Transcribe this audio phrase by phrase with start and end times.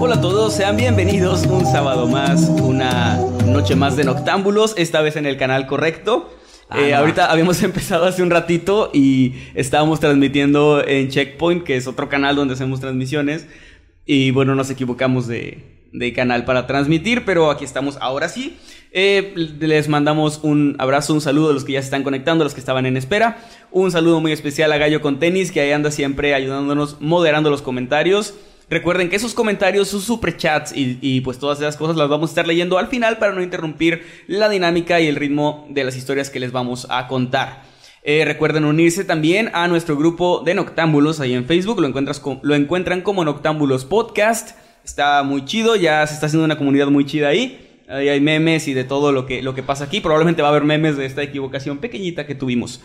[0.00, 5.14] Hola a todos, sean bienvenidos un sábado más, una noche más de Noctámbulos, esta vez
[5.14, 6.28] en el canal correcto.
[6.70, 6.98] Ah, Eh, no.
[6.98, 12.36] ahorita habíamos empezado hace un ratito y estábamos transmitiendo en Checkpoint, que es otro canal
[12.36, 13.46] donde hacemos transmisiones.
[14.06, 18.56] Y bueno, nos equivocamos de, de canal para transmitir, pero aquí estamos ahora sí.
[18.90, 22.46] Eh, les mandamos un abrazo, un saludo a los que ya se están conectando, a
[22.46, 23.36] los que estaban en espera.
[23.70, 27.60] Un saludo muy especial a Gallo con Tenis, que ahí anda siempre ayudándonos, moderando los
[27.60, 28.34] comentarios.
[28.70, 32.32] Recuerden que esos comentarios, sus superchats y, y pues todas esas cosas las vamos a
[32.32, 36.28] estar leyendo al final para no interrumpir la dinámica y el ritmo de las historias
[36.28, 37.62] que les vamos a contar.
[38.10, 41.80] Eh, recuerden unirse también a nuestro grupo de Noctámbulos ahí en Facebook.
[41.80, 44.56] Lo, encuentras lo encuentran como Noctámbulos Podcast.
[44.82, 47.82] Está muy chido, ya se está haciendo una comunidad muy chida ahí.
[47.86, 50.00] Ahí hay memes y de todo lo que, lo que pasa aquí.
[50.00, 52.80] Probablemente va a haber memes de esta equivocación pequeñita que tuvimos.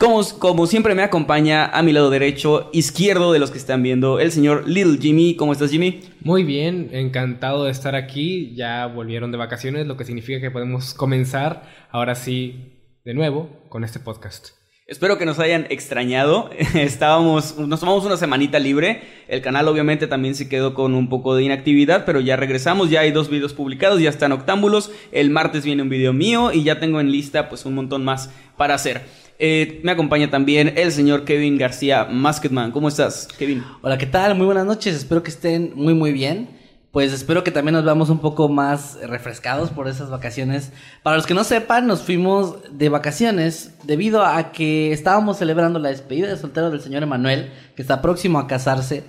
[0.00, 4.18] Como, como siempre me acompaña a mi lado derecho, izquierdo de los que están viendo,
[4.18, 5.36] el señor Little Jimmy.
[5.36, 6.00] ¿Cómo estás, Jimmy?
[6.22, 8.54] Muy bien, encantado de estar aquí.
[8.54, 13.84] Ya volvieron de vacaciones, lo que significa que podemos comenzar ahora sí de nuevo con
[13.84, 14.52] este podcast.
[14.86, 16.48] Espero que nos hayan extrañado.
[16.74, 19.02] Estábamos, nos tomamos una semanita libre.
[19.28, 22.88] El canal obviamente también se quedó con un poco de inactividad, pero ya regresamos.
[22.88, 24.90] Ya hay dos videos publicados, ya están octámbulos.
[25.12, 28.30] El martes viene un video mío y ya tengo en lista pues un montón más
[28.56, 29.02] para hacer.
[29.42, 32.72] Eh, me acompaña también el señor Kevin García Masketman.
[32.72, 33.64] ¿Cómo estás, Kevin?
[33.80, 34.34] Hola, ¿qué tal?
[34.34, 34.94] Muy buenas noches.
[34.94, 36.50] Espero que estén muy, muy bien.
[36.90, 40.72] Pues espero que también nos veamos un poco más refrescados por esas vacaciones.
[41.02, 45.88] Para los que no sepan, nos fuimos de vacaciones debido a que estábamos celebrando la
[45.88, 49.04] despedida de soltero del señor Emanuel, que está próximo a casarse.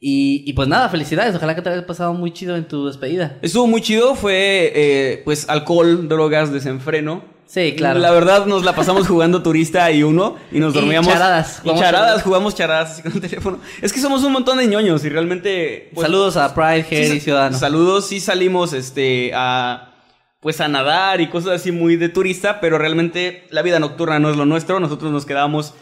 [0.00, 1.36] Y, y pues nada, felicidades.
[1.36, 3.38] Ojalá que te hayas pasado muy chido en tu despedida.
[3.40, 7.35] Estuvo muy chido, fue eh, pues alcohol, drogas, desenfreno.
[7.46, 8.00] Sí, claro.
[8.00, 11.12] La verdad nos la pasamos jugando turista y uno y nos Y dormíamos.
[11.12, 13.58] charadas, Y jugamos charadas, jugamos charadas así con el teléfono.
[13.82, 15.90] Es que somos un montón de ñoños y realmente.
[15.94, 17.56] pues, Saludos a Pride, Head y Ciudadano.
[17.58, 19.92] Saludos, sí salimos este a
[20.40, 24.30] pues a nadar y cosas así muy de turista, pero realmente la vida nocturna no
[24.30, 24.78] es lo nuestro.
[24.78, 25.74] Nosotros nos quedábamos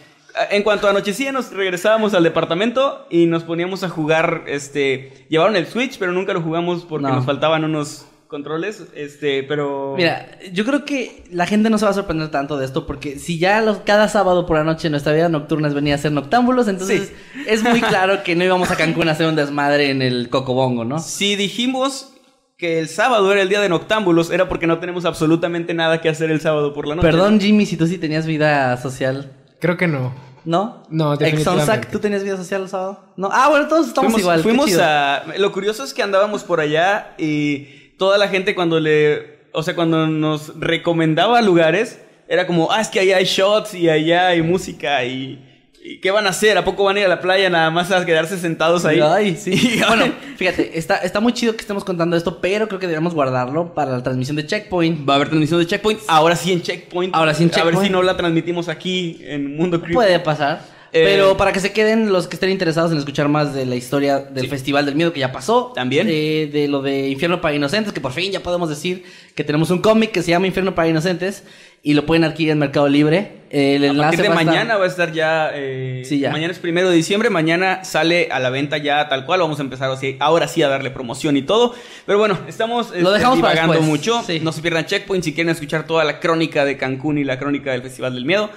[0.50, 5.66] en cuanto anochecía nos regresábamos al departamento y nos poníamos a jugar este llevaron el
[5.66, 7.14] Switch, pero nunca lo jugamos porque No.
[7.16, 11.92] nos faltaban unos controles, este, pero Mira, yo creo que la gente no se va
[11.92, 15.12] a sorprender tanto de esto porque si ya los, cada sábado por la noche nuestra
[15.12, 17.12] vida nocturna es venir a ser noctámbulos, entonces
[17.46, 20.84] es muy claro que no íbamos a Cancún a hacer un desmadre en el Cocobongo,
[20.84, 20.98] ¿no?
[20.98, 22.12] Si dijimos
[22.56, 26.08] que el sábado era el día de noctámbulos, era porque no tenemos absolutamente nada que
[26.08, 27.06] hacer el sábado por la noche.
[27.06, 29.30] Perdón, Jimmy, si tú sí tenías vida social,
[29.60, 30.12] Creo que no.
[30.44, 30.82] ¿no?
[30.90, 31.88] No, Exonsac, definitivamente.
[31.92, 32.98] ¿tú tenías vida social el sábado?
[33.16, 33.28] No.
[33.32, 34.36] Ah, bueno, todos estamos fuimos, igual.
[34.38, 34.82] qué fuimos chido.
[34.82, 35.22] a.
[35.38, 39.34] Lo curioso es que andábamos por allá y toda la gente cuando le.
[39.52, 43.88] O sea, cuando nos recomendaba lugares, era como, ah, es que allá hay shots y
[43.88, 45.38] allá hay música y.
[45.84, 46.56] ¿y ¿Qué van a hacer?
[46.56, 49.00] ¿A poco van a ir a la playa nada más a quedarse sentados ahí?
[49.00, 49.80] Ay, sí.
[49.86, 53.74] Bueno, fíjate, está, está muy chido que estemos contando esto, pero creo que deberíamos guardarlo
[53.74, 55.08] para la transmisión de Checkpoint.
[55.08, 56.00] Va a haber transmisión de Checkpoint.
[56.08, 57.14] Ahora sí en Checkpoint.
[57.14, 57.86] Ahora sí en A ver Checkpoint.
[57.86, 59.94] si no la transmitimos aquí en Mundo Creepy.
[59.94, 60.73] Puede pasar.
[60.96, 63.74] Eh, pero para que se queden los que estén interesados en escuchar más de la
[63.74, 64.48] historia del Sí.
[64.50, 65.72] Festival del Miedo que ya pasó.
[65.74, 66.06] También.
[66.08, 69.02] eh, de lo de Infierno para Inocentes, que por fin ya podemos decir
[69.34, 71.42] que tenemos un cómic que se llama Infierno para Inocentes
[71.82, 73.42] y lo pueden adquirir en Mercado Libre.
[73.50, 76.18] El A enlace partir de va a estar- mañana va a estar ya, eh, Sí,
[76.20, 76.30] ya.
[76.30, 77.28] Mañana es primero de diciembre.
[77.28, 79.40] Mañana sale a la venta ya tal cual.
[79.40, 81.74] Vamos a empezar así, ahora sí a darle promoción y todo.
[82.06, 84.22] Pero bueno, estamos Lo dejamos para divagando después, mucho.
[84.26, 84.38] sí.
[84.40, 87.72] No se pierdan Checkpoint si quieren escuchar toda la crónica de Cancún y la crónica
[87.72, 88.48] del Festival del Miedo.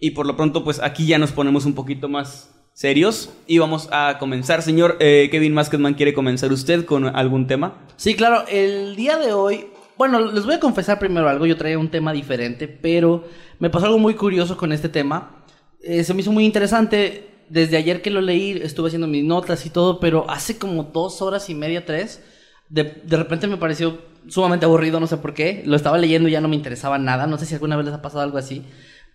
[0.00, 3.32] Y por lo pronto, pues aquí ya nos ponemos un poquito más serios.
[3.46, 4.62] Y vamos a comenzar.
[4.62, 7.86] Señor eh, Kevin Masketman, ¿quiere comenzar usted con algún tema?
[7.96, 9.66] Sí, claro, el día de hoy
[9.98, 11.44] bueno, les voy a confesar primero algo.
[11.44, 13.24] Yo traía un tema diferente, pero
[13.58, 15.44] me pasó algo muy curioso con este tema.
[15.82, 17.24] Eh, se me hizo muy interesante.
[17.48, 21.20] Desde ayer que lo leí, estuve haciendo mis notas y todo, pero hace como dos
[21.22, 22.22] horas y media, tres,
[22.68, 23.98] de, de repente me pareció
[24.28, 25.62] sumamente aburrido, no sé por qué.
[25.66, 27.26] Lo estaba leyendo y ya no me interesaba nada.
[27.26, 28.62] No sé si alguna vez les ha pasado algo así.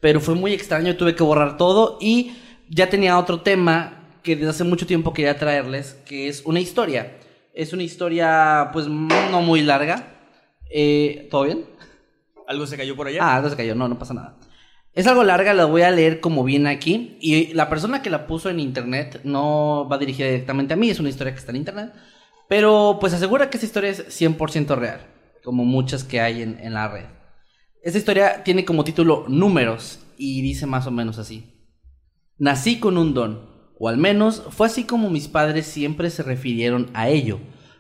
[0.04, 2.34] Pero fue muy extraño, tuve que borrar todo y
[2.68, 7.20] ya tenía otro tema que desde hace mucho tiempo quería traerles, que es una historia.
[7.54, 10.18] Es una historia, pues, no muy larga.
[10.70, 11.64] Eh, ¿Todo bien?
[12.50, 13.20] ¿Algo se cayó por allá?
[13.22, 14.36] Ah, algo se cayó, no, no pasa nada.
[14.92, 17.18] Es algo larga, la voy a leer como viene aquí.
[17.22, 21.00] Y la persona que la puso en internet no va dirigida directamente a mí, es
[21.00, 21.94] una historia que está en internet.
[22.50, 25.00] Pero pues asegura que esa historia es 100% real,
[25.46, 27.06] como muchas que hay en, en la red.
[27.84, 31.44] Esta historia tiene como título Números y dice más o menos así.
[32.38, 33.42] Nací con un don,
[33.78, 37.40] o al menos fue así como mis padres siempre se refirieron a ello.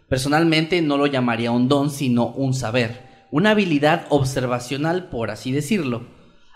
[0.09, 6.05] Personalmente no lo llamaría un don, sino un saber, una habilidad observacional, por así decirlo.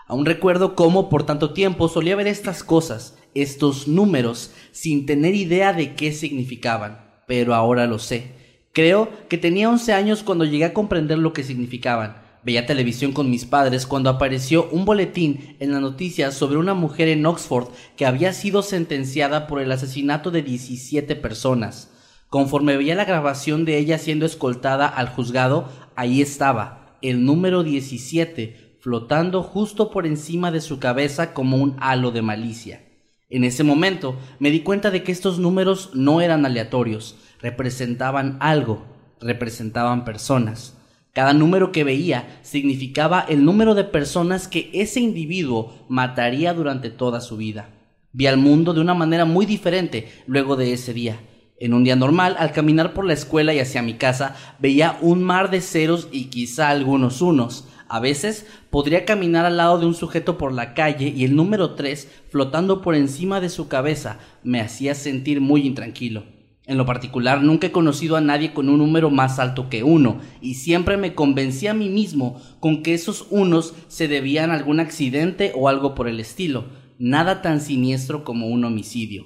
[0.06, 5.72] Aún recuerdo cómo por tanto tiempo solía ver estas cosas, estos números, sin tener idea
[5.72, 8.30] de qué significaban, pero ahora lo sé.
[8.74, 12.27] Creo que tenía 11 años cuando llegué a comprender lo que significaban.
[12.44, 17.08] Veía televisión con mis padres cuando apareció un boletín en la noticia sobre una mujer
[17.08, 21.90] en Oxford que había sido sentenciada por el asesinato de 17 personas.
[22.28, 28.78] Conforme veía la grabación de ella siendo escoltada al juzgado, ahí estaba, el número 17,
[28.80, 32.84] flotando justo por encima de su cabeza como un halo de malicia.
[33.30, 38.86] En ese momento me di cuenta de que estos números no eran aleatorios, representaban algo,
[39.20, 40.77] representaban personas.
[41.18, 47.20] Cada número que veía significaba el número de personas que ese individuo mataría durante toda
[47.20, 47.70] su vida.
[48.12, 51.18] Vi al mundo de una manera muy diferente luego de ese día.
[51.58, 55.24] En un día normal, al caminar por la escuela y hacia mi casa, veía un
[55.24, 57.66] mar de ceros y quizá algunos unos.
[57.88, 61.74] A veces podría caminar al lado de un sujeto por la calle y el número
[61.74, 66.37] 3 flotando por encima de su cabeza me hacía sentir muy intranquilo.
[66.68, 70.20] En lo particular, nunca he conocido a nadie con un número más alto que uno,
[70.42, 74.78] y siempre me convencí a mí mismo con que esos unos se debían a algún
[74.78, 76.66] accidente o algo por el estilo,
[76.98, 79.24] nada tan siniestro como un homicidio.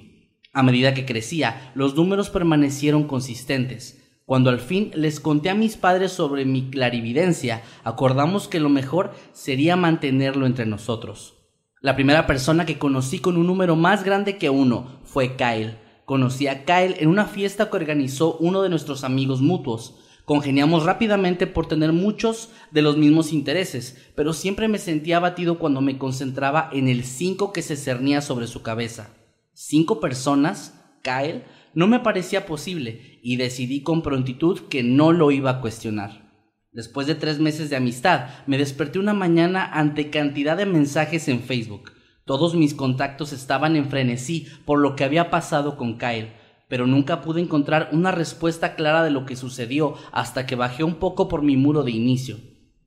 [0.53, 4.01] A medida que crecía, los números permanecieron consistentes.
[4.23, 9.11] Cuando al fin les conté a mis padres sobre mi clarividencia, acordamos que lo mejor
[9.33, 11.33] sería mantenerlo entre nosotros.
[11.81, 15.82] La primera persona que conocí con un número más grande que uno fue Kyle.
[16.05, 19.95] Conocí a Kyle en una fiesta que organizó uno de nuestros amigos mutuos.
[20.25, 25.81] Congeniamos rápidamente por tener muchos de los mismos intereses, pero siempre me sentía abatido cuando
[25.81, 29.09] me concentraba en el 5 que se cernía sobre su cabeza.
[29.53, 30.79] ¿Cinco personas?
[31.03, 36.23] Kyle no me parecía posible y decidí con prontitud que no lo iba a cuestionar.
[36.71, 41.41] Después de tres meses de amistad, me desperté una mañana ante cantidad de mensajes en
[41.41, 41.91] Facebook.
[42.25, 46.31] Todos mis contactos estaban en frenesí por lo que había pasado con Kyle,
[46.69, 50.95] pero nunca pude encontrar una respuesta clara de lo que sucedió hasta que bajé un
[50.95, 52.37] poco por mi muro de inicio.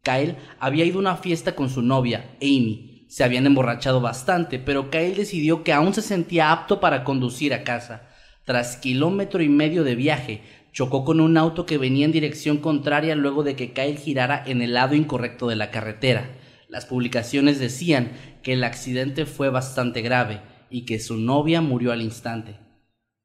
[0.03, 3.05] Kyle había ido a una fiesta con su novia, Amy.
[3.09, 7.63] Se habían emborrachado bastante, pero Kyle decidió que aún se sentía apto para conducir a
[7.63, 8.09] casa.
[8.45, 10.43] Tras kilómetro y medio de viaje,
[10.73, 14.63] chocó con un auto que venía en dirección contraria luego de que Kyle girara en
[14.63, 16.31] el lado incorrecto de la carretera.
[16.69, 18.11] Las publicaciones decían
[18.47, 20.41] que el accidente fue bastante grave
[20.71, 22.61] y que su novia murió al instante.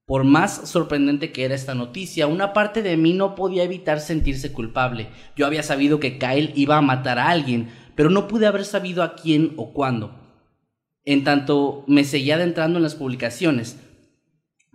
[0.08, 4.52] Por más sorprendente que era esta noticia, una parte de mí no podía evitar sentirse
[4.52, 5.10] culpable.
[5.36, 9.04] Yo había sabido que Kyle iba a matar a alguien, pero no pude haber sabido
[9.04, 10.20] a quién o cuándo.
[11.06, 13.78] En tanto me seguía adentrando en las publicaciones,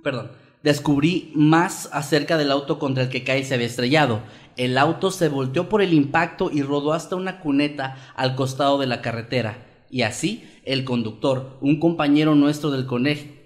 [0.04, 0.30] perdón,
[0.62, 4.20] descubrí más acerca del auto contra el que Kyle se había estrellado.
[4.56, 8.86] El auto se volteó por el impacto y rodó hasta una cuneta al costado de
[8.86, 9.66] la carretera.
[9.90, 12.86] Y así, el conductor, un compañero nuestro del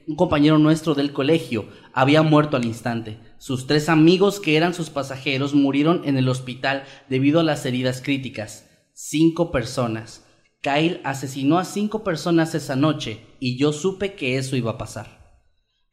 [0.06, 3.18] un compañero nuestro del colegio, había muerto al instante.
[3.38, 8.02] Sus tres amigos, que eran sus pasajeros, murieron en el hospital debido a las heridas
[8.02, 8.68] críticas.
[8.92, 10.26] Cinco personas.
[10.62, 15.20] Kyle asesinó a cinco personas esa noche y yo supe que eso iba a pasar.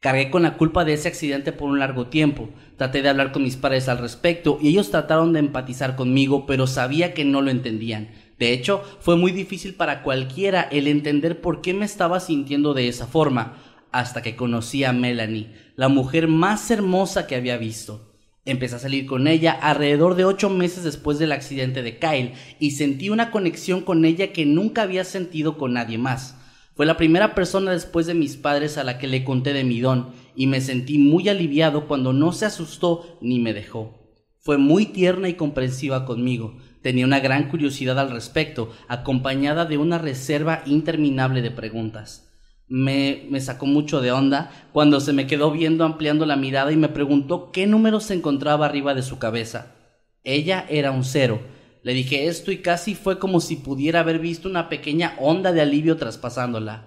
[0.00, 2.50] Cargué con la culpa de ese accidente por un largo tiempo.
[2.76, 6.66] Traté de hablar con mis padres al respecto y ellos trataron de empatizar conmigo, pero
[6.66, 8.10] sabía que no lo entendían.
[8.38, 12.88] De hecho, fue muy difícil para cualquiera el entender por qué me estaba sintiendo de
[12.88, 18.14] esa forma, hasta que conocí a Melanie, la mujer más hermosa que había visto.
[18.44, 22.70] Empecé a salir con ella alrededor de ocho meses después del accidente de Kyle y
[22.70, 26.36] sentí una conexión con ella que nunca había sentido con nadie más.
[26.74, 29.80] Fue la primera persona después de mis padres a la que le conté de mi
[29.80, 33.98] don y me sentí muy aliviado cuando no se asustó ni me dejó.
[34.38, 36.56] Fue muy tierna y comprensiva conmigo.
[36.82, 42.30] Tenía una gran curiosidad al respecto, acompañada de una reserva interminable de preguntas.
[42.68, 46.76] Me, me, sacó mucho de onda cuando se me quedó viendo ampliando la mirada y
[46.76, 49.74] me preguntó qué número se encontraba arriba de su cabeza.
[50.22, 51.40] Ella era un cero.
[51.82, 55.62] Le dije esto y casi fue como si pudiera haber visto una pequeña onda de
[55.62, 56.86] alivio traspasándola.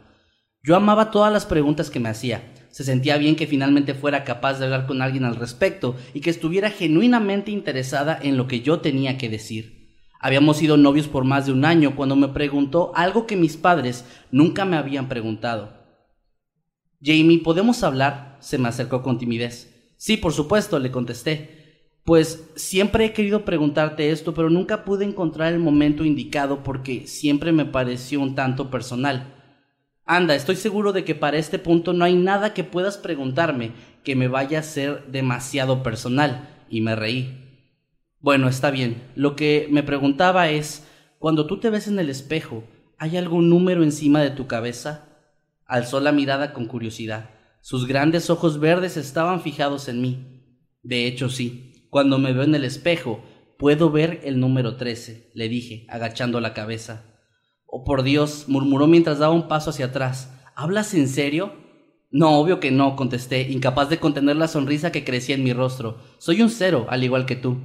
[0.63, 2.53] Yo amaba todas las preguntas que me hacía.
[2.69, 6.29] Se sentía bien que finalmente fuera capaz de hablar con alguien al respecto y que
[6.29, 9.80] estuviera genuinamente interesada en lo que yo tenía que decir.
[10.21, 14.05] Habíamos sido novios por más de un año cuando me preguntó algo que mis padres
[14.31, 15.73] nunca me habían preguntado.
[17.03, 18.31] Jamie, ¿podemos hablar?
[18.41, 19.93] se me acercó con timidez.
[19.97, 21.61] Sí, por supuesto, le contesté.
[22.03, 27.51] Pues siempre he querido preguntarte esto, pero nunca pude encontrar el momento indicado porque siempre
[27.51, 29.35] me pareció un tanto personal.
[30.05, 33.71] Anda, estoy seguro de que para este punto no hay nada que puedas preguntarme
[34.03, 36.49] que me vaya a ser demasiado personal.
[36.69, 37.40] Y me reí.
[38.21, 39.01] Bueno, está bien.
[39.15, 40.87] Lo que me preguntaba es,
[41.17, 42.63] cuando tú te ves en el espejo,
[42.99, 45.07] ¿hay algún número encima de tu cabeza?
[45.65, 47.31] Alzó la mirada con curiosidad.
[47.61, 50.67] Sus grandes ojos verdes estaban fijados en mí.
[50.83, 51.87] De hecho, sí.
[51.89, 53.23] Cuando me veo en el espejo,
[53.57, 57.05] puedo ver el número 13, le dije, agachando la cabeza.
[57.65, 60.31] Oh, por Dios, murmuró mientras daba un paso hacia atrás.
[60.55, 61.53] ¿Hablas en serio?
[62.11, 65.97] No, obvio que no, contesté, incapaz de contener la sonrisa que crecía en mi rostro.
[66.17, 67.57] Soy un cero, al igual que tú.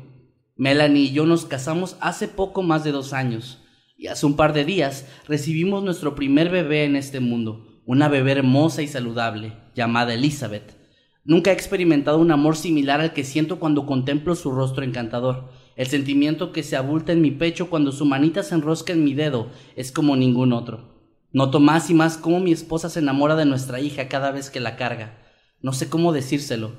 [0.56, 3.58] Melanie y yo nos casamos hace poco más de dos años,
[3.98, 8.32] y hace un par de días recibimos nuestro primer bebé en este mundo, una bebé
[8.32, 10.76] hermosa y saludable, llamada Elizabeth.
[11.25, 15.50] Nunca he experimentado un amor similar al que siento cuando contemplo su rostro encantador.
[15.75, 19.12] El sentimiento que se abulta en mi pecho cuando su manita se enrosca en mi
[19.12, 20.96] dedo es como ningún otro.
[21.32, 24.60] Noto más y más cómo mi esposa se enamora de nuestra hija cada vez que
[24.60, 25.18] la carga.
[25.60, 26.72] No sé cómo decírselo.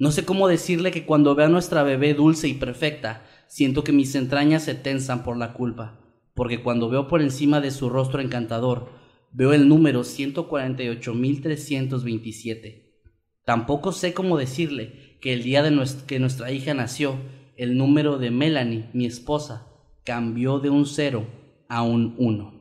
[0.00, 3.92] No sé cómo decirle que cuando veo a nuestra bebé dulce y perfecta, siento que
[3.92, 6.00] mis entrañas se tensan por la culpa.
[6.32, 8.88] Porque cuando veo por encima de su rostro encantador,
[9.30, 12.94] veo el número 148.327.
[13.44, 17.18] Tampoco sé cómo decirle que el día de que nuestra hija nació,
[17.58, 19.66] el número de Melanie, mi esposa,
[20.02, 21.26] cambió de un cero
[21.68, 22.58] a un uno.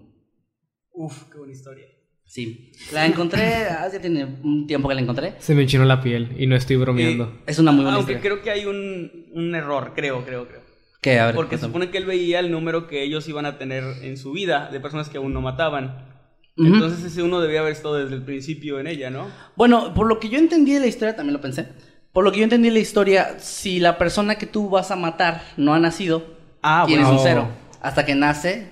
[0.91, 1.85] Uf, qué buena historia.
[2.31, 5.33] Sí, la encontré, hace tiene un tiempo que la encontré.
[5.39, 7.23] Se me enchinó la piel y no estoy bromeando.
[7.23, 8.31] Eh, es una muy buena Aunque historia.
[8.35, 10.61] creo que hay un, un error, creo, creo, creo.
[11.01, 11.17] ¿Qué?
[11.19, 13.83] A ver, Porque se supone que él veía el número que ellos iban a tener
[14.03, 16.05] en su vida de personas que aún no mataban.
[16.55, 19.27] Entonces ese uno debía haber estado desde el principio en ella, ¿no?
[19.55, 21.67] Bueno, por lo que yo entendí de la historia, también lo pensé.
[22.11, 24.95] Por lo que yo entendí de la historia, si la persona que tú vas a
[24.97, 27.19] matar no ha nacido, Ah, tienes bueno.
[27.21, 27.47] un cero.
[27.81, 28.67] Hasta que nace,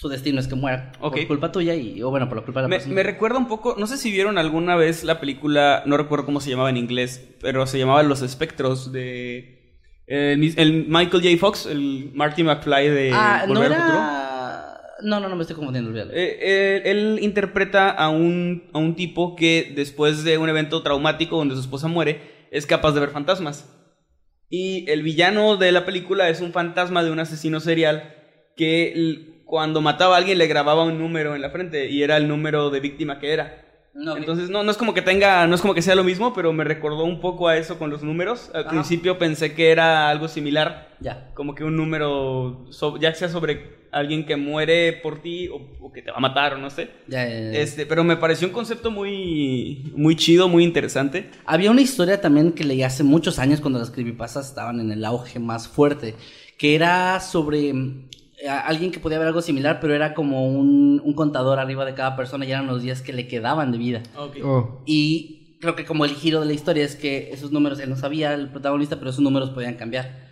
[0.00, 0.92] su destino es que muera.
[1.00, 1.16] Ok.
[1.18, 2.94] Por culpa tuya y, o bueno, por la culpa de la Me, persona.
[2.94, 6.40] me recuerda un poco, no sé si vieron alguna vez la película, no recuerdo cómo
[6.40, 9.58] se llamaba en inglés, pero se llamaba Los Espectros de
[10.06, 11.36] el, mis- el Michael J.
[11.38, 13.98] Fox, el Marty McFly de ah, no Volver al Futuro.
[13.98, 14.66] era...
[15.02, 15.90] No, no, no, me estoy confundiendo.
[15.98, 21.36] Eh, eh, él interpreta a un, a un tipo que después de un evento traumático
[21.38, 23.66] donde su esposa muere, es capaz de ver fantasmas.
[24.50, 28.14] Y el villano de la película es un fantasma de un asesino serial
[28.56, 28.92] que
[29.50, 32.70] cuando mataba a alguien le grababa un número en la frente y era el número
[32.70, 33.66] de víctima que era.
[33.94, 34.16] No.
[34.16, 36.52] Entonces no, no es como que tenga, no es como que sea lo mismo, pero
[36.52, 38.48] me recordó un poco a eso con los números.
[38.54, 38.70] Al Ajá.
[38.70, 41.32] principio pensé que era algo similar, Ya.
[41.34, 45.90] como que un número, so- ya sea sobre alguien que muere por ti o, o
[45.92, 46.88] que te va a matar o no sé.
[47.08, 47.58] Ya, ya, ya.
[47.58, 51.28] Este, pero me pareció un concepto muy, muy chido, muy interesante.
[51.44, 55.04] Había una historia también que leí hace muchos años cuando las creepypastas estaban en el
[55.04, 56.14] auge más fuerte,
[56.56, 57.72] que era sobre
[58.48, 62.16] alguien que podía ver algo similar, pero era como un, un contador arriba de cada
[62.16, 64.02] persona y eran los días que le quedaban de vida.
[64.16, 67.90] Oh, Y creo que como el giro de la historia es que esos números, él
[67.90, 70.30] no sabía el protagonista, pero esos números podían cambiar.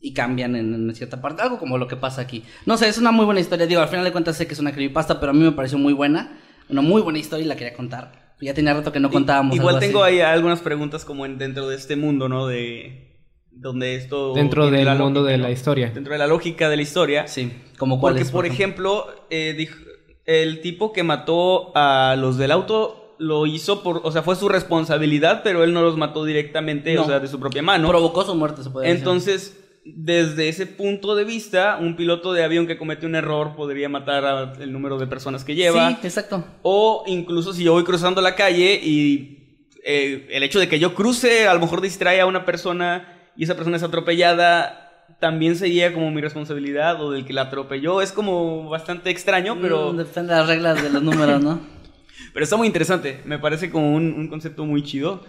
[0.00, 2.44] Y cambian en, en cierta parte, algo como lo que pasa aquí.
[2.66, 3.66] No sé, es una muy buena historia.
[3.66, 5.78] Digo, al final de cuentas sé que es una creepypasta, pero a mí me pareció
[5.78, 6.38] muy buena.
[6.68, 8.34] Una muy buena historia y la quería contar.
[8.40, 9.56] Ya tenía rato que no contábamos.
[9.56, 9.86] Igual algo así.
[9.86, 12.46] tengo ahí algunas preguntas como en, dentro de este mundo, ¿no?
[12.46, 13.13] De
[13.56, 14.34] donde esto...
[14.34, 15.90] dentro del la mundo lógica, de la historia.
[15.94, 17.26] Dentro de la lógica de la historia.
[17.26, 19.78] Sí, como cuál Porque, es, por ejemplo, eh, dijo-
[20.26, 24.48] el tipo que mató a los del auto lo hizo por, o sea, fue su
[24.48, 27.02] responsabilidad, pero él no los mató directamente, No.
[27.02, 27.88] o sea, de su propia mano.
[27.88, 28.98] Provocó su muerte, se puede decir.
[28.98, 33.88] Entonces, desde ese punto de vista, un piloto de avión que comete un error podría
[33.88, 35.90] matar al número de personas que lleva.
[35.90, 36.42] Sí, exacto.
[36.62, 40.94] O incluso si yo voy cruzando la calle y eh, el hecho de que yo
[40.94, 44.80] cruce a lo mejor distrae a una persona y esa persona es atropellada,
[45.20, 48.00] también sería como mi responsabilidad o del que la atropelló.
[48.02, 51.60] Es como bastante extraño, pero, Mm, depende de las reglas de los números, ¿no?
[52.32, 53.20] pero está muy interesante.
[53.24, 55.22] Me parece como un, un concepto muy chido.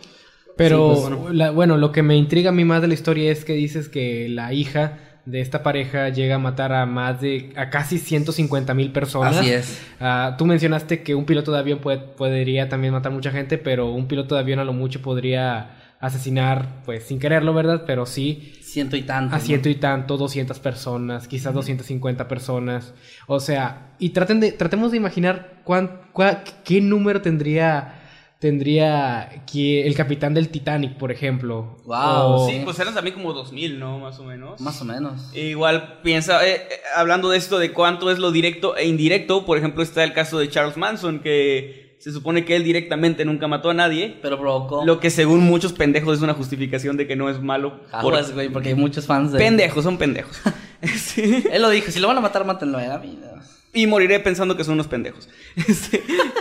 [0.57, 3.31] Pero Sí, pues, la- bueno, lo que me intriga a mí más de la historia
[3.31, 7.51] es que dices que la hija de esta pareja llega a matar a más de,
[7.57, 9.37] a casi 150 mil personas.
[9.37, 9.81] Así es.
[9.99, 13.87] Ah, tú mencionaste que un piloto de avión puede- podría también matar mucha gente, pero
[13.91, 17.83] un piloto de avión a lo mucho podría asesinar, pues sin quererlo, ¿verdad?
[17.87, 19.35] Pero sí Ciento y tanto.
[19.35, 19.43] a ¿no?
[19.43, 22.93] ciento y tanto, 200 personas, quizás 250 personas.
[23.27, 28.01] O sea, y traten de, tratemos de imaginar cuán, cua- qué número tendría
[28.37, 31.77] tendría que el capitán del Titanic, por ejemplo.
[31.85, 31.95] Wow,
[32.43, 33.97] O- Sí, pues eran también como 2000, ¿no?
[33.99, 34.61] Más o menos.
[34.61, 35.31] Más o menos.
[35.33, 39.45] E Igual piensa, eh, eh, hablando de esto de cuánto es lo directo e indirecto,
[39.45, 43.47] por ejemplo está el caso de Charles Manson, que se supone que él directamente nunca
[43.47, 44.85] mató a nadie, Pero provocó.
[44.85, 47.79] lo que según muchos pendejos es una justificación de que no es malo.
[47.99, 49.39] por- güey, porque hay muchos fans de.
[49.39, 50.39] Pendejos, son pendejos.
[50.95, 51.43] Sí.
[51.51, 53.17] Él lo dijo, si lo van a matar, mátenlo a mí.
[53.19, 53.41] no.
[53.73, 55.27] Y moriré pensando que son unos pendejos.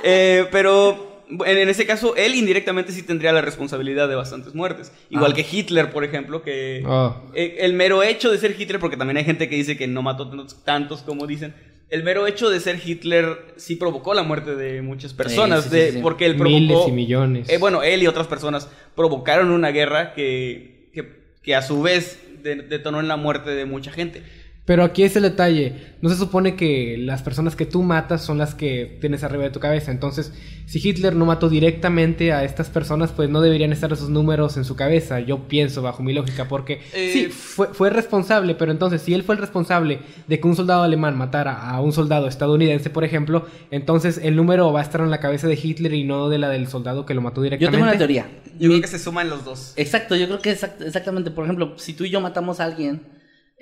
[0.04, 4.92] Eh, pero en, en ese caso, él indirectamente sí tendría la responsabilidad de bastantes muertes.
[5.08, 5.34] Igual Ah.
[5.34, 7.16] que Hitler, por ejemplo, que Oh.
[7.34, 10.02] eh, el mero hecho de ser Hitler, porque también hay gente que dice que no
[10.02, 11.54] mató tantos, tantos como dicen.
[11.94, 15.76] El mero hecho de ser Hitler sí provocó la muerte de muchas personas, sí, sí,
[15.76, 15.98] de, sí.
[16.02, 16.58] porque él provocó...
[16.58, 17.48] Miles y millones.
[17.48, 21.08] Eh, bueno, él y otras personas provocaron una guerra que, que,
[21.40, 24.24] que a su vez de- detonó en la muerte de mucha gente.
[24.66, 25.94] Pero aquí es el detalle.
[26.00, 29.50] No se supone que las personas que tú matas son las que tienes arriba de
[29.50, 29.90] tu cabeza.
[29.90, 30.32] Entonces,
[30.64, 34.64] si Hitler no mató directamente a estas personas, pues no deberían estar esos números en
[34.64, 35.20] su cabeza.
[35.20, 39.22] Yo pienso bajo mi lógica, porque Eh, sí, fue, fue responsable, pero entonces, si él
[39.22, 43.44] fue el responsable de que un soldado alemán matara a un soldado estadounidense, por ejemplo,
[43.70, 46.48] entonces el número va a estar en la cabeza de Hitler y no de la
[46.48, 47.76] del soldado que lo mató Yo directamente.
[47.76, 48.26] tengo una teoría.
[48.58, 49.74] Yo Mi- creo que se suman los dos.
[49.76, 51.30] Exacto, yo creo que exact- exactamente.
[51.30, 53.02] Por ejemplo, si tú y yo matamos a alguien,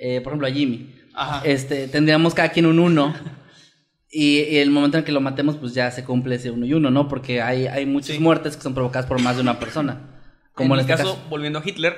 [0.05, 1.41] eh, por ejemplo a Jimmy, Ajá.
[1.45, 3.13] este, tendríamos cada quien un uno.
[4.15, 6.73] Y, y el momento en que lo matemos, pues ya se cumple ese uno y
[6.75, 7.07] uno, ¿no?
[7.07, 8.21] Porque hay, hay muchas Sí.
[8.21, 10.21] muertes que son provocadas por más de una persona.
[10.53, 11.29] Como en en, este caso, caso.
[11.31, 11.97] volviendo a Hitler,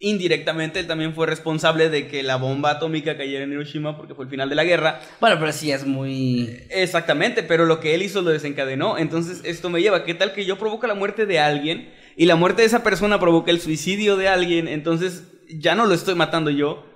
[0.00, 4.24] indirectamente él también fue responsable de que la bomba atómica cayera en Hiroshima porque fue
[4.24, 5.00] el final de la guerra.
[5.20, 6.58] Bueno, pero sí es muy.
[6.70, 8.96] Exactamente, pero lo que él hizo lo desencadenó.
[8.96, 12.34] Entonces esto me lleva, ¿qué tal que yo provoco la muerte de alguien y la
[12.36, 14.68] muerte de esa persona provoca el suicidio de alguien?
[14.68, 16.86] Entonces ya no lo estoy matando yo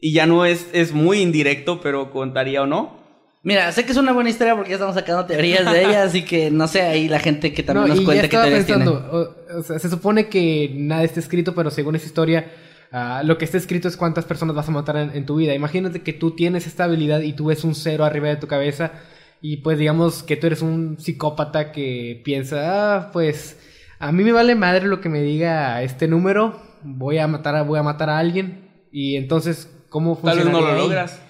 [0.00, 2.98] y ya no es, es muy indirecto, pero contaría o no.
[3.42, 6.22] Mira, sé que es una buena historia porque ya estamos sacando teorías de ella, así
[6.24, 9.16] que no sé, ahí la gente que también No, nos cuente qué teorías pensando, tiene.
[9.54, 12.50] o, o sea, se supone que nada está escrito, pero según esa historia,
[12.92, 15.54] ah, lo que está escrito es cuántas personas vas a matar en, en tu vida.
[15.54, 18.92] Imagínate que tú tienes esta habilidad y tú ves un cero arriba de tu cabeza
[19.40, 23.58] y pues digamos que tú eres un psicópata que piensa, ah, pues
[24.00, 27.62] a mí me vale madre lo que me diga este número, voy a matar a,
[27.62, 30.44] voy a matar a alguien y entonces ¿cómo Tal funciona?
[30.44, 31.20] vez no lo logras.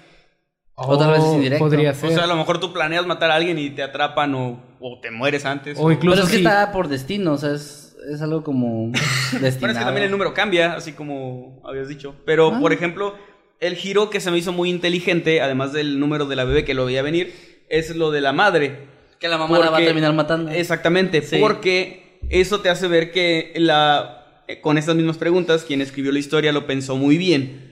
[0.75, 1.65] O tal vez es indirecto.
[1.65, 2.11] Podría O ser.
[2.11, 5.11] sea, a lo mejor tú planeas matar a alguien y te atrapan o, o te
[5.11, 5.77] mueres antes.
[5.79, 8.91] O incluso Pero es que si- está por destino, o sea, es, es algo como
[9.41, 9.57] destinado.
[9.59, 12.15] Pero es que también el número cambia, así como habías dicho.
[12.25, 12.59] Pero, Ah.
[12.61, 13.15] por ejemplo,
[13.59, 16.73] el giro que se me hizo muy inteligente, además del número de la bebé que
[16.73, 17.33] lo veía venir,
[17.67, 18.87] es lo de la madre.
[19.19, 20.49] Que la mamá la va a Porque- terminar matando.
[20.49, 21.39] Exactamente, Sí.
[21.41, 24.15] porque eso te hace ver que la
[24.47, 27.68] eh, con estas mismas preguntas, quien escribió la historia lo pensó muy bien.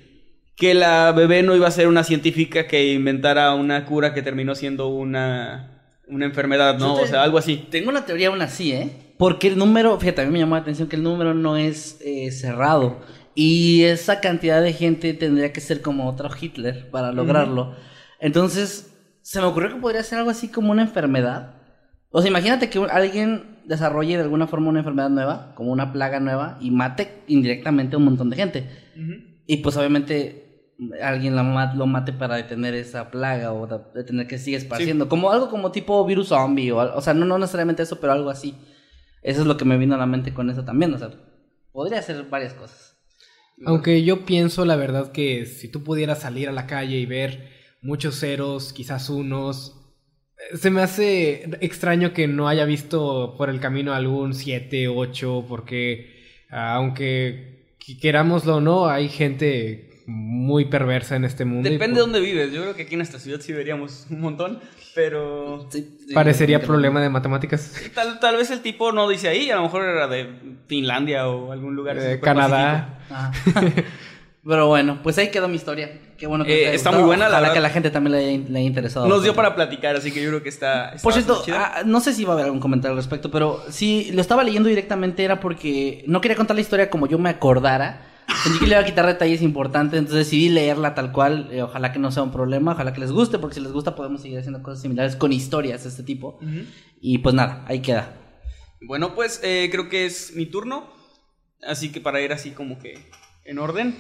[0.57, 4.55] Que la bebé no iba a ser una científica que inventara una cura que terminó
[4.55, 6.95] siendo una, una enfermedad, ¿no?
[6.95, 7.67] Te- O sea, algo así.
[7.69, 9.13] Tengo una teoría aún así, ¿eh?
[9.19, 11.99] Porque el número, fíjate, a mí me llamó la atención que el número no es
[12.03, 12.99] eh, cerrado.
[13.35, 17.75] Y esa cantidad de gente tendría que ser como otro Hitler para lograrlo.
[18.19, 21.53] Entonces, se me ocurrió que podría ser algo así como una enfermedad.
[22.09, 26.19] O sea, imagínate que alguien desarrolle de alguna forma una enfermedad nueva, como una plaga
[26.19, 28.69] nueva, y mate indirectamente a un montón de gente.
[29.45, 30.46] Y pues obviamente
[31.01, 35.09] alguien la lo mate para detener esa plaga o detener que siga esparciendo.
[35.09, 38.29] Como algo como tipo virus zombie o, o sea, no, no necesariamente eso, pero algo
[38.29, 38.55] así.
[39.23, 40.93] Eso es lo que me vino a la mente con eso también.
[40.93, 41.11] O sea,
[41.71, 42.95] podría ser varias cosas.
[43.65, 47.49] Aunque yo pienso la verdad que si tú pudieras salir a la calle y ver
[47.81, 49.95] muchos ceros, quizás unos,
[50.37, 55.45] eh, se me hace extraño que no haya visto por el camino algún 7, 8,
[55.49, 61.69] porque ah, aunque querámoslo o no, hay gente muy perversa en este mundo.
[61.69, 62.51] Depende por- de dónde vives.
[62.53, 64.59] Yo creo que aquí en esta ciudad sí veríamos un montón,
[64.95, 67.73] pero Sí, sí, Parecería problema de matemáticas.
[67.93, 70.29] tal, tal vez el tipo no dice ahí, a lo mejor era de
[70.67, 71.97] Finlandia o algún lugar.
[71.97, 72.99] Eh, súper Canadá.
[73.11, 73.31] Ah.
[74.45, 75.91] Pero bueno, pues ahí quedó mi historia.
[76.17, 76.95] Qué bueno que Eh, está gustado.
[76.99, 77.51] muy buena, la verdad.
[77.53, 79.05] que a la gente también le haya, le haya interesado.
[79.05, 80.91] Nos dio para platicar, así que yo creo que está.
[80.91, 83.61] está Por cierto, ah, no sé si va a haber algún comentario al respecto, pero
[83.69, 87.29] si lo estaba leyendo directamente era porque no quería contar la historia como yo me
[87.29, 88.03] acordara.
[88.43, 91.50] Sentí que le iba a quitar detalles importantes, entonces decidí leerla tal cual.
[91.52, 93.95] eh, ojalá que no sea un problema, ojalá que les guste, porque si les gusta
[93.95, 96.39] podemos seguir haciendo cosas similares con historias de este tipo.
[97.02, 98.13] Y pues nada, ahí queda.
[98.82, 100.95] Bueno, pues eh, creo que es mi turno.
[101.67, 103.00] Así que para ir así como que
[103.43, 103.95] en orden.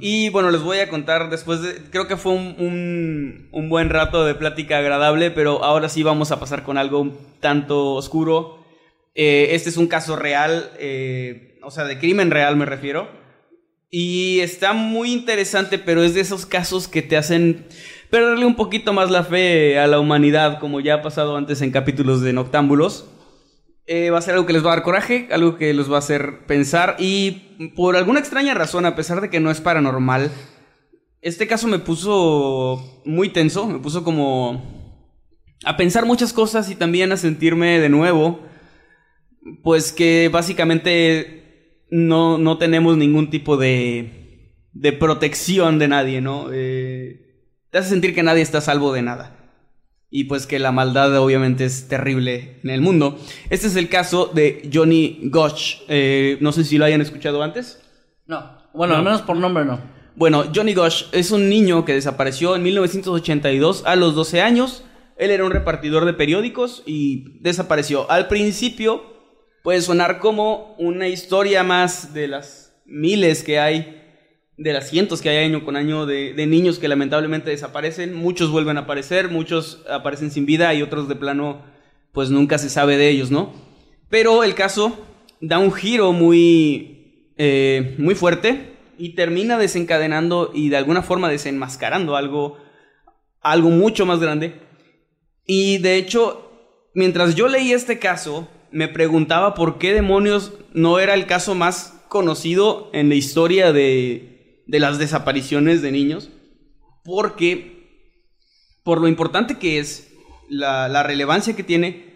[0.00, 1.74] Y bueno, les voy a contar después de...
[1.90, 6.32] Creo que fue un, un, un, buen rato de plática agradable, pero ahora sí vamos
[6.32, 8.64] a pasar con algo un tanto oscuro.
[9.14, 13.08] Eh, este es un caso real, eh, o sea, de crimen real me refiero.
[13.90, 17.66] Y está muy interesante, pero es de esos casos que te hacen
[18.10, 21.70] perderle un poquito más la fe a la humanidad, como ya ha pasado antes en
[21.70, 23.06] capítulos de Noctámbulos.
[23.86, 25.96] Eh, va a ser algo que les va a dar coraje, algo que los va
[25.96, 30.30] a hacer pensar y por alguna extraña razón, a pesar de que no es paranormal,
[31.22, 34.62] este caso me puso muy tenso, me puso como
[35.64, 38.40] a pensar muchas cosas y también a sentirme de nuevo,
[39.62, 41.47] pues que básicamente
[41.90, 46.48] no, no tenemos ningún tipo de, de protección de nadie, ¿no?
[46.52, 49.38] Eh, te hace sentir que nadie está a salvo de nada
[50.10, 53.18] y pues que la maldad obviamente es terrible en el mundo.
[53.50, 55.82] Este es el caso de Johnny Gosh.
[55.88, 57.82] Eh, no sé si lo hayan escuchado antes.
[58.26, 59.80] No, bueno, al menos por nombre no.
[60.16, 64.84] Bueno, Johnny Gosh es un niño que desapareció en 1982 a los 12 años.
[65.16, 68.10] Él era un repartidor de periódicos y desapareció.
[68.10, 69.17] Al principio
[69.62, 73.98] puede sonar como una historia más de las miles que hay
[74.58, 78.12] de las cientos que hay año con año de, niños que lamentablemente desaparecen.
[78.12, 81.62] Muchos vuelven a aparecer, muchos aparecen sin vida y otros de plano,
[82.12, 83.52] pues nunca se sabe de ellos, ¿no?
[84.10, 84.98] Pero el caso
[85.40, 92.16] da un giro muy, eh, muy fuerte y termina desencadenando y de alguna forma desenmascarando
[92.16, 92.58] algo,
[93.40, 94.54] algo mucho más grande.
[95.46, 96.50] Y de hecho,
[96.94, 101.94] mientras yo leí este caso, me preguntaba por qué demonios no era el caso más
[102.08, 106.30] conocido en la historia de, de las desapariciones de niños,
[107.04, 107.78] porque
[108.84, 110.14] por lo importante que es,
[110.48, 112.06] la, relevancia que tiene,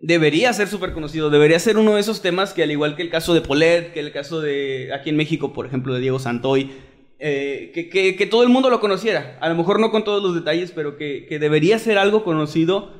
[0.00, 3.10] debería ser súper conocido, debería ser uno de esos temas que al igual que el
[3.10, 6.72] caso de Polet, que el caso de aquí en México, por ejemplo, de Diego Santoy,
[7.18, 10.72] eh, que, todo el mundo lo conociera, a lo mejor no con todos los detalles,
[10.72, 12.92] pero que, que debería ser algo conocido,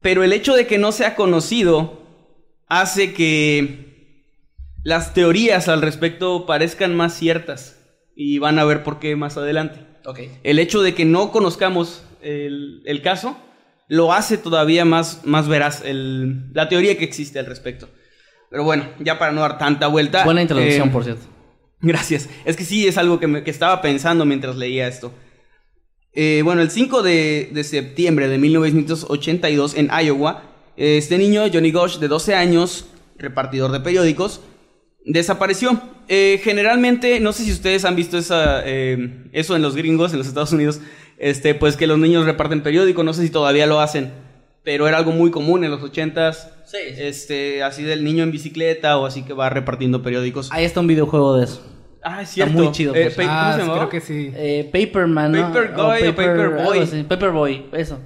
[0.00, 2.07] pero el hecho de que no sea conocido
[2.68, 4.24] hace que
[4.84, 7.80] las teorías al respecto parezcan más ciertas
[8.14, 9.80] y van a ver por qué más adelante.
[10.04, 10.38] Okay.
[10.42, 13.36] El hecho de que no conozcamos el, el caso
[13.88, 17.88] lo hace todavía más, más veraz el, la teoría que existe al respecto.
[18.50, 20.24] Pero bueno, ya para no dar tanta vuelta.
[20.24, 21.26] Buena introducción, eh, por cierto.
[21.80, 22.28] Gracias.
[22.44, 25.12] Es que sí, es algo que, me, que estaba pensando mientras leía esto.
[26.12, 30.47] Eh, bueno, el 5 de, de, septiembre de 1982 en Iowa,
[30.78, 32.86] este niño, Johnny Gosh, de 12 años,
[33.16, 34.40] repartidor de periódicos,
[35.04, 35.80] desapareció.
[36.08, 40.18] Eh, generalmente, no sé si ustedes han visto esa, eh, eso en los gringos, en
[40.18, 40.80] los Estados Unidos,
[41.18, 44.12] este, pues que los niños reparten periódico, no sé si todavía lo hacen,
[44.62, 46.50] pero era algo muy común en los ochentas.
[46.64, 50.50] Sí, Este, así del niño en bicicleta o así que va repartiendo periódicos.
[50.52, 51.62] Ahí está un videojuego de eso.
[52.02, 52.52] Ah, es cierto.
[52.52, 52.94] Está muy chido.
[52.94, 54.30] Eh, ah, creo que sí.
[54.34, 55.52] Eh, Paperman, ¿no?
[55.52, 57.04] Paper Guy o Paper, Boy.
[57.08, 57.98] Paperboy, eso.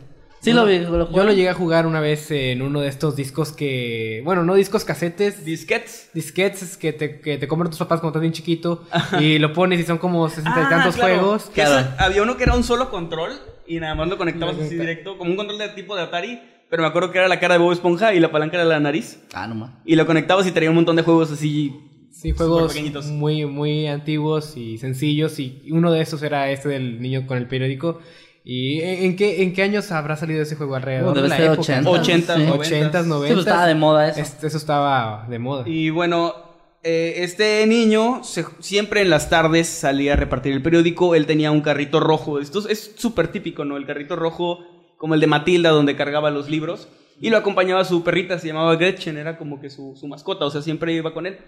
[0.43, 0.81] Sí, lo vi.
[0.81, 4.23] yo lo llegué a jugar una vez en uno de estos discos que.
[4.25, 5.45] Bueno, no discos casetes.
[5.45, 6.11] Disquets.
[6.13, 8.85] Disquets que te, que te compran tus papás cuando estás bien chiquito.
[9.21, 11.51] y lo pones y son como sesenta y ah, tantos juegos.
[11.97, 15.31] había uno que era un solo control y nada más lo conectabas así directo, como
[15.31, 16.41] un control de tipo de Atari.
[16.69, 18.81] Pero me acuerdo que era la cara de Bob Esponja y la palanca era la
[18.81, 19.23] nariz.
[19.35, 19.71] Ah, no más.
[19.85, 21.73] Y lo conectabas y traía un montón de juegos así.
[22.11, 22.75] Sí, juegos
[23.07, 25.39] muy, muy antiguos y sencillos.
[25.39, 28.01] Y uno de esos era este del niño con el periódico.
[28.45, 31.15] ¿Y en qué, en qué años habrá salido ese juego alrededor?
[31.15, 31.89] Debe ser 80.
[31.89, 33.29] 80, 80, 90.
[33.29, 34.21] Sí, pues estaba de moda eso.
[34.21, 35.63] Este, eso estaba de moda.
[35.67, 36.35] Y bueno,
[36.83, 38.23] eh, este niño
[38.59, 41.15] siempre en las tardes salía a repartir el periódico.
[41.15, 42.41] Él tenía un carrito rojo.
[42.41, 43.77] Esto es súper típico, ¿no?
[43.77, 44.59] El carrito rojo,
[44.97, 46.89] como el de Matilda, donde cargaba los libros.
[47.21, 50.51] Y lo acompañaba su perrita, se llamaba Gretchen, era como que su, su mascota, o
[50.51, 51.39] sea, siempre iba con él.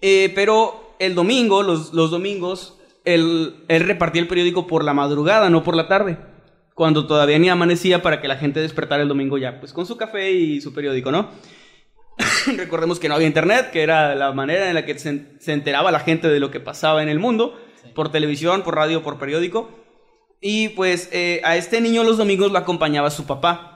[0.00, 5.62] Eh, pero el domingo, los, los domingos, él, repartía el periódico por la madrugada, no
[5.62, 6.18] por la tarde,
[6.74, 9.96] cuando todavía ni amanecía para que la gente despertara el domingo ya, pues con su
[9.96, 11.30] café y su periódico, ¿no?
[12.56, 16.00] Recordemos que no había internet, que era la manera en la que se, enteraba la
[16.00, 17.58] gente de lo que pasaba en el mundo,
[17.94, 19.70] por televisión, por radio, por periódico.
[20.40, 23.70] Y pues eh, a este niño los domingos lo acompañaba su papá.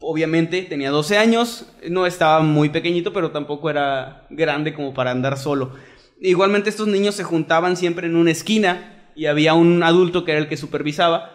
[0.00, 5.38] Obviamente tenía 12 años, no estaba muy pequeñito, pero tampoco era grande como para andar
[5.38, 5.72] solo.
[6.20, 10.40] Igualmente estos niños se juntaban siempre en una esquina y había un adulto que era
[10.40, 11.30] el que supervisaba.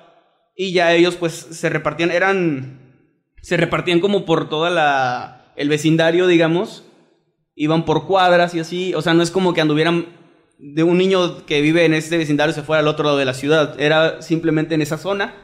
[0.55, 2.79] Y ya ellos pues se repartían, eran,
[3.41, 6.85] se repartían como por toda la, el vecindario, digamos,
[7.55, 10.07] iban por cuadras y así, o sea, no es como que anduvieran
[10.57, 13.33] de un niño que vive en este vecindario se fuera al otro lado de la
[13.33, 15.35] ciudad, era simplemente en esa zona.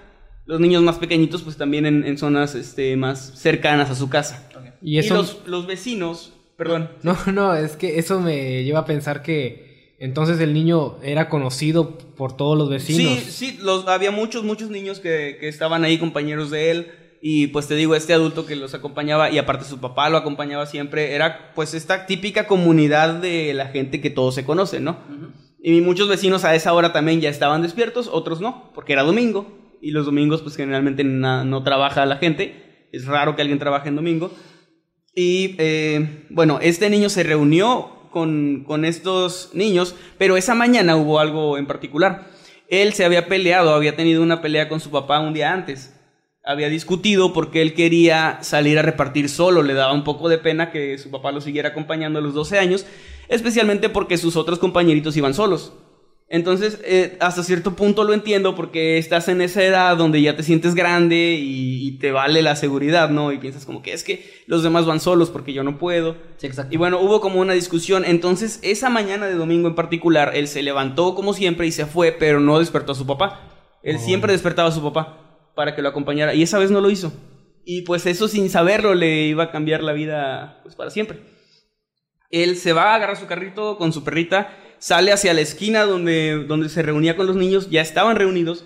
[0.45, 4.47] Los niños más pequeñitos pues también en, zonas este, más cercanas a su casa.
[4.81, 6.89] Y, los, los vecinos Perdón.
[7.03, 11.97] No, no, es que eso me lleva a pensar que entonces el niño era conocido
[11.97, 13.19] por todos los vecinos.
[13.23, 16.91] Sí, sí, los, había muchos, muchos niños que, que estaban ahí, compañeros de él.
[17.21, 20.67] Y pues te digo, este adulto que los acompañaba, y aparte su papá lo acompañaba
[20.67, 24.97] siempre, era pues esta típica comunidad de la gente que todos se conocen, ¿no?
[25.63, 29.47] Y muchos vecinos a esa hora también ya estaban despiertos, otros no, porque era domingo.
[29.81, 32.87] Y los domingos pues generalmente na- no trabaja la gente.
[32.91, 34.31] Es raro que alguien trabaje en domingo.
[35.15, 41.19] Y eh, bueno, este niño se reunió con, con estos niños, pero esa mañana hubo
[41.19, 42.27] algo en particular.
[42.67, 45.93] Él se había peleado, había tenido una pelea con su papá un día antes.
[46.43, 50.69] Había discutido porque él quería salir a repartir solo, le daba un poco de pena
[50.69, 52.85] que su papá lo siguiera acompañando a los 12 años,
[53.29, 55.73] especialmente porque sus otros compañeritos iban solos.
[56.27, 60.41] Entonces, eh, hasta cierto punto lo entiendo porque estás en esa edad donde ya te
[60.41, 63.31] sientes grande y, y te vale la seguridad, ¿no?
[63.31, 66.17] Y piensas como que es que los demás van solos porque yo no puedo.
[66.37, 66.73] Sí, exacto.
[66.73, 68.05] Y bueno, hubo como una discusión.
[68.05, 72.11] Entonces, esa mañana de domingo en particular, él se levantó como siempre y se fue,
[72.11, 73.51] pero no despertó a su papá.
[73.83, 76.33] Él siempre despertaba a su papá para que lo acompañara.
[76.33, 77.13] Y esa vez no lo hizo.
[77.63, 81.19] Y pues eso sin saberlo le iba a cambiar la vida pues para siempre.
[82.31, 86.69] Él se va, agarra su carrito con su perrita, sale hacia la esquina donde, donde
[86.69, 88.65] se reunía con los niños, ya estaban reunidos,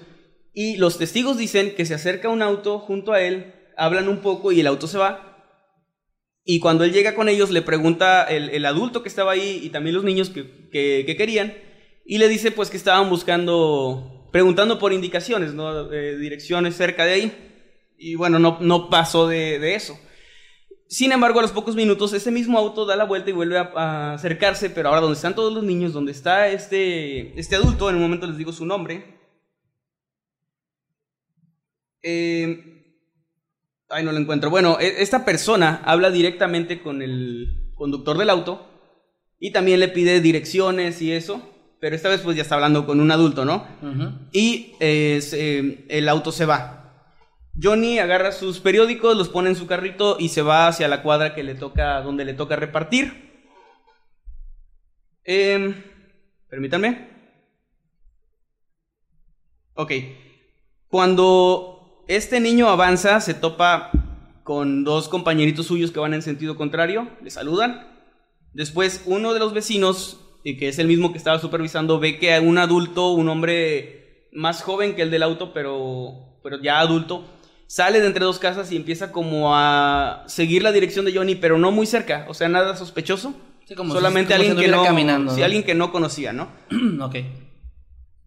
[0.54, 4.52] y los testigos dicen que se acerca un auto junto a él, hablan un poco
[4.52, 5.26] y el auto se va.
[6.43, 9.69] Y cuando él llega con ellos, le pregunta el, el adulto que estaba ahí y
[9.69, 11.54] también los niños que, que- que querían,
[12.06, 15.91] y le dice pues que estaban buscando, preguntando por indicaciones, ¿no?
[15.93, 17.45] Eh, direcciones cerca de ahí.
[18.00, 20.00] Y bueno, no, no pasó de, de eso.
[20.91, 23.71] Sin embargo, a los pocos minutos, ese mismo auto da la vuelta y vuelve a,
[23.75, 27.95] a acercarse, pero ahora donde están todos los niños, donde está este, este adulto, en
[27.97, 29.19] un momento les digo su nombre.
[32.02, 32.95] Eh,
[33.89, 34.49] ay, no lo encuentro.
[34.49, 38.65] Bueno, e- esta persona habla directamente con el conductor del auto
[39.39, 41.47] y también le pide direcciones y eso,
[41.80, 43.65] pero esta vez pues ya está hablando con un adulto, ¿no?
[44.32, 46.79] Y eh, se- el auto se va.
[47.62, 51.36] Johnny agarra sus periódicos, los pone en su carrito y se va hacia la cuadra
[51.36, 53.30] que le toca, donde le toca repartir.
[55.24, 55.76] Em,
[56.50, 57.10] permítanme.
[59.74, 59.91] Ok.
[60.88, 63.91] Cuando este niño avanza, se topa
[64.43, 67.88] con dos compañeritos suyos que van en sentido contrario, le saludan.
[68.54, 72.58] Después, uno de los vecinos, que es el mismo que estaba supervisando, ve que un
[72.58, 77.38] adulto, un hombre más joven que el del auto, pero, pero ya adulto,
[77.69, 81.60] sale de entre dos casas y empieza como a seguir la dirección de Johnny, pero
[81.60, 83.36] no muy cerca, o sea, nada sospechoso.
[83.65, 85.45] Sí, como Solamente como alguien que no, caminando, sí, ¿no?
[85.45, 86.49] alguien que no conocía, ¿no?
[86.99, 87.15] ok.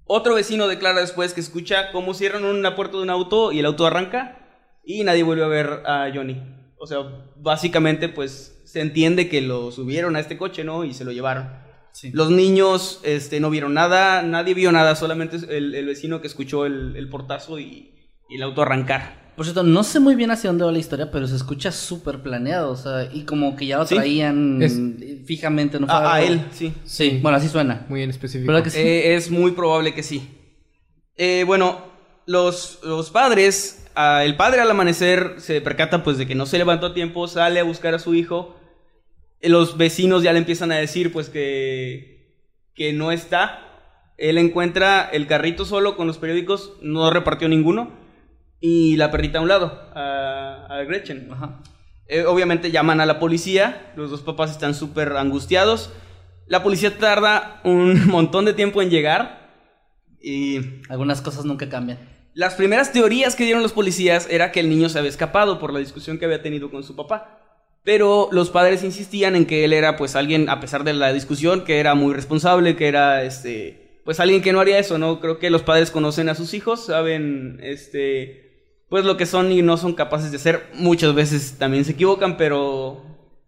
[0.04, 3.66] Otro vecino declara después que escucha cómo cierran una puerta de un auto y el
[3.66, 6.40] auto arranca y nadie vuelve a ver a Johnny.
[6.78, 6.98] O sea,
[7.36, 10.84] básicamente pues se entiende que lo subieron a este coche, ¿no?
[10.84, 11.50] Y se lo llevaron.
[11.90, 12.12] Sí.
[12.12, 16.64] Los niños este, no vieron nada, nadie vio nada, solamente el, el vecino que escuchó
[16.64, 17.92] el, el portazo y,
[18.28, 19.21] y el auto arrancar.
[19.36, 22.18] Por cierto, no sé muy bien hacia dónde va la historia, pero se escucha súper
[22.22, 23.94] planeado, o sea, y como que ya lo Sí.
[23.94, 24.78] traían Es-
[25.26, 25.86] fijamente, ¿no?
[25.86, 26.72] fue A, a algo- él, sí.
[26.84, 27.86] Sí, bueno, así suena.
[27.88, 28.52] Muy en específico.
[28.52, 28.78] ¿Verdad que sí?
[28.80, 30.28] Eh, es muy probable que sí.
[31.16, 31.80] Eh, bueno,
[32.26, 36.58] los, los padres, ah, el padre al amanecer se percata pues de que no se
[36.58, 38.56] levantó a tiempo, sale a buscar a su hijo.
[39.40, 42.36] Eh, Los vecinos ya le empiezan a decir pues que,
[42.74, 43.60] que no está.
[44.18, 48.01] Él encuentra el carrito solo con los periódicos, no repartió ninguno.
[48.62, 51.28] Y la perrita a un lado, a, a Gretchen.
[51.32, 51.60] Ajá.
[52.06, 55.92] Eh, obviamente llaman a la policía, los dos papás están súper angustiados.
[56.46, 59.50] La policía tarda un montón de tiempo en llegar
[60.20, 61.98] y Algunas cosas nunca cambian.
[62.34, 65.72] las primeras teorías que dieron los policías era que el niño se había escapado por
[65.72, 67.40] la discusión que había tenido con su papá.
[67.84, 71.64] Pero los padres insistían en que él era pues alguien, a pesar de la discusión,
[71.64, 75.18] que era muy responsable, que era este, pues alguien que no haría eso, ¿no?
[75.18, 78.41] Creo que los padres conocen a sus hijos, saben este,
[78.92, 80.66] pues lo que son y no son capaces de hacer.
[80.74, 83.02] Muchas veces también se equivocan, pero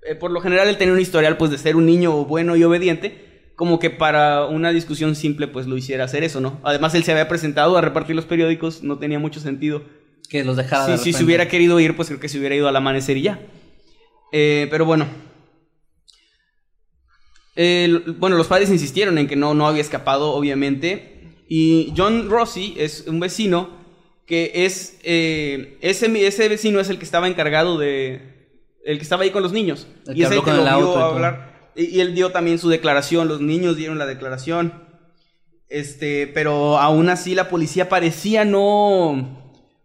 [0.09, 2.65] eh, por lo general él tenía un historial pues de ser un niño bueno y
[2.65, 6.59] obediente como que para una discusión simple pues lo hiciera hacer eso, ¿no?
[6.65, 9.83] Además él se había presentado a repartir los periódicos, no tenía mucho sentido.
[10.31, 12.55] Que los dejara Sí, de si se hubiera querido ir, pues creo que se hubiera
[12.55, 13.39] ido al amanecer y ya.
[14.33, 15.07] Eh, pero bueno.
[17.55, 21.45] El- bueno, los padres insistieron en que no, no había escapado, obviamente.
[21.51, 23.84] Y John Rossi es un vecino
[24.27, 24.99] que es...
[25.03, 28.35] eh, ese, ese vecino es el que estaba encargado de...
[28.85, 29.87] El que estaba ahí con los niños.
[30.07, 31.71] El y es el que lo vio hablar.
[31.75, 34.85] Y, y él dio también su declaración, los niños dieron la declaración.
[35.69, 39.43] Este, pero aún así la policía parecía no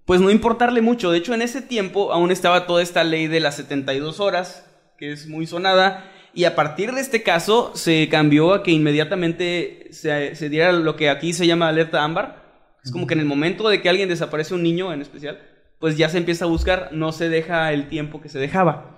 [0.09, 1.11] pues no importarle mucho.
[1.11, 4.65] De hecho, en ese tiempo aún estaba toda esta ley de las 72 horas,
[4.97, 9.87] que es muy sonada, Y a partir de este caso se cambió a que inmediatamente
[9.91, 12.48] se, se diera lo que aquí se llama alerta ámbar.
[12.83, 15.39] Es como que en el momento de que alguien desaparece, un niño en especial,
[15.79, 18.97] pues ya se empieza a buscar, no se deja el tiempo que se dejaba.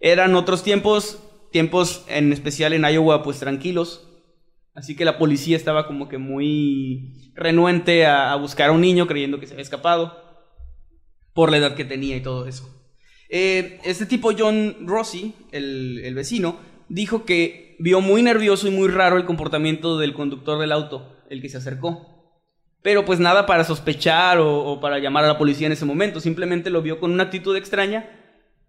[0.00, 4.08] Eran otros tiempos, tiempos en especial en Iowa, pues tranquilos.
[4.74, 9.06] Así que la policía estaba como que muy renuente a, a buscar a un niño
[9.06, 10.16] creyendo que se había escapado
[11.34, 12.68] por la edad que tenía y todo eso.
[13.28, 18.88] Eh, este tipo, John Rossi, el, el vecino, dijo que vio muy nervioso y muy
[18.88, 22.09] raro el comportamiento del conductor del auto, el que se acercó.
[22.82, 26.20] Pero pues nada para sospechar o, o para llamar a la policía en ese momento,
[26.20, 28.08] simplemente lo vio con una actitud extraña,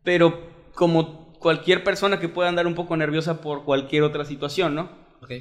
[0.04, 4.90] pero como cualquier persona que pueda andar un poco nerviosa por cualquier otra situación, ¿no?
[5.22, 5.32] Ok.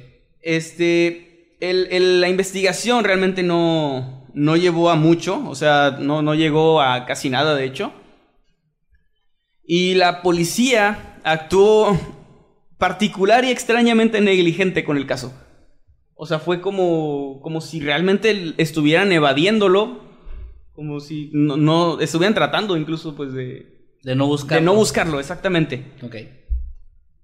[0.41, 6.33] Este, el- el- la investigación realmente no, no llevó a mucho, o sea, no, no
[6.33, 7.91] llegó a casi nada, de hecho.
[9.63, 11.97] Y la policía actuó
[12.77, 15.33] particular y extrañamente negligente con el caso.
[16.23, 20.01] O sea, fue como, como si realmente estuvieran evadiéndolo,
[20.75, 24.59] como si no, no estuvieran tratando incluso pues de, De no buscar.
[24.59, 25.83] de no buscarlo, exactamente.
[26.03, 26.15] Ok.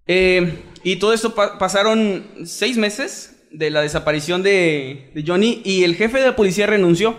[0.08, 5.84] Eh, y todo esto pa- pasaron seis meses de la desaparición de, de Johnny y
[5.84, 7.16] el jefe de la policía renunció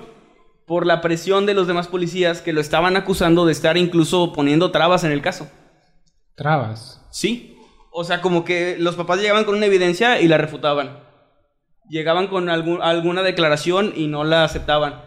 [0.66, 4.70] por la presión de los demás policías que lo estaban acusando de estar incluso poniendo
[4.72, 5.48] trabas en el caso.
[6.34, 7.06] Trabas.
[7.12, 7.56] Sí.
[7.92, 11.06] O sea, como que los papás llegaban con una evidencia y la refutaban.
[11.88, 15.02] Llegaban con algún- alguna declaración y no la aceptaban.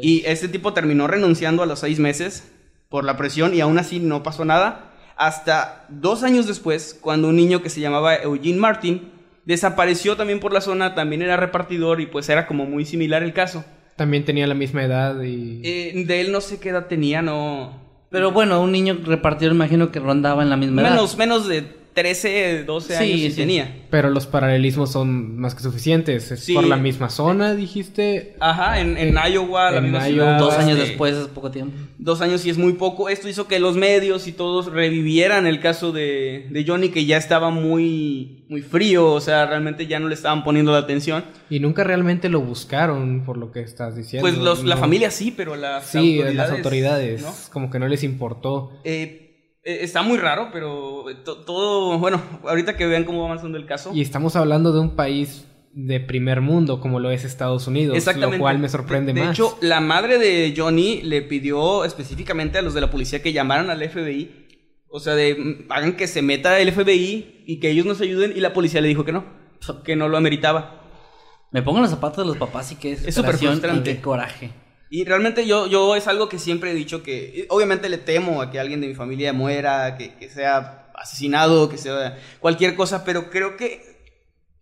[0.00, 2.52] Y este tipo terminó renunciando a los seis meses
[2.88, 4.92] por la presión y aún así no pasó nada.
[5.16, 9.10] Hasta dos años después, cuando un niño que se llamaba Eugene Martin
[9.44, 13.32] desapareció también por la zona, también era repartidor y pues era como muy similar el
[13.32, 13.64] caso.
[13.96, 15.60] También tenía la misma edad y...
[15.64, 17.80] Eh, de él no sé qué edad tenía, no...
[18.10, 20.90] Pero bueno, un niño repartidor imagino que rondaba en la misma edad.
[20.90, 21.64] Menos, menos de
[21.96, 23.36] 13, 12 Sí, años sí sí.
[23.36, 23.74] tenía.
[23.90, 26.30] Pero los paralelismos son más que suficientes.
[26.30, 26.52] Es Sí.
[26.54, 28.36] por la misma zona, dijiste.
[28.38, 30.08] Ajá, en, en Iowa, la misma Iowa.
[30.08, 31.74] ciudad, Dos años este, después es poco tiempo.
[31.98, 33.08] Dos años y es muy poco.
[33.08, 37.16] Esto hizo que los medios y todos revivieran el caso de, de Johnny, que ya
[37.16, 41.24] estaba muy, muy frío, o sea, realmente ya no le estaban poniendo la atención.
[41.48, 44.28] Y nunca realmente lo buscaron, por lo que estás diciendo.
[44.28, 46.34] Pues los- la familia sí, pero las Sí, autoridades.
[46.36, 47.22] las autoridades.
[47.22, 47.32] ¿no?
[47.52, 48.72] Como que no les importó.
[48.84, 49.25] Eh,
[49.66, 51.98] está muy raro, pero to- todo.
[51.98, 53.90] Bueno, ahorita que vean cómo va avanzando el caso.
[53.94, 57.96] Y estamos hablando de un país de primer mundo, como lo es Estados Unidos.
[57.96, 58.38] Exactamente.
[58.38, 59.36] Lo cual me sorprende de, de más.
[59.36, 63.68] hecho, la madre de Johnny le pidió específicamente a los de la policía que llamaran
[63.70, 64.46] al FBI.
[64.88, 68.32] O sea, de mm, hagan que se meta el FBI y que ellos nos ayuden.
[68.34, 69.24] Y la policía le dijo que no,
[69.84, 70.80] que no lo ameritaba.
[71.52, 73.94] Me pongo en los zapatos de los papás y qué Es súper desesperación y frustrante.
[73.96, 74.50] qué coraje.
[74.88, 78.50] Y realmente yo, yo es algo que siempre he dicho que obviamente le temo a
[78.50, 83.30] que alguien de mi familia muera, que, que sea asesinado, que sea cualquier cosa, pero
[83.30, 83.96] creo que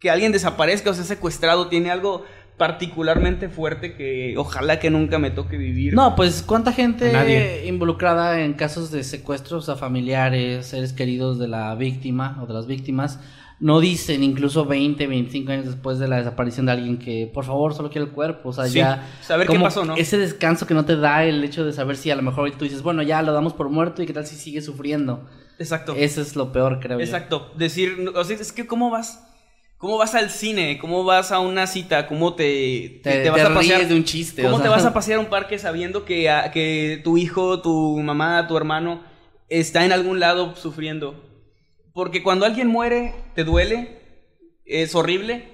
[0.05, 2.27] que alguien desaparezca o sea secuestrado tiene algo
[2.59, 5.95] particularmente fuerte que ojalá que nunca me toque vivir.
[5.95, 7.65] No, pues cuánta gente nadie.
[7.67, 12.67] involucrada en casos de secuestros a familiares, seres queridos de la víctima o de las
[12.67, 13.19] víctimas,
[13.61, 17.75] no dicen incluso 20, 25 años después de la desaparición de alguien que por favor
[17.75, 19.95] solo quiere el cuerpo, o sea, Sí, ya saber qué pasó, ¿no?
[19.97, 22.64] Ese descanso que no te da el hecho de saber si a lo mejor tú
[22.64, 25.29] dices, bueno, ya lo damos por muerto y qué tal si sigue sufriendo.
[25.59, 25.95] Exacto.
[25.97, 27.05] Eso es lo peor, creo yo.
[27.05, 27.53] Exacto.
[27.57, 29.21] Decir, o sea, es que cómo vas
[29.77, 30.79] ¿Cómo vas al cine?
[30.79, 32.07] ¿Cómo vas a una cita?
[32.07, 33.87] ¿Cómo te, Te, te vas a pasear?
[33.87, 34.43] de un chiste.
[34.43, 37.61] ¿Cómo o te vas a pasear a un parque sabiendo que, a- que tu hijo,
[37.61, 39.03] tu mamá, tu hermano
[39.51, 41.23] está en algún lado sufriendo?
[41.95, 44.01] Porque cuando alguien muere, te duele,
[44.67, 45.45] es horrible,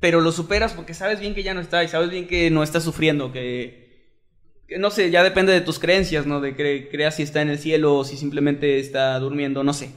[0.00, 2.62] pero lo superas porque sabes bien que ya no está y sabes bien que no
[2.62, 4.16] está sufriendo, que,
[4.78, 6.40] no sé, ya depende de tus creencias, ¿no?
[6.40, 9.90] De que creas si está en el cielo o si simplemente está durmiendo, no sé.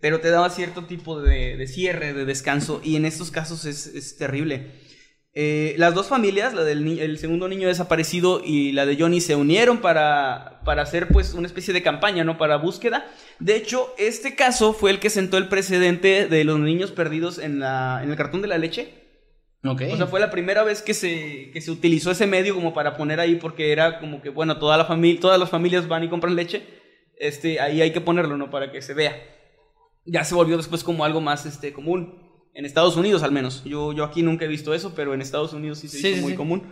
[0.00, 4.85] Pero te daba cierto tipo de, cierre, de descanso, y en estos casos es terrible.
[5.38, 9.20] Eh, las dos familias, la del ni- el segundo niño desaparecido y la de Johnny,
[9.20, 12.38] se unieron para, para hacer pues una especie de campaña, ¿no?
[12.38, 13.06] Para búsqueda.
[13.38, 17.60] De hecho, este caso fue el que sentó el precedente de los niños perdidos en,
[17.60, 18.94] la, en el cartón de la leche.
[19.62, 19.82] Ok.
[19.92, 22.96] O sea, fue la primera vez que se, que se utilizó ese medio como para
[22.96, 26.08] poner ahí, porque era como que, bueno, toda la familia, todas las familias van y
[26.08, 26.62] compran leche.
[27.18, 28.48] Este, ahí hay que ponerlo, ¿no?
[28.48, 29.14] Para que se vea.
[30.06, 32.25] Ya se volvió después como algo más este, común.
[32.56, 33.62] En Estados Unidos, al menos.
[33.64, 36.16] Yo, yo aquí nunca he visto eso, pero en Estados Unidos sí se Sí, hizo
[36.16, 36.36] sí, muy sí.
[36.36, 36.62] común.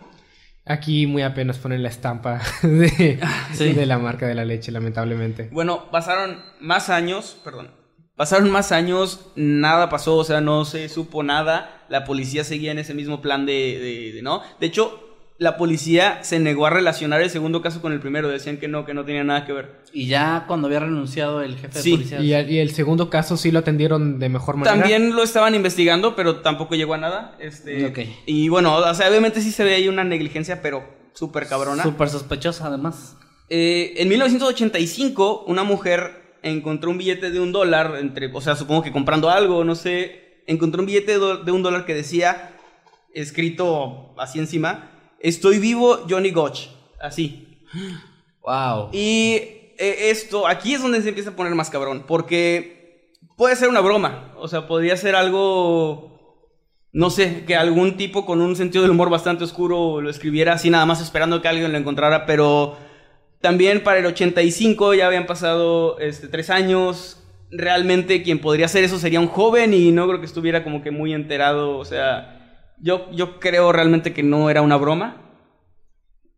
[0.64, 5.50] Aquí muy apenas ponen la estampa de, la marca de la leche, lamentablemente.
[5.52, 7.70] Bueno, pasaron más años, perdón.
[8.16, 11.84] Pasaron más años, nada pasó, o sea, no se supo nada.
[11.88, 14.40] La policía seguía en ese mismo plan de, de- de- ¿no?
[14.60, 15.03] De hecho,
[15.36, 18.28] la policía se negó a relacionar el segundo caso con el primero.
[18.28, 19.82] Decían que no, que no tenía nada que ver.
[19.92, 22.20] Y ya cuando había renunciado el jefe Sí, de policía.
[22.20, 24.76] Y, el- y el segundo caso sí lo atendieron de mejor manera.
[24.78, 27.36] También lo estaban investigando, pero tampoco llegó a nada.
[27.40, 27.98] Este, Ok.
[28.26, 31.82] Y bueno, o sea, obviamente sí se ve ahí una negligencia, pero súper cabrona.
[31.82, 33.16] Súper sospechosa, además.
[33.50, 38.82] Eh, en 1985, una mujer encontró un billete de un dólar, entre, o sea, supongo
[38.82, 42.52] que comprando algo, no sé, encontró un billete de, de un dólar que decía,
[43.14, 44.90] escrito así encima,
[45.24, 46.68] estoy vivo, Johnny Gotch,
[47.00, 47.58] así.
[48.42, 48.90] Wow.
[48.92, 49.40] Y
[49.78, 53.80] eh, esto, aquí es donde se empieza a poner más cabrón, porque puede ser una
[53.80, 56.50] broma, o sea, podría ser algo,
[56.92, 60.68] no sé, que algún tipo con un sentido del humor bastante oscuro lo escribiera así
[60.68, 62.76] nada más esperando que alguien lo encontrara, pero
[63.40, 68.98] también para el 85 ya habían pasado este, tres años, realmente quien podría hacer eso
[68.98, 72.33] sería un joven y no creo que estuviera como que muy enterado, o sea,
[72.84, 75.16] yo, yo creo realmente que no era una broma.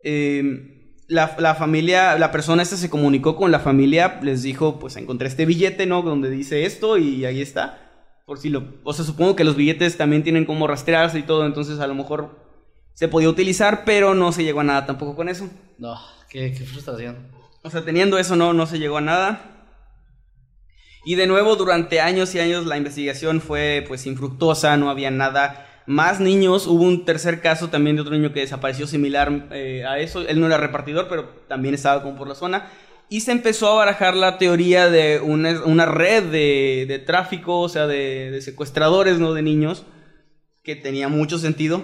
[0.05, 4.97] Eh, la, la familia, la persona esta se comunicó con la familia, les dijo, pues
[4.97, 6.03] encontré este billete, ¿no?
[6.03, 7.83] Donde dice esto y ahí está.
[8.27, 11.45] Por si lo, o sea, supongo que los billetes también tienen como rastrearse y todo,
[11.47, 12.39] entonces a lo mejor
[12.95, 15.51] se podía utilizar, pero no se llegó a nada tampoco con eso.
[15.79, 15.99] No,
[16.31, 17.27] qué, qué frustración.
[17.63, 19.69] O sea, teniendo eso no, no se llegó a nada.
[21.05, 25.66] Y de nuevo, durante años y años la investigación fue pues infructuosa, no había nada.
[25.87, 29.99] Más niños, hubo un tercer caso también de otro niño que desapareció similar eh, a
[30.01, 30.23] eso.
[30.27, 32.69] Él no era repartidor, pero también estaba como por la zona.
[33.09, 37.69] Y se empezó a barajar la teoría de una, una red de, de tráfico, o
[37.69, 39.33] sea, de, de secuestradores, ¿no?
[39.33, 39.85] De niños,
[40.65, 41.83] que tenía mucho sentido.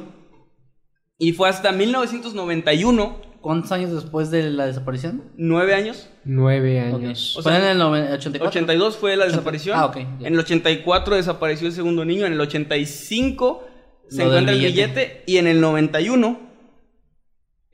[1.18, 5.32] Y fue hasta 1991, ¿Cuántos años después de la desaparición?
[5.36, 7.36] nueve años, Nueve años.
[7.36, 8.48] O ¿Fue sea, en el noven- 84?
[8.48, 9.76] 82 fue la desaparición.
[9.78, 9.96] Ah, ok.
[9.96, 12.24] En el 84 desapareció el segundo niño.
[12.26, 13.64] En el 85
[14.16, 15.00] se encuentra el billete.
[15.00, 15.22] billete.
[15.26, 16.40] Y en el 91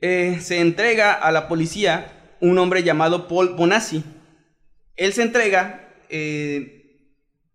[0.01, 4.03] eh, se entrega a la policía un hombre llamado Paul Bonassi.
[4.95, 6.79] Él se entrega eh,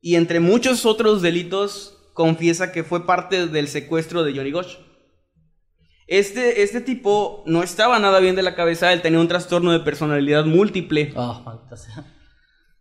[0.00, 4.78] y entre muchos otros delitos confiesa que fue parte del secuestro de Johnny Gosch.
[6.06, 9.80] Este, este tipo no estaba nada bien de la cabeza, él tenía un trastorno de
[9.80, 11.12] personalidad múltiple.
[11.16, 11.60] Oh.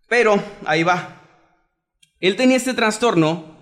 [0.10, 1.22] Pero, ahí va.
[2.20, 3.53] Él tenía este trastorno,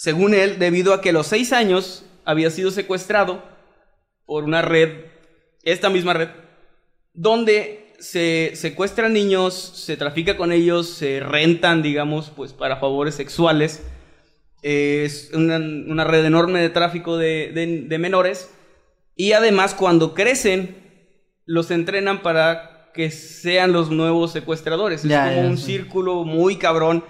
[0.00, 3.42] según él, debido a que a los seis años había sido secuestrado
[4.24, 5.04] por una red,
[5.62, 6.28] esta misma red,
[7.12, 13.82] donde se secuestran niños, se trafica con ellos, se rentan, digamos, pues para favores sexuales.
[14.62, 18.50] Es una, una red enorme de tráfico de, de- de menores.
[19.16, 20.76] Y además, cuando crecen,
[21.44, 25.02] los entrenan para que sean los nuevos secuestradores.
[25.02, 25.64] Ya, es como ya, un sí.
[25.66, 27.04] círculo muy cabrón.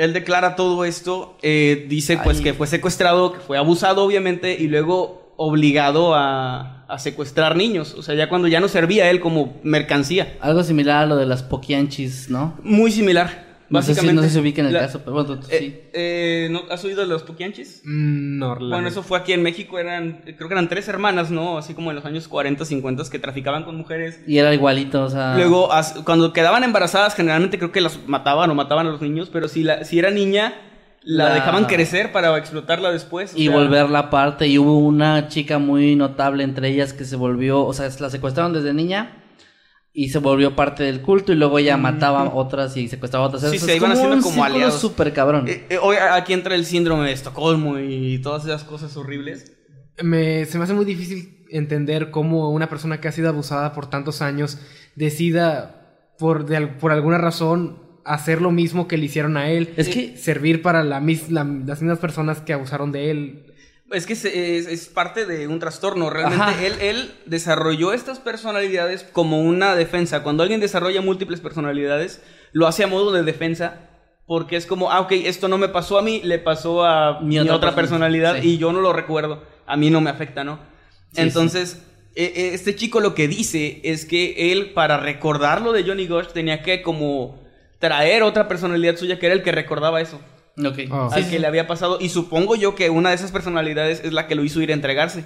[0.00, 4.66] Él declara todo esto, eh, dice pues que fue secuestrado, que fue abusado obviamente, y
[4.66, 7.94] luego obligado a, a secuestrar niños.
[7.98, 10.36] O sea, ya cuando ya no servía él como mercancía.
[10.40, 12.54] Algo similar a lo de las poquianchis, ¿no?
[12.62, 13.49] Muy similar.
[13.70, 14.14] No sé, si, Básicamente.
[14.22, 15.80] no sé si ubica en el La- caso, pero bueno, tú- Eh, sí.
[15.92, 16.62] eh, ¿no?
[16.70, 17.82] ¿Has oído de los poquianchis?
[17.84, 21.30] Mm, No, la Bueno, eso fue aquí en México, eran, creo que eran tres hermanas,
[21.30, 21.56] ¿no?
[21.56, 24.20] Así como en los años 40, 50 que traficaban con mujeres.
[24.26, 25.36] Y era igualito, o sea...
[25.36, 29.30] Luego, as- cuando quedaban embarazadas, generalmente creo que las mataban o mataban a los niños,
[29.32, 30.54] pero si, la, si era niña,
[31.02, 33.32] la, La- dejaban crecer para explotarla después.
[33.36, 34.48] Y sea, volverla aparte.
[34.48, 38.52] Y hubo una chica muy notable entre ellas que se volvió, o sea, la secuestraron
[38.52, 39.19] desde niña
[39.92, 43.28] y se volvió parte del culto y luego ella mataba a otras y secuestraba a
[43.28, 43.42] otras.
[43.50, 44.80] Sí, Eso se es iban haciendo un como círculo aliados.
[44.80, 45.48] súper cabrón.
[45.48, 49.56] eh, eh, hoy aquí entra el síndrome de Estocolmo y todas esas cosas horribles.
[50.02, 53.90] Me, se me hace muy difícil entender cómo una persona que ha sido abusada por
[53.90, 54.58] tantos años
[54.94, 59.74] decida, por, de al- por alguna razón, hacer lo mismo que le hicieron a él.
[59.76, 63.49] Es que- Servir para la, mis- la- las mismas personas que abusaron de él.
[63.90, 66.10] Es que es, es parte de un trastorno.
[66.10, 66.64] Realmente Ajá.
[66.64, 70.22] él, él desarrolló estas personalidades como una defensa.
[70.22, 72.22] Cuando alguien desarrolla múltiples personalidades,
[72.52, 73.86] lo hace a modo de defensa.
[74.26, 77.30] Porque es como, ah, ok, esto no me pasó a mí, le pasó a mi,
[77.30, 78.06] Mi otra, otra persona.
[78.06, 78.50] personalidad Sí.
[78.54, 79.42] y yo no lo recuerdo.
[79.66, 80.60] A mí no me afecta, ¿no?
[81.12, 81.82] Sí, Entonces,
[82.14, 86.28] e- e- este chico lo que dice es que él, para recordarlo de Johnny Gosh,
[86.28, 87.42] tenía que como
[87.80, 90.20] traer otra personalidad suya que era el que recordaba eso
[90.58, 90.78] Ok.
[90.90, 91.08] Oh.
[91.12, 91.38] Al sí, que sí.
[91.38, 91.98] le había pasado.
[92.00, 94.74] Y supongo yo que una de esas personalidades es la que lo hizo ir a
[94.74, 95.24] entregarse.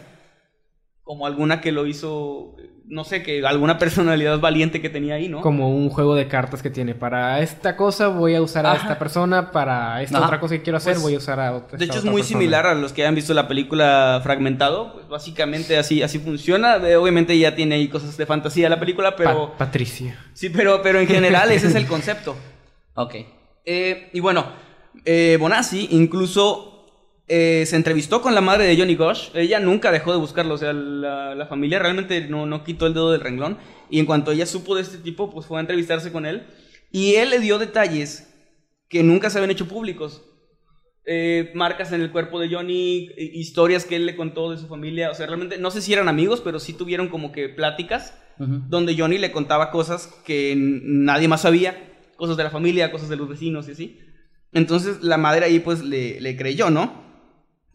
[1.02, 2.56] Como alguna que lo hizo,
[2.86, 5.42] no sé, que alguna personalidad valiente que tenía ahí, ¿no?
[5.42, 6.94] Como un juego de cartas que tiene.
[6.94, 8.82] Para esta cosa voy a usar a Ajá.
[8.82, 9.50] esta persona.
[9.50, 10.26] Para esta Ajá.
[10.26, 11.76] otra cosa que quiero hacer Pues, voy a usar a otra.
[11.76, 12.38] De hecho, es muy persona.
[12.38, 14.94] similar a los que hayan visto la película Fragmentado.
[14.94, 16.76] Pues básicamente así, así funciona.
[16.76, 19.50] Eh, Obviamente ya tiene ahí cosas de fantasía la película, pero...
[19.52, 20.18] Pa- Patricia.
[20.32, 22.34] Sí, pero, pero en general ese es el concepto.
[22.96, 23.14] Ok.
[23.66, 24.46] Eh, y bueno,
[25.04, 26.74] eh, Bonassi incluso
[27.26, 29.30] eh, se entrevistó con la madre de Johnny Gosh.
[29.34, 30.54] Ella nunca dejó de buscarlo.
[30.54, 33.58] O sea, la, la familia realmente no, no quitó el dedo del renglón.
[33.90, 36.46] Y en cuanto ella supo de este tipo, pues fue a entrevistarse con él.
[36.90, 38.30] Y él le dio detalles
[38.88, 40.22] que nunca se habían hecho públicos.
[41.06, 45.10] Eh, marcas en el cuerpo de Johnny, historias que él le contó de su familia.
[45.10, 48.96] O sea, realmente no sé si eran amigos, pero sí tuvieron como que pláticas donde
[48.98, 51.76] Johnny le contaba cosas que nadie más sabía,
[52.16, 54.00] cosas de la familia, cosas de los vecinos y así.
[54.54, 57.02] Entonces la madre ahí pues le, le creyó, ¿no?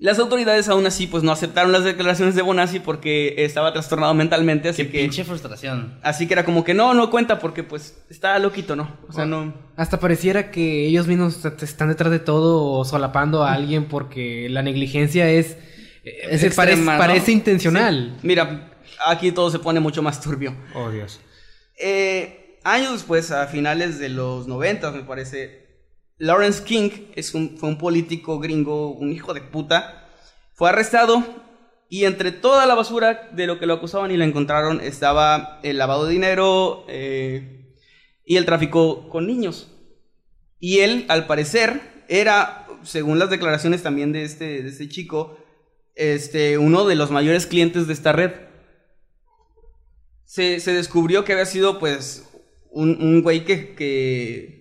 [0.01, 4.69] Las autoridades aún así pues no aceptaron las declaraciones de Bonassi porque estaba trastornado mentalmente,
[4.69, 5.99] así Qué que pinche frustración.
[6.03, 8.97] así que era como que no, no cuenta porque pues está loquito, ¿no?
[9.09, 13.51] O sea, no Hasta pareciera que ellos mismos están detrás de todo o solapando a
[13.51, 15.57] alguien porque la negligencia es...
[16.05, 18.17] eh, Es extrema, parece, intencional.
[18.23, 18.71] Mira,
[19.05, 20.55] aquí todo se pone mucho más turbio.
[20.75, 21.19] Oh, Dios.
[21.77, 25.58] Eh, años después, a finales de los 90, me parece,
[26.19, 30.07] Lawrence King es fue un político gringo, un hijo de puta.
[30.53, 31.23] Fue arrestado
[31.89, 35.77] y entre toda la basura de lo que lo acusaban y lo encontraron estaba el
[35.77, 37.73] lavado de dinero eh,
[38.25, 39.71] y el tráfico con niños.
[40.59, 45.37] Y él, al parecer, era, según las declaraciones también de este, de este chico,
[45.95, 48.31] este, uno de los mayores clientes de esta red
[50.25, 52.29] se, descubrió que había sido, pues,
[52.69, 54.58] un, un güey que,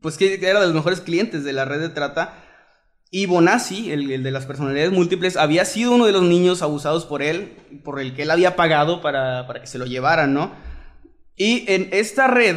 [0.00, 2.44] pues, que era de los mejores clientes de la red de trata.
[3.10, 7.06] Y Bonassi, el, el de las personalidades múltiples, había sido uno de los niños abusados
[7.06, 10.52] por él, por el que él había pagado para, para que se lo llevaran, ¿no?
[11.34, 12.56] Y en esta red,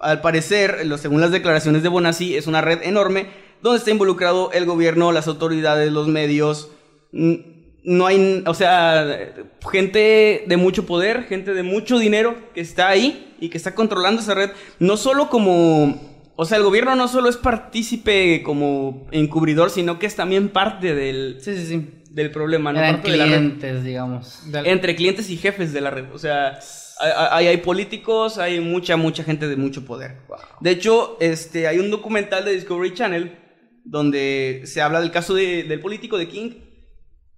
[0.00, 3.26] al parecer, lo- según las declaraciones de Bonassi, es una red enorme
[3.62, 6.70] donde está involucrado el gobierno, las autoridades, los medios.
[7.12, 9.34] No hay, o sea,
[9.70, 14.22] gente de mucho poder, gente de mucho dinero que está ahí y que está controlando
[14.22, 14.50] esa red.
[14.78, 20.06] No solo como, o sea, el gobierno no solo es partícipe como encubridor, sino que
[20.06, 21.90] es también parte del, Sí, sí, sí.
[22.10, 22.80] del problema, ¿no?
[22.80, 24.42] De la red clientes, digamos.
[24.64, 26.06] Entre clientes y jefes de la red.
[26.12, 26.58] O sea,
[26.98, 30.18] hay, hay- hay políticos, hay mucha, mucha gente de mucho poder.
[30.60, 33.38] De hecho, este, hay un documental de Discovery Channel
[33.84, 36.50] donde se habla del caso de- del político de King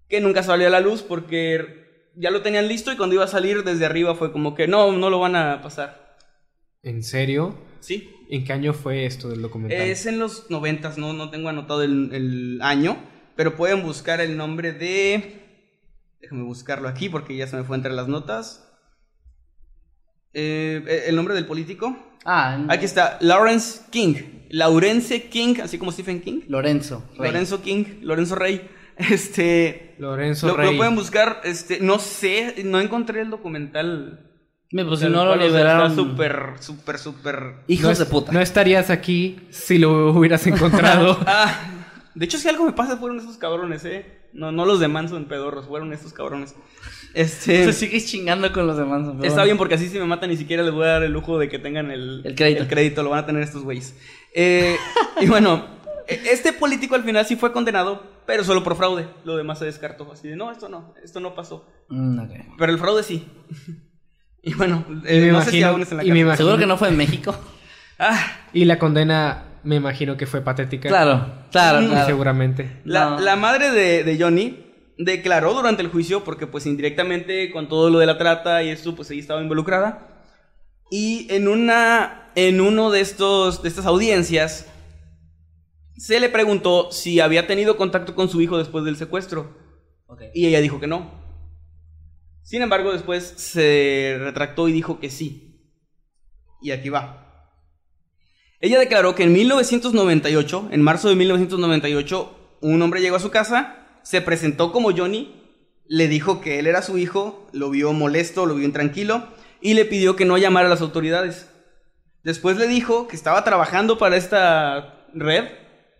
[0.08, 3.28] que nunca salió a la luz porque ya lo tenían listo y cuando iba a
[3.28, 6.16] salir desde arriba fue como que no, no lo van a pasar.
[6.82, 7.58] ¿En serio?
[7.80, 8.10] Sí.
[8.30, 9.80] ¿En qué año fue esto del documental?
[9.80, 12.96] Es en los noventas, no, no tengo anotado el, el año,
[13.36, 15.42] pero pueden buscar el nombre de...
[16.20, 18.68] Déjame buscarlo aquí porque ya se me fue entre las notas.
[20.34, 21.96] Eh, el nombre del político.
[22.24, 24.14] Ah, Aquí está, Lawrence King.
[24.50, 26.40] Laurence King, así como Stephen King.
[26.48, 27.04] Lorenzo.
[27.16, 27.30] Rey.
[27.30, 28.68] Lorenzo King, Lorenzo Rey.
[28.98, 29.94] Este...
[29.98, 30.76] Lorenzo Lo, lo Rey.
[30.76, 34.27] pueden buscar, este, no sé, no encontré el documental.
[34.70, 35.90] Me, Pues si no lo o liberaron.
[35.90, 37.54] Está súper, súper, súper...
[37.68, 38.32] Hijos no es- de puta.
[38.32, 41.18] No estarías aquí si lo hubieras encontrado.
[41.26, 41.74] Ah,
[42.14, 44.18] de hecho, si algo me pasa, fueron esos cabrones, ¿eh?
[44.32, 46.54] No, no los de Manso en pedorros, fueron estos cabrones.
[47.14, 47.64] Este.
[47.72, 49.02] Se sigues chingando con los demás.
[49.04, 49.44] pero Está bueno.
[49.44, 51.48] bien, porque así si me matan, ni siquiera les voy a dar el lujo de
[51.48, 52.62] que tengan el, El crédito.
[52.62, 53.96] el crédito, lo van a tener estos güeyes.
[54.34, 54.76] Eh,
[55.20, 55.64] y bueno,
[56.08, 59.06] e- este político al final sí fue condenado, pero solo por fraude.
[59.24, 60.10] Lo demás se descartó.
[60.12, 61.66] Así de, no, esto no, esto no pasó.
[61.88, 62.20] Mm.
[62.58, 63.26] Pero el fraude sí.
[64.42, 66.18] Y bueno, Y eh, me no sé si imagino- aún está en la y me
[66.20, 67.36] imagino- Seguro que no fue en México.
[68.00, 68.16] Ah,
[68.52, 70.88] y la condena, me imagino que fue patética.
[70.88, 72.06] Claro, claro, claro.
[72.06, 72.80] Seguramente.
[72.84, 73.18] La, No.
[73.18, 74.56] la madre de, de Johnny
[74.98, 78.94] declaró durante el juicio, porque pues indirectamente con todo lo de la trata y esto,
[78.94, 80.22] pues ella estaba involucrada.
[80.92, 84.66] Y en una, en uno de estos, de estas audiencias,
[85.96, 89.56] se le preguntó si había tenido contacto con su hijo después del secuestro.
[90.06, 90.22] Ok.
[90.34, 91.10] Y ella dijo que no.
[92.48, 95.70] Sin embargo, después se retractó y dijo que sí.
[96.62, 97.52] Y aquí va.
[98.58, 104.00] Ella declaró que en 1998, en marzo de 1998, un hombre llegó a su casa,
[104.02, 108.54] se presentó como Johnny, le dijo que él era su hijo, lo vio molesto, lo
[108.54, 109.28] vio intranquilo
[109.60, 111.50] y le pidió que no llamara a las autoridades.
[112.24, 115.44] Después le dijo que estaba trabajando para esta red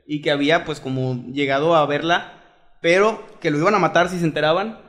[0.06, 2.42] y que había pues como llegado a verla,
[2.80, 4.87] pero que lo iban a matar si se enteraban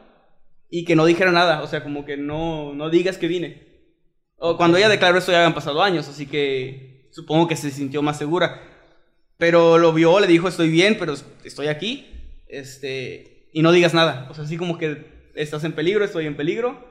[0.69, 3.67] y que no dijera nada, o sea, como que no, no digas que vine.
[4.37, 8.01] O cuando ella declaró esto ya habían pasado años, así que supongo que se sintió
[8.01, 8.61] más segura.
[9.37, 11.13] Pero lo vio, le dijo, estoy bien, pero
[11.43, 12.07] estoy aquí,
[12.47, 14.27] este, y no digas nada.
[14.29, 16.87] O sea, así como que estás en peligro, estoy en peligro.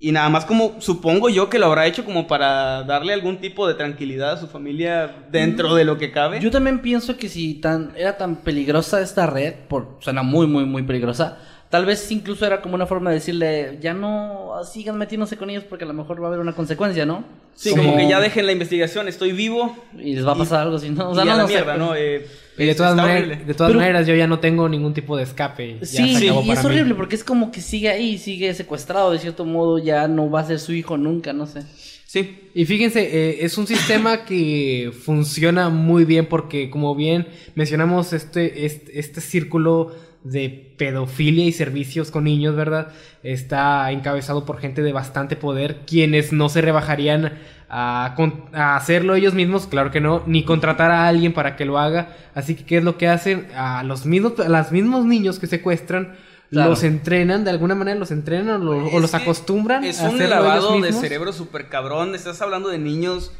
[0.00, 3.66] Y nada más como supongo yo que lo habrá hecho como para darle algún tipo
[3.66, 6.40] de tranquilidad a su familia dentro de lo que cabe.
[6.40, 10.66] Yo también pienso que si tan era tan peligrosa esta red, por suena muy muy
[10.66, 11.38] muy peligrosa,
[11.74, 15.64] Tal vez incluso era como una forma de decirle, ya no sigan metiéndose con ellos
[15.68, 17.24] porque a lo mejor va a haber una consecuencia, ¿no?
[17.56, 19.76] Sí, como, que ya dejen la investigación, estoy vivo.
[19.98, 21.08] Y les va a pasar algo si no.
[21.08, 21.76] O y sea, a no, la no mierda.
[21.76, 21.96] ¿no?
[21.96, 22.24] Eh,
[22.56, 25.24] Y de todas, maneras, de todas Pero- maneras, yo ya no tengo ningún tipo de
[25.24, 25.78] escape.
[25.80, 26.70] Ya Sí, se acabó y para es mí.
[26.70, 30.42] horrible porque es como que sigue ahí, sigue secuestrado de cierto modo, ya no va
[30.42, 31.62] a ser su hijo nunca, no sé.
[32.06, 32.38] Sí.
[32.54, 38.64] Y fíjense, eh, es un sistema que funciona muy bien porque, como bien mencionamos, este,
[38.64, 39.92] este, este círculo
[40.24, 42.88] de pedofilia y servicios con niños, ¿verdad?
[43.22, 48.14] Está encabezado por gente de bastante poder, quienes no se rebajarían a,
[48.52, 52.16] a hacerlo ellos mismos, claro que no, ni contratar a alguien para que lo haga.
[52.34, 53.48] Así que, ¿qué es lo que hacen?
[53.54, 56.16] A los mismos, a los mismos niños que secuestran,
[56.50, 56.70] Claro.
[56.70, 59.82] los entrenan, de alguna manera los entrenan o, lo- o los acostumbran.
[59.82, 62.14] Es un lavado de cerebro súper cabrón.
[62.14, 63.32] Estás hablando de niños,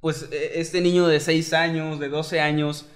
[0.00, 2.86] pues eh, este niño de 6 años, de 12 años.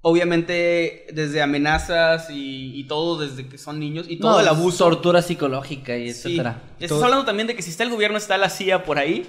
[0.00, 4.06] Obviamente desde amenazas y, y todo desde que son niños.
[4.08, 4.84] Y todo No, el abuso.
[4.84, 6.28] Tortura psicológica y Sí.
[6.28, 6.62] etcétera.
[6.74, 9.26] Estás Todo- hablando también de que si está el gobierno, está la CIA por ahí.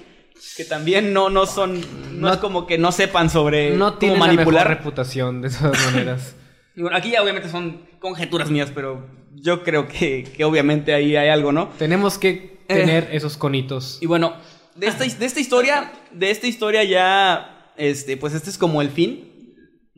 [0.56, 1.82] Que también no, no son.
[1.82, 4.68] No, No- es como que no sepan sobre No cómo la manipular.
[4.68, 6.36] mejor reputación, de todas maneras.
[6.76, 9.06] Y bueno, aquí ya obviamente son conjeturas mías, pero
[9.36, 11.70] yo creo que, que obviamente ahí hay algo, ¿no?
[11.78, 13.98] Tenemos que tener esos conitos.
[14.02, 14.36] Y bueno,
[14.76, 18.90] de esta, de esta historia, de esta historia ya, este, pues este es como el
[18.92, 19.29] fin.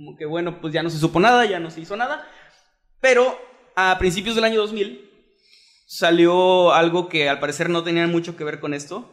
[0.01, 2.27] Como que bueno, pues ya no se supo nada, ya no se hizo nada.
[3.01, 3.39] Pero
[3.75, 5.07] a principios del año 2000
[5.85, 9.11] salió algo que al parecer no tenía mucho que ver con esto.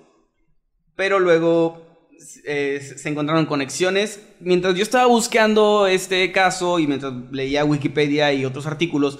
[0.96, 2.08] Pero luego
[2.46, 4.26] eh, se encontraron conexiones.
[4.40, 9.18] Mientras yo estaba buscando este caso y mientras leía Wikipedia y otros artículos,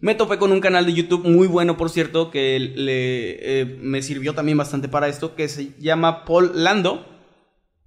[0.00, 4.00] me topé con un canal de YouTube muy bueno, por cierto, que le, eh, me
[4.00, 7.06] sirvió también bastante para esto, que se llama Paul Lando.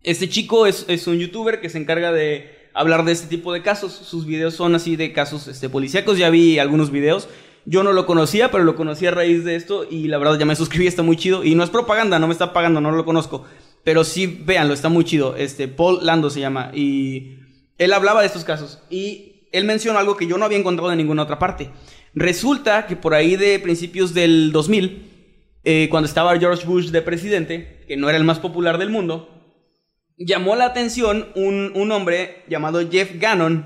[0.03, 3.61] Este chico es, es un youtuber que se encarga de hablar de este tipo de
[3.61, 3.91] casos.
[3.91, 6.17] Sus videos son así de casos este, policíacos.
[6.17, 7.27] Ya vi algunos videos.
[7.65, 10.45] Yo no lo conocía, pero lo conocí a raíz de esto y la verdad ya
[10.45, 11.43] me suscribí, está muy chido.
[11.43, 13.45] Y no es propaganda, no me está pagando, no lo conozco.
[13.83, 15.35] Pero sí, véanlo, está muy chido.
[15.37, 16.71] Este, Paul Lando se llama.
[16.73, 17.37] Y
[17.77, 18.79] él hablaba de estos casos.
[18.89, 21.69] Y él mencionó algo que yo no había encontrado en ninguna otra parte.
[22.15, 25.11] Resulta que por ahí de principios del 2000,
[25.63, 29.29] eh, cuando estaba George Bush de presidente, que no era el más popular del mundo,
[30.25, 33.65] llamó la atención un, un hombre llamado Jeff Gannon,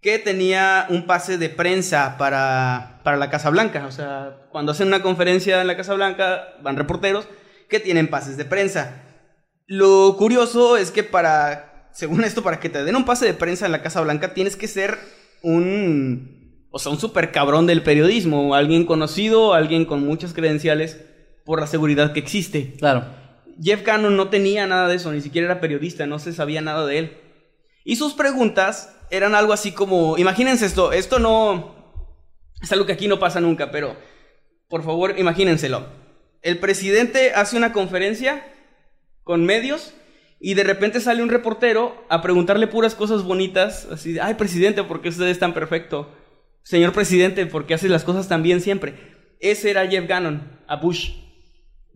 [0.00, 3.86] que tenía un pase de prensa para, para la Casa Blanca.
[3.86, 7.28] O sea, cuando hacen una conferencia en la Casa Blanca, van reporteros
[7.68, 9.02] que tienen pases de prensa.
[9.66, 13.64] Lo curioso es que para, según esto, para que te den un pase de prensa
[13.64, 14.98] en la Casa Blanca, tienes que ser
[15.42, 21.00] un, o sea, un super cabrón del periodismo, alguien conocido, alguien con muchas credenciales
[21.44, 22.74] por la seguridad que existe.
[22.78, 23.21] Claro.
[23.60, 26.86] Jeff Cannon no tenía nada de eso, ni siquiera era periodista, no se sabía nada
[26.86, 27.16] de él.
[27.84, 31.74] Y sus preguntas eran algo así como, imagínense esto, esto no
[32.62, 33.96] es algo que aquí no pasa nunca, pero
[34.68, 35.86] por favor, imagínenselo.
[36.42, 38.46] El presidente hace una conferencia
[39.22, 39.94] con medios
[40.40, 45.00] y de repente sale un reportero a preguntarle puras cosas bonitas, así, ay presidente, ¿por
[45.00, 46.10] qué usted es tan perfecto?
[46.64, 48.94] Señor presidente, ¿por qué hace las cosas tan bien siempre?
[49.40, 51.21] Ese era Jeff Gannon, a Bush.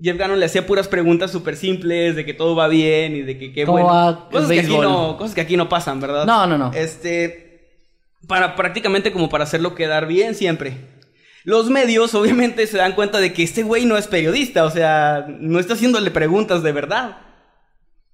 [0.01, 3.39] Jeff Gannon le hacía puras preguntas súper simples de que todo va bien y de
[3.39, 3.89] que qué ¿Cómo bueno.
[3.89, 6.27] va Cosas que, aquí no, cosas que aquí no pasan, ¿verdad?
[6.27, 6.73] No, no, no.
[6.75, 7.81] Este,
[8.27, 10.97] para prácticamente como para hacerlo quedar bien siempre.
[11.45, 15.27] Los medios obviamente se dan cuenta de que este güey no es periodista, o sea,
[15.29, 17.19] no está haciéndole preguntas de verdad.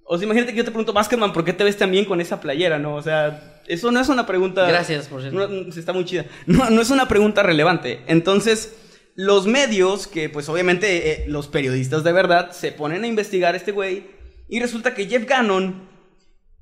[0.05, 2.21] O sea, imagínate que yo te pregunto, Baskerman, ¿por qué te ves tan bien con
[2.21, 2.95] esa playera, no?
[2.95, 4.67] O sea, eso no es una pregunta...
[4.67, 5.39] Gracias, por cierto.
[5.39, 6.25] No, no, está muy chida.
[6.45, 8.01] No, no es una pregunta relevante.
[8.07, 8.75] Entonces,
[9.15, 13.57] los medios, que pues obviamente eh, los periodistas de verdad, se ponen a investigar a
[13.57, 14.07] este güey.
[14.49, 15.87] Y resulta que Jeff Gannon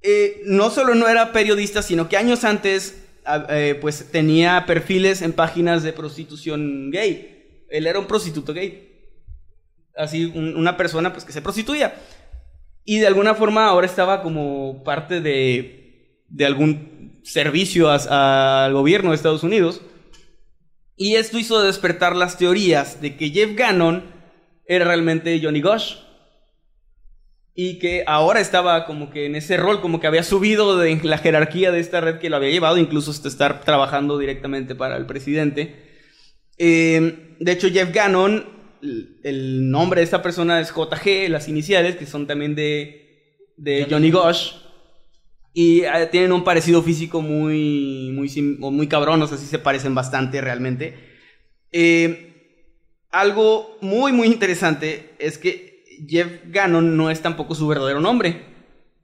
[0.02, 5.22] eh, no solo no era periodista, sino que años antes ah, eh, pues tenía perfiles
[5.22, 7.66] en páginas de prostitución gay.
[7.70, 8.88] Él era un prostituto gay.
[9.96, 11.96] Así, un- una persona pues que se prostituía.
[12.84, 19.16] Y de alguna forma ahora estaba como parte de, de algún servicio al gobierno de
[19.16, 19.82] Estados Unidos.
[21.04, 24.04] Y esto hizo despertar las teorías de que Jeff Gannon
[24.68, 25.96] era realmente Johnny Gosh.
[27.56, 31.18] Y que ahora estaba como que en ese rol, como que había subido de la
[31.18, 35.08] jerarquía de esta red que lo había llevado, incluso hasta estar trabajando directamente para el
[35.08, 35.76] presidente.
[36.60, 38.46] Eh, de hecho, Jeff Gannon,
[38.84, 43.88] el- el nombre de esta persona es JG, las iniciales, que son también de, de
[43.90, 44.52] Johnny Gosh.
[45.54, 48.30] Y eh, tienen un parecido físico muy, muy,
[48.60, 50.96] muy cabrón, o sea, sí se parecen bastante realmente.
[51.72, 52.28] Eh,
[53.12, 58.46] algo muy, muy interesante es que Jeff Gannon no es tampoco su verdadero nombre.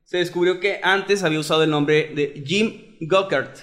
[0.05, 3.57] Se descubrió que antes había usado el nombre de Jim Gokert.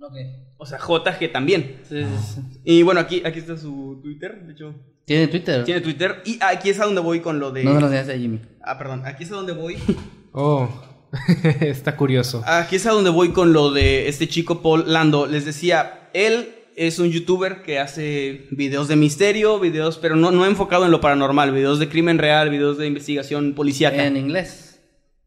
[0.00, 0.14] Ok.
[0.58, 1.80] O sea, JG también.
[1.88, 2.60] Sí, sí, sí.
[2.64, 4.74] Y bueno, aquí, aquí está su Twitter, de hecho.
[5.04, 5.64] ¿Tiene Twitter?
[5.64, 6.20] Tiene Twitter.
[6.26, 7.64] Y aquí es a donde voy con lo de...
[7.64, 8.40] No enseñaste a Jimmy.
[8.62, 9.02] Ah, perdón.
[9.06, 9.76] Aquí es a donde voy.
[10.30, 10.68] Oh,
[11.60, 12.42] está curioso.
[12.46, 15.26] Aquí es a donde voy con lo de este chico Paul Lando.
[15.26, 20.46] Les decía, él es un youtuber que hace videos de misterio, videos, pero no, no
[20.46, 24.04] enfocado en lo paranormal, videos de crimen real, videos de investigación policíaca.
[24.06, 24.80] En inglés.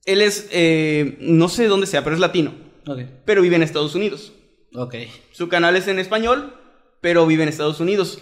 [0.05, 2.53] Él es, eh, no sé dónde sea, pero es latino,
[2.87, 2.99] Ok.
[3.25, 4.33] pero vive en Estados Unidos.
[4.73, 4.95] Ok.
[5.31, 6.55] Su canal es en español,
[7.01, 8.19] pero vive en Estados Unidos.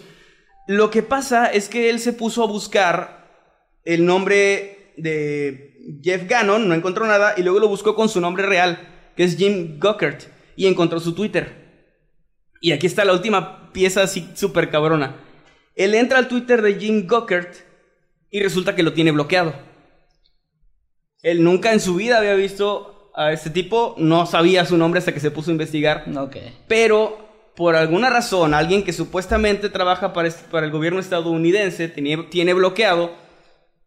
[0.66, 3.30] Lo que pasa es que él se puso a buscar
[3.84, 8.46] el nombre de Jeff Gannon, no encontró nada, y luego lo buscó con su nombre
[8.46, 10.24] real, que es Jim Guckert,
[10.56, 11.60] y encontró su Twitter.
[12.60, 15.16] Y aquí está la última pieza así súper cabrona.
[15.74, 17.54] Él entra al Twitter de Jim Guckert
[18.30, 19.54] y resulta que lo tiene bloqueado.
[21.22, 25.12] Él nunca en su vida había visto a este tipo, no sabía su nombre hasta
[25.12, 26.04] que se puso a investigar.
[26.16, 26.36] Ok.
[26.68, 32.54] Pero por alguna razón, alguien que supuestamente trabaja para, para el gobierno estadounidense tiene, tiene
[32.54, 33.14] bloqueado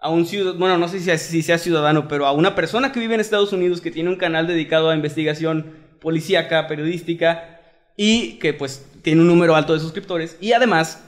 [0.03, 2.91] a un ciudadano, bueno, no sé si sea, si sea ciudadano, pero a una persona
[2.91, 7.61] que vive en Estados Unidos que tiene un canal dedicado a investigación policíaca, periodística
[7.95, 11.01] y que pues tiene un número alto de suscriptores y además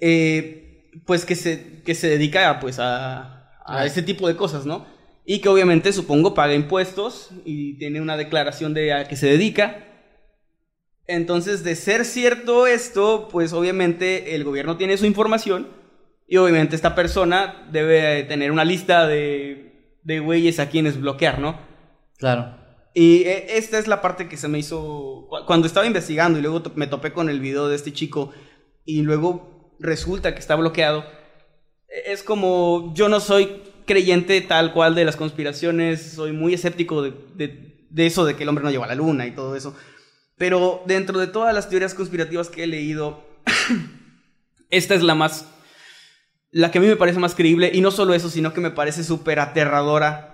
[0.00, 4.66] eh, pues que se, que se dedica a, pues a, a este tipo de cosas,
[4.66, 4.86] ¿no?
[5.24, 9.82] Y que obviamente supongo paga impuestos y tiene una declaración de a qué se dedica.
[11.06, 15.83] Entonces, de ser cierto esto, pues obviamente el gobierno tiene su información
[16.26, 21.58] y obviamente esta persona debe tener una lista de, de güeyes a quienes bloquear, ¿no?
[22.18, 22.56] Claro.
[22.94, 26.42] Y eh, esta es la parte que se me hizo cu- cuando estaba investigando y
[26.42, 28.32] luego me topé con el video de este chico
[28.84, 31.04] y luego resulta que está bloqueado.
[31.88, 37.02] E- Es como yo no soy creyente tal cual de las conspiraciones, soy muy escéptico
[37.02, 39.56] de, de- de eso de que el hombre no llegó a la luna y todo
[39.56, 39.76] eso.
[40.36, 43.24] Pero dentro de todas las teorías conspirativas que he leído,
[44.70, 45.48] esta es la más
[46.56, 48.70] la que a mí me parece más creíble y no solo eso, sino que me
[48.70, 50.30] parece súper aterradora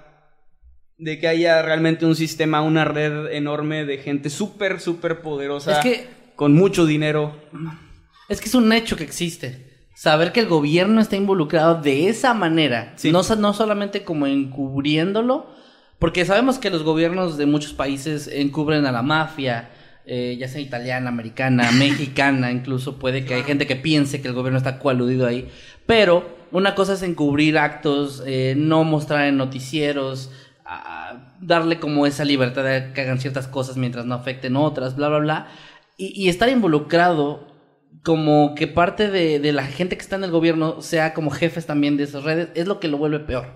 [0.99, 5.73] de que haya realmente un sistema, una red enorme de gente súper, súper poderosa.
[5.73, 7.35] Es que- Con mucho dinero.
[8.29, 9.89] Es que es un hecho que existe.
[9.95, 13.13] Saber que el gobierno está involucrado de esa manera, Sí.
[13.13, 15.47] no, no solamente como encubriéndolo,
[15.99, 19.69] porque sabemos que los gobiernos de muchos países encubren a la mafia,
[20.07, 24.35] eh, ya sea italiana, americana, mexicana, incluso puede que hay gente que piense que el
[24.35, 25.51] gobierno está coaludido ahí,
[25.91, 30.31] pero una cosa es encubrir actos, eh, no mostrar en noticieros,
[30.65, 35.09] a- darle como esa libertad de que hagan ciertas cosas mientras no afecten otras, bla,
[35.09, 35.49] bla, bla,
[35.97, 37.49] y, y estar involucrado
[38.05, 41.67] como que parte de, de la gente que está en el gobierno sea como jefes
[41.67, 43.47] también de esas redes, es lo que lo vuelve peor.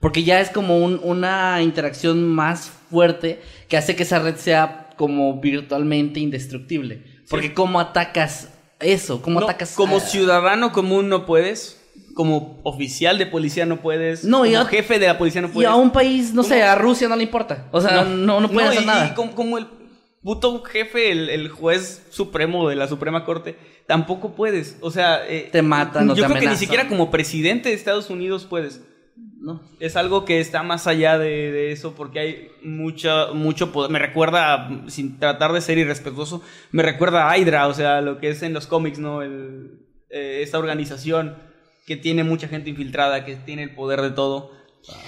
[0.00, 4.90] Porque ya es como un- una interacción más fuerte que hace que esa red sea
[4.96, 7.04] como virtualmente indestructible.
[7.30, 9.22] Porque ¿cómo atacas eso?
[9.22, 11.80] ¿Cómo No, atacas como a- ciudadano común no puedes.
[12.14, 14.24] Como oficial de policía no puedes.
[14.24, 15.70] No, y como a- jefe de la policía no Y puedes.
[15.70, 17.68] a un país, no sé, a Rusia no le importa.
[17.72, 19.06] O sea, no, no, puede No, hacer y- nada.
[19.08, 19.66] Y como, como el
[20.22, 23.56] puto jefe, el, el juez supremo de la Suprema Corte,
[23.86, 24.78] tampoco puedes.
[24.80, 27.74] O sea, eh, Te matan o Yo te creo que ni siquiera como presidente de
[27.74, 28.80] Estados Unidos puedes.
[29.40, 29.60] No.
[29.78, 33.90] Es algo que está más allá de, de eso porque hay mucha, mucho poder.
[33.90, 38.30] Me recuerda, sin tratar de ser irrespetuoso, me recuerda a Hydra, o sea, lo que
[38.30, 39.20] es en los cómics, ¿no?
[39.20, 41.36] El, eh, esta organización
[41.86, 44.52] que tiene mucha gente infiltrada, que tiene el poder de todo.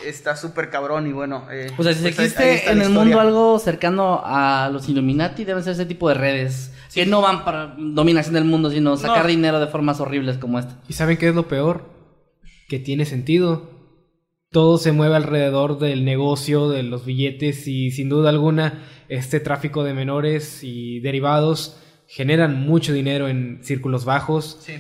[0.07, 1.47] Está súper cabrón y bueno.
[1.51, 2.89] eh, O sea, si pues existe en el historia.
[2.89, 6.72] mundo algo cercano a los Illuminati, deben ser ese tipo de redes.
[6.95, 9.29] Que no van para dominación del mundo, sino sacar No.
[9.29, 10.81] dinero de formas horribles como esta.
[10.89, 11.91] ¿Y saben qué es lo peor?
[12.68, 13.70] Que tiene sentido.
[14.51, 19.85] Todo se mueve alrededor del negocio, de los billetes y sin duda alguna este tráfico
[19.85, 24.57] de menores y derivados generan mucho dinero en círculos bajos.
[24.62, 24.72] Sí.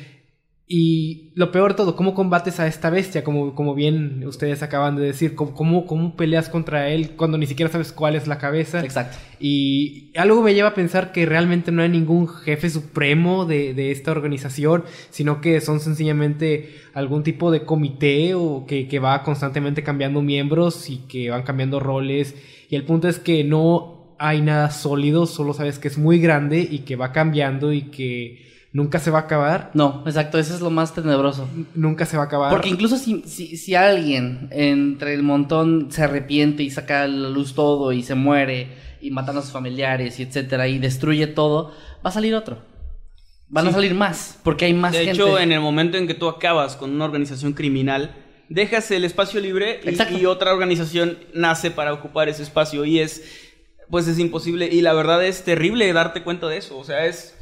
[0.68, 3.22] Y lo peor de todo, ¿cómo combates a esta bestia?
[3.22, 7.46] Como, como bien ustedes acaban de decir, ¿cómo, cómo, cómo peleas contra él cuando ni
[7.46, 8.82] siquiera sabes cuál es la cabeza?
[8.82, 9.16] Exacto.
[9.38, 13.92] Y algo me lleva a pensar que realmente no hay ningún jefe supremo de, de
[13.92, 19.84] esta organización, sino que son sencillamente algún tipo de comité o que, que va constantemente
[19.84, 22.34] cambiando miembros y que van cambiando roles.
[22.68, 26.66] Y el punto es que no hay nada sólido, solo sabes que es muy grande
[26.68, 29.70] y que va cambiando y que nunca se va a acabar.
[29.72, 31.48] No, exacto, eso es lo más tenebroso.
[31.74, 32.50] Nunca se va a acabar.
[32.50, 37.30] Porque incluso si, si, si alguien entre el montón se arrepiente y saca a la
[37.30, 41.72] luz todo y se muere y matan a sus familiares y etcétera y destruye todo,
[42.04, 42.58] va a salir otro.
[43.48, 45.12] Van a salir más, porque hay más De gente.
[45.12, 48.14] hecho, en el momento en que tú acabas con una organización criminal,
[48.50, 52.84] dejas el espacio libre y, y otra organización nace para ocupar ese espacio.
[52.84, 53.22] Y es
[53.88, 54.68] pues es imposible.
[54.70, 56.76] Y la verdad es terrible darte cuenta de eso.
[56.76, 57.35] O sea, es.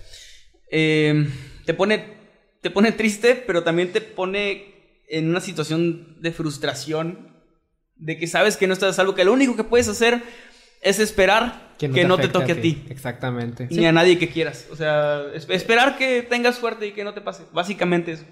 [0.75, 1.29] Eh,
[1.64, 2.12] te pone.
[2.61, 7.33] Te pone triste, pero también te pone en una situación de frustración.
[7.97, 10.20] De que sabes que no estás a salvo, que lo único que puedes hacer
[10.83, 12.85] es esperar que no, te, afecte toque a ti.
[12.89, 13.68] Exactamente.
[13.70, 14.66] Ni a nadie que quieras.
[14.72, 17.45] O sea, es- esperar que tengas suerte y que no te pase.
[17.53, 18.25] Básicamente eso.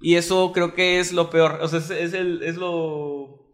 [0.00, 1.60] Y eso creo que es lo peor.
[1.62, 3.46] O sea, es, es el, es lo.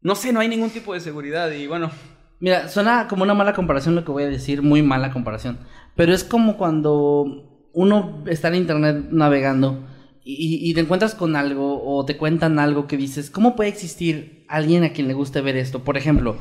[0.00, 1.50] No sé, no hay ningún tipo de seguridad.
[1.52, 1.92] Y bueno,
[2.38, 5.58] Mira, suena como una mala comparación lo que voy a decir, muy mala comparación.
[5.96, 9.84] Pero es como cuando uno está en internet navegando
[10.24, 14.44] y, y te encuentras con algo o te cuentan algo que dices, ¿cómo puede existir
[14.48, 15.84] alguien a quien le guste ver esto?
[15.84, 16.36] Por ejemplo,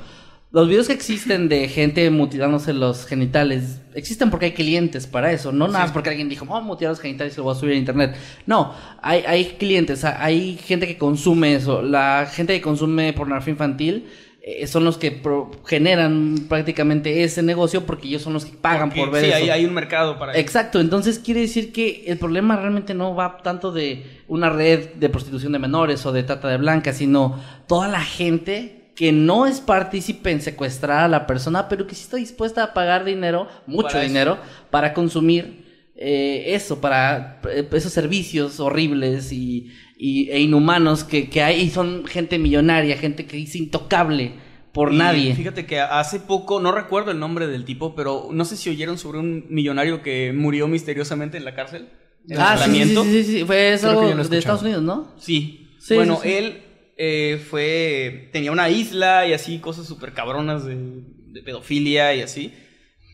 [0.52, 5.52] los videos que existen de gente mutilándose los genitales existen porque hay clientes para eso,
[5.52, 7.60] no nada más porque alguien dijo, vamos a mutilar los genitales y lo voy a
[7.60, 8.16] subir a internet.
[8.46, 11.82] No, hay, hay clientes, ha- hay gente que consume eso.
[11.82, 14.06] La gente que consume pornografía infantil
[14.48, 18.90] eh, son los que pro- generan prácticamente ese negocio porque ellos son los que pagan
[18.90, 19.38] porque por ver sí, eso.
[19.38, 20.38] hay, hay un mercado para.
[20.38, 25.10] Exacto, entonces quiere decir que el problema realmente no va tanto de una red de
[25.10, 29.62] prostitución de menores o de trata de blancas, sino toda la gente que no es
[29.62, 33.90] partícipe en secuestrar a la persona, pero que sí está dispuesta a pagar dinero, mucho
[33.90, 34.38] Para dinero,
[34.70, 35.66] para consumir
[35.96, 41.70] eh, eso, para eh, esos servicios horribles y, y- e inhumanos que, que hay, y
[41.70, 44.34] son gente millonaria, gente que es intocable
[44.74, 45.34] por Y nadie.
[45.36, 48.98] Fíjate que hace poco, no recuerdo el nombre del tipo, pero no sé si oyeron
[48.98, 51.90] sobre un millonario que murió misteriosamente en la cárcel.
[52.28, 53.88] En Ah, sí, sí, sí, sí, sí, fue eso
[54.30, 54.38] de.
[54.38, 55.16] Estados Unidos, ¿no?
[55.18, 55.70] Sí.
[55.80, 56.30] Sí, bueno, sí.
[56.34, 56.64] él
[56.98, 58.30] eh, fue.
[58.34, 62.54] tenía una isla y así, cosas súper cabronas de, de pedofilia y así.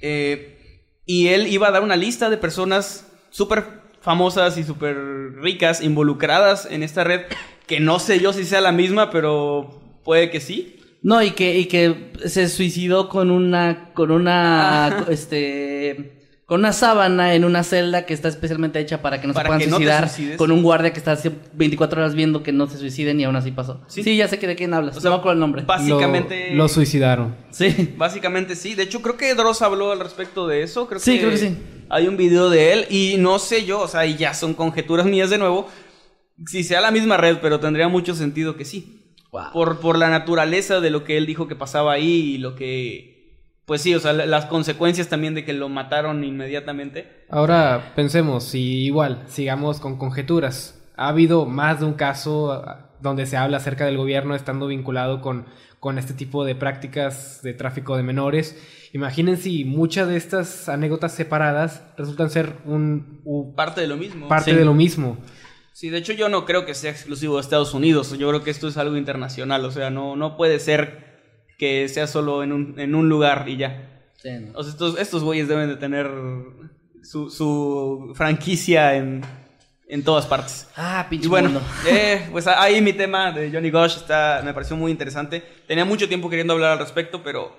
[0.01, 0.57] Eh,
[1.05, 4.97] y él iba a dar una lista de personas súper famosas y súper
[5.41, 7.21] ricas involucradas en esta red.
[7.67, 10.77] Que no sé yo si sea la misma, pero puede que sí.
[11.03, 17.33] No, y que, y que se suicidó con una, con una, este, con una sábana
[17.33, 19.77] en una celda que está especialmente hecha para que no Para se puedan que no
[19.77, 23.19] te suicidar, con un guardia que está así 24 horas viendo que no se suiciden
[23.19, 23.81] y aún así pasó.
[23.87, 24.03] Sí.
[24.03, 25.63] Sí, ya sé que de quién hablas, O sea, sea, no me acuerdo el nombre.
[25.63, 26.51] Básicamente.
[26.51, 27.35] Lo, lo suicidaron.
[27.49, 27.95] Sí.
[27.97, 28.75] Básicamente sí.
[28.75, 30.87] De hecho, creo que Dross habló al respecto de eso.
[30.87, 31.57] Creo Sí, que creo que sí.
[31.93, 35.05] Hay un video de él y no sé yo, o sea, y ya son conjeturas
[35.05, 35.67] mías de nuevo.
[36.45, 39.15] Si sea la misma red, pero tendría mucho sentido que sí.
[39.31, 39.51] Wow.
[39.53, 43.11] Por, por la naturaleza de lo que él dijo que pasaba ahí y lo que...
[43.65, 47.25] Pues sí, o sea, la- las consecuencias también de que lo mataron inmediatamente.
[47.29, 50.81] Ahora pensemos, si igual, sigamos con conjeturas.
[50.97, 55.21] Ha habido más de un caso ah, donde se habla acerca del gobierno estando vinculado
[55.21, 55.45] con,
[55.79, 58.57] con este tipo de prácticas de tráfico de menores.
[58.93, 64.27] Imaginen si muchas de estas anécdotas separadas resultan ser un, Parte de lo mismo.
[64.27, 64.57] parte Sí.
[64.57, 65.17] de lo mismo.
[65.73, 68.17] Sí, de hecho yo no creo que sea exclusivo de Estados Unidos.
[68.17, 69.63] Yo creo que esto es algo internacional.
[69.63, 71.11] O sea, no, no puede ser
[71.57, 73.87] que sea solo en un, en un lugar y ya.
[74.21, 74.59] Sí, no.
[74.59, 76.09] O sea, estos, estos güeyes deben de tener
[77.03, 79.21] su, su franquicia en,
[79.87, 80.67] en todas partes.
[80.75, 81.65] Ah, pinche Y bueno, mundo.
[81.89, 85.41] eh, pues ahí mi tema de Johnny Gosh está, me pareció muy interesante.
[85.67, 87.55] Tenía mucho tiempo queriendo hablar al respecto, pero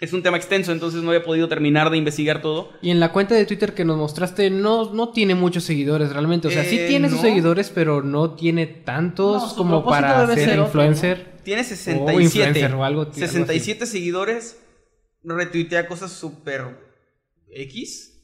[0.00, 2.72] es un tema extenso, entonces no había podido terminar de investigar todo.
[2.82, 6.46] Y en la cuenta de Twitter que nos mostraste no, no tiene muchos seguidores realmente.
[6.48, 10.50] O sea, sí Eh, tiene sus seguidores, pero no tiene tantos No, como para ser
[10.50, 11.38] otro, influencer.
[11.42, 12.22] Tiene O 67.
[12.22, 13.20] influencer o algo- algo así.
[13.20, 14.60] 67 seguidores.
[15.24, 16.64] Retuitea cosas súper
[17.50, 18.22] X.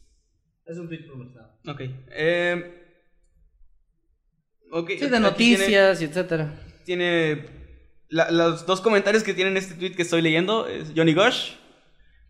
[0.66, 1.58] Es un tweet promocionado.
[1.66, 1.80] Ok.
[2.12, 2.72] Eh,
[4.70, 6.54] ok, Sí, de tiene- noticias y etcétera.
[6.84, 7.46] Tiene.
[8.10, 11.54] la- los dos comentarios que tienen este tweet que estoy leyendo es Johnny Gosh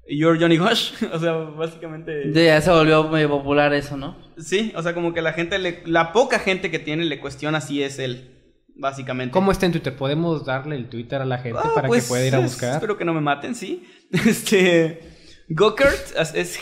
[0.09, 0.93] You're Johnny Gosh.
[1.13, 2.13] o sea, básicamente.
[2.29, 4.17] De- Ya se volvió medio popular eso, ¿no?
[4.39, 7.61] Sí, o sea, como que la gente, le, la poca gente que tiene le cuestiona
[7.61, 8.31] si es él.
[8.77, 9.31] Básicamente.
[9.33, 9.97] ¿Cómo está en Twitter?
[9.97, 12.75] ¿Podemos darle el Twitter a la gente Ah, para pues, que pueda ir a buscar?
[12.75, 13.85] Espero que no me maten, sí.
[14.13, 15.01] Este.
[15.49, 16.59] Gokert es- es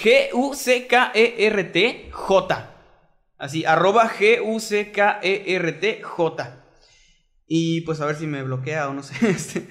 [1.32, 2.68] G-U-C-K-E-R-T-J.
[3.38, 6.58] Así, arroba G-U-C-K-E-R-T-J.
[7.46, 9.14] Y pues a ver si me bloquea o no sé.
[9.30, 9.66] Este,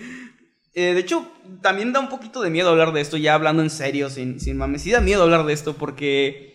[0.74, 1.30] eh, de hecho,
[1.62, 4.58] también da un poquito de miedo hablar de esto, ya hablando en serio, sin, sin
[4.58, 4.82] mames.
[4.82, 6.50] Sí da miedo hablar de esto porque.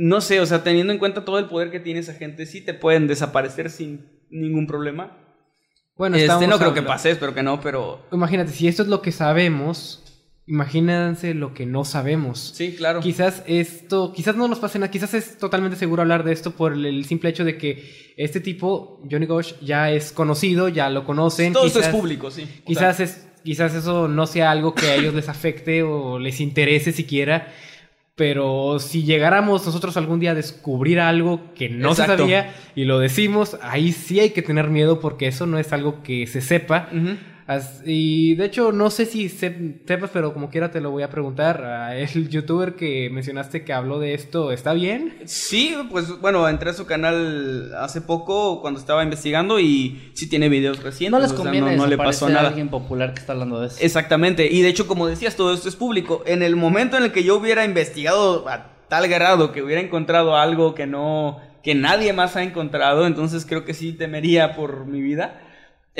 [0.00, 2.60] No sé, o sea, teniendo en cuenta todo el poder que tiene esa gente, sí
[2.60, 5.18] te pueden desaparecer sin ningún problema.
[5.96, 9.02] Bueno, Este, no creo que pase, espero que no, pero Imagínate, si esto es lo
[9.02, 10.07] que sabemos,
[10.48, 12.52] imagínense lo que no sabemos.
[12.54, 13.00] Sí, claro.
[13.00, 16.72] Quizás esto, quizás no nos pase nada, quizás es totalmente seguro hablar de esto por
[16.72, 21.52] el, simple hecho de que este tipo, Johnny Gosh, ya es conocido, ya lo conocen.
[21.52, 22.42] Todo esto es público, sí.
[22.62, 26.18] O Quizás, sea, es, quizás eso no sea algo que a ellos les afecte o
[26.18, 27.52] les interese siquiera.
[28.16, 32.98] Pero si llegáramos nosotros algún día a descubrir algo que no se sabía y lo
[32.98, 36.88] decimos, ahí sí hay que tener miedo porque eso no es algo que se sepa.
[37.86, 41.08] Y de hecho, no sé si se- sepas, pero como quiera te lo voy a
[41.10, 41.92] preguntar.
[41.96, 45.16] El youtuber que mencionaste que habló de esto, ¿está bien?
[45.24, 50.48] Sí, pues bueno, entré a su canal hace poco cuando estaba investigando y sí tiene
[50.50, 51.10] videos recientes.
[51.12, 52.48] No les o sea, conviene no, no le pasó a nada.
[52.48, 53.78] alguien popular que está hablando de eso.
[53.80, 56.22] Exactamente, y de hecho, como decías, todo esto es público.
[56.26, 60.36] En el momento en el que yo hubiera investigado a tal grado que hubiera encontrado
[60.36, 65.00] algo que no, que nadie más ha encontrado, entonces creo que sí temería por mi
[65.00, 65.40] vida.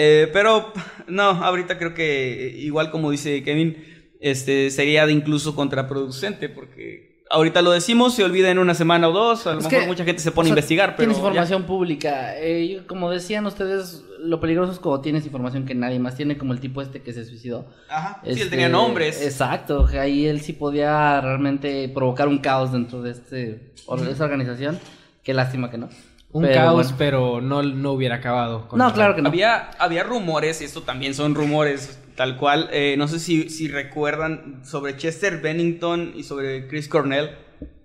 [0.00, 0.72] Eh, pero
[1.08, 3.84] no, ahorita creo que igual como dice Kevin,
[4.20, 9.12] este sería de incluso contraproducente porque ahorita lo decimos, se olvida en una semana o
[9.12, 11.16] dos, a lo Es mejor que, mucha gente se pone sea, a investigar, pero Tienes
[11.16, 11.20] ya.
[11.20, 12.38] información pública.
[12.38, 16.52] Eh, como decían ustedes, lo peligroso es cuando tienes información que nadie más tiene, como
[16.52, 17.66] el tipo este que se suicidó.
[17.88, 19.20] Ajá, sí, él Este, tenía nombres.
[19.20, 23.72] Exacto, ahí él sí podía realmente provocar un caos dentro de este,
[24.08, 24.78] esa organización.
[25.24, 25.88] Qué lástima que no.
[26.30, 26.94] Un Pero caos, bueno.
[26.98, 28.68] pero no, no hubiera acabado.
[28.68, 29.28] con No, el- claro que no.
[29.28, 32.68] Había, había rumores, y esto también son rumores, tal cual.
[32.72, 37.30] eh, no sé si, si recuerdan sobre Chester Bennington y sobre Chris Cornell.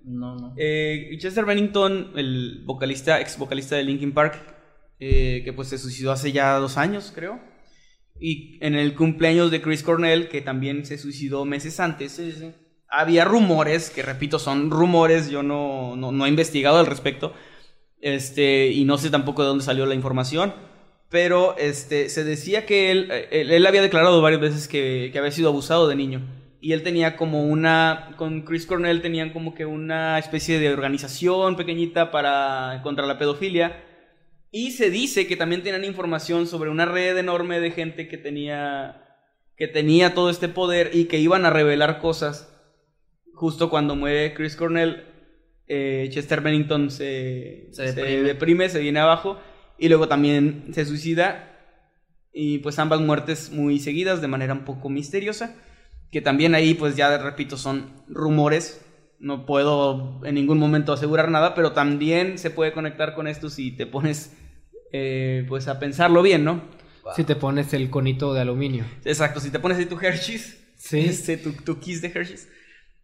[0.04, 0.54] No, no.
[0.58, 4.36] Eh, Chester Bennington, el vocalista, ex vocalista de Linkin Park,
[5.00, 7.40] eh, que pues se suicidó hace ya dos años, creo.
[8.20, 12.22] Y en el cumpleaños de Chris Cornell, que también se suicidó meses antes,
[12.90, 17.34] había rumores, que repito, son rumores, yo no, no, no he investigado al respecto,
[18.04, 20.54] este, y no sé tampoco de dónde salió la información,
[21.10, 25.32] pero este, se decía que él, él, él había declarado varias veces que, que había
[25.32, 26.22] sido abusado de niño.
[26.60, 31.58] Y él tenía como una, con Chris Cornell tenían como que una especie de organización
[31.58, 33.84] pequeñita para, contra la pedofilia.
[34.50, 39.18] Y se dice que también tenían información sobre una red enorme de gente que tenía,
[39.58, 42.50] que tenía todo este poder y que iban a revelar cosas.
[43.34, 45.13] Justo cuando muere Chris Cornell,
[45.76, 48.70] eh, Chester Bennington se, Se se deprime.
[48.70, 49.40] se viene abajo
[49.78, 51.50] y luego también se suicida.
[52.32, 55.56] Y pues ambas muertes muy seguidas de manera un poco misteriosa.
[56.12, 58.86] Que también ahí pues ya repito son rumores.
[59.20, 63.72] No puedo en ningún momento asegurar nada, pero también se puede conectar con esto si
[63.72, 64.36] te pones
[64.92, 66.62] eh, pues a pensarlo bien, ¿no?
[67.16, 68.86] Si te pones el conito de aluminio.
[69.06, 71.00] Exacto, si te pones ahí tu Hershey's, Sí.
[71.08, 72.48] este, tu, tu kiss de Hershey's,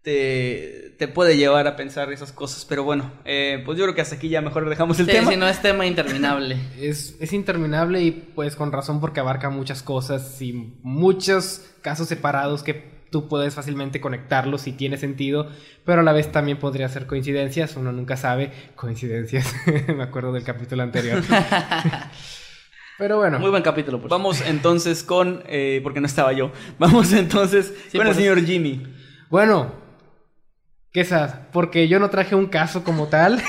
[0.01, 2.65] te, te puede llevar a pensar esas cosas.
[2.65, 5.31] Pero bueno, eh, pues yo creo que hasta aquí ya mejor dejamos el Sí, tema.
[5.31, 6.57] si no es tema interminable.
[6.79, 12.63] Es, es interminable y pues con razón porque abarca muchas cosas y muchos casos separados
[12.63, 15.49] que tú puedes fácilmente conectarlos si tiene sentido,
[15.83, 19.51] pero a la vez también podría ser coincidencias, uno nunca sabe, coincidencias,
[19.87, 21.23] me acuerdo del capítulo anterior.
[22.99, 27.11] pero bueno, Muy buen capítulo, por Vamos entonces con, eh, porque no estaba yo, vamos
[27.13, 28.85] entonces Sí, con el por señor Jimmy.
[29.29, 29.73] bueno,
[30.91, 31.35] ¿qué sabes?
[31.51, 33.41] Porque yo no traje un caso como tal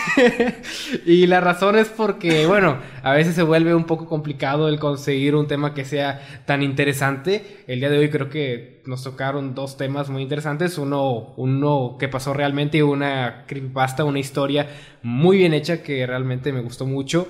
[1.07, 5.34] y la razón es porque, bueno, a veces se vuelve un poco complicado el conseguir
[5.34, 7.64] un tema que sea tan interesante.
[7.66, 12.09] El día de hoy creo que nos tocaron dos temas muy interesantes, uno, uno que
[12.09, 14.68] pasó realmente y una creepypasta, una historia
[15.03, 17.26] muy bien hecha que realmente me gustó mucho.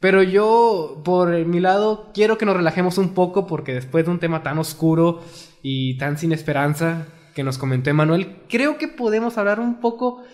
[0.00, 4.20] Pero yo, por mi lado, quiero que nos relajemos un poco porque después de un
[4.20, 5.20] tema tan oscuro
[5.60, 10.24] y tan sin esperanza que nos comentó Emanuel, creo que podemos hablar un poco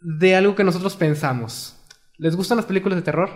[0.00, 1.76] de algo que nosotros pensamos.
[2.16, 3.28] ¿Les gustan las películas de terror?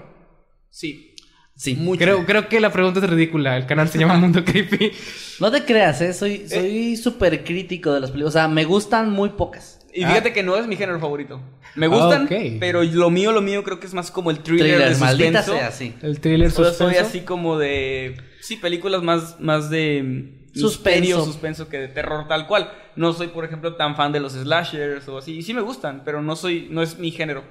[0.70, 1.14] Sí,
[1.55, 1.76] Sí.
[1.76, 1.99] mucho.
[2.01, 3.59] Creo, creo que la pregunta es ridícula.
[3.59, 4.93] El canal se llama Mundo Creepy.
[5.41, 6.14] No te creas, ¿eh?
[6.14, 8.35] Soy soy súper crítico de las películas.
[8.35, 9.78] O sea, me gustan muy pocas.
[9.93, 10.09] Y Ah.
[10.09, 11.39] fíjate que no es mi género favorito.
[11.74, 12.33] Me gustan, ok.
[12.61, 15.43] pero lo mío, lo mío creo que es más como el thriller, Thriller, de maldita
[15.43, 15.53] suspenso.
[15.61, 15.95] sea, sí.
[16.01, 17.01] El thriller Yo soy suspenso.
[17.03, 18.16] así como de.
[18.41, 20.39] Sí, películas más, más de.
[20.53, 21.01] Suspenso.
[21.01, 22.73] misterio, suspenso que de terror tal cual.
[22.97, 25.37] No soy, por ejemplo, tan fan de los slashers o así.
[25.37, 27.45] Y sí me gustan, pero no soy, no es mi género.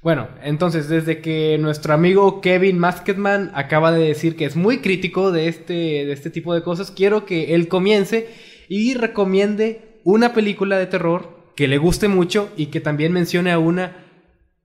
[0.00, 5.32] Bueno, entonces, desde que nuestro amigo Kevin Masketman acaba de decir que es muy crítico
[5.32, 8.28] de este, de este tipo de cosas, quiero que él comience
[8.68, 13.58] y recomiende una película de terror que le guste mucho y que también mencione a
[13.58, 14.07] una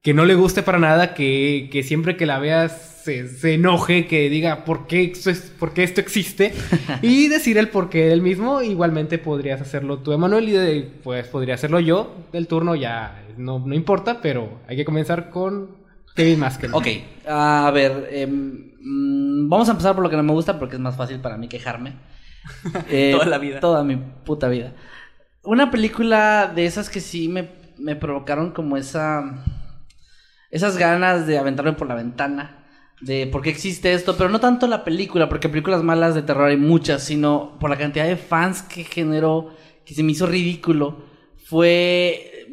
[0.04, 4.06] que no le guste para nada, que, que siempre que la veas se, se enoje,
[4.06, 6.54] que diga por qué, esto es- por qué esto existe
[7.02, 8.62] y decir el porqué del mismo.
[8.62, 12.16] Igualmente podrías hacerlo tú, Emanuel, y de- pues podría hacerlo yo.
[12.32, 15.72] Del turno ya no, no importa, pero hay que comenzar con
[16.16, 16.74] Kevin Maskell.
[16.74, 16.88] Ok,
[17.28, 20.82] a ver, em, mm, vamos a empezar por lo que no me gusta porque es
[20.82, 21.94] más fácil para mí quejarme.
[22.90, 23.60] Eh, Toda la vida.
[23.62, 24.74] Toda mi puta vida.
[25.44, 27.48] Una película de esas que sí me,
[27.78, 29.44] me provocaron como esa...
[30.54, 32.64] Esas ganas de aventarme por la ventana.
[33.02, 36.48] De por qué existe esto, pero no tanto la película, porque películas malas de terror
[36.48, 41.06] hay muchas, sino por la cantidad de fans que generó, que se me hizo ridículo.
[41.44, 42.46] Fue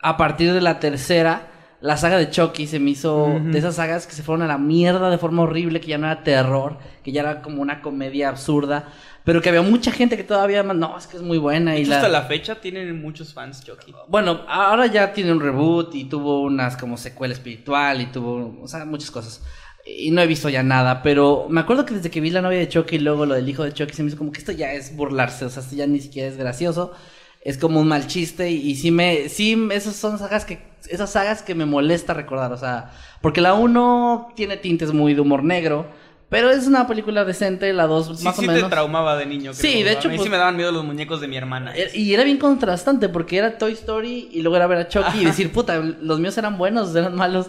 [0.00, 1.51] a partir de la tercera,
[1.82, 4.56] la saga de Chucky se me hizo de esas sagas que se fueron a la
[4.56, 8.28] mierda de forma horrible, que ya no era terror, que ya era como una comedia
[8.28, 8.88] absurda,
[9.24, 11.76] pero que había mucha gente que todavía, no, es que es muy buena.
[11.76, 11.96] Y la...
[11.96, 13.92] hasta la fecha tienen muchos fans Chucky.
[14.06, 18.68] Bueno, ahora ya tiene un reboot y tuvo unas como secuela espiritual y tuvo, o
[18.68, 19.42] sea, muchas cosas.
[19.84, 22.60] Y no he visto ya nada, pero me acuerdo que desde que vi la novia
[22.60, 24.52] de Chucky y luego lo del hijo de Chucky se me hizo como que esto
[24.52, 26.92] ya es burlarse, o sea, esto ya ni siquiera es gracioso,
[27.40, 31.10] es como un mal chiste y, y sí me, sí, esas son sagas que, esas
[31.10, 35.42] sagas que me molesta recordar, o sea, porque la uno tiene tintes muy de humor
[35.44, 35.86] negro,
[36.28, 38.62] pero es una película decente, la dos Sí, más sí o menos.
[38.64, 39.52] te traumaba de niño.
[39.52, 39.84] Sí, creo.
[39.84, 41.74] de hecho, A mí pues- sí me daban miedo los muñecos de mi hermana.
[41.74, 45.18] Era- Y era bien contrastante porque era Toy Story y luego era ver a Chucky
[45.20, 47.48] y decir, puta, los míos eran buenos, eran malos.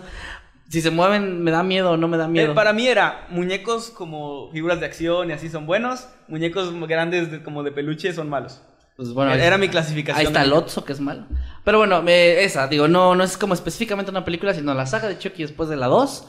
[0.70, 2.52] Si se mueven, me da miedo o no me da miedo.
[2.52, 7.32] Eh, para mí era muñecos como figuras de acción y así son buenos, muñecos grandes
[7.32, 8.62] de- como de peluche son malos.
[8.96, 10.20] Pues bueno, era mi clasificación.
[10.20, 11.26] Ahí está Lotso, que es malo.
[11.64, 15.08] Pero bueno, me- esa, digo, no, no es como específicamente una película, sino la saga
[15.08, 16.28] de Chucky después de la 2.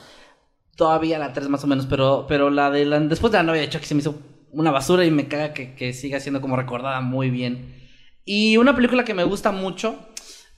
[0.77, 3.61] Todavía la 3 más o menos, pero, pero la de la, después de la novia
[3.61, 4.19] de Chucky se me hizo
[4.51, 7.75] una basura y me caga que, que siga siendo como recordada muy bien.
[8.25, 10.09] Y una película que me gusta mucho,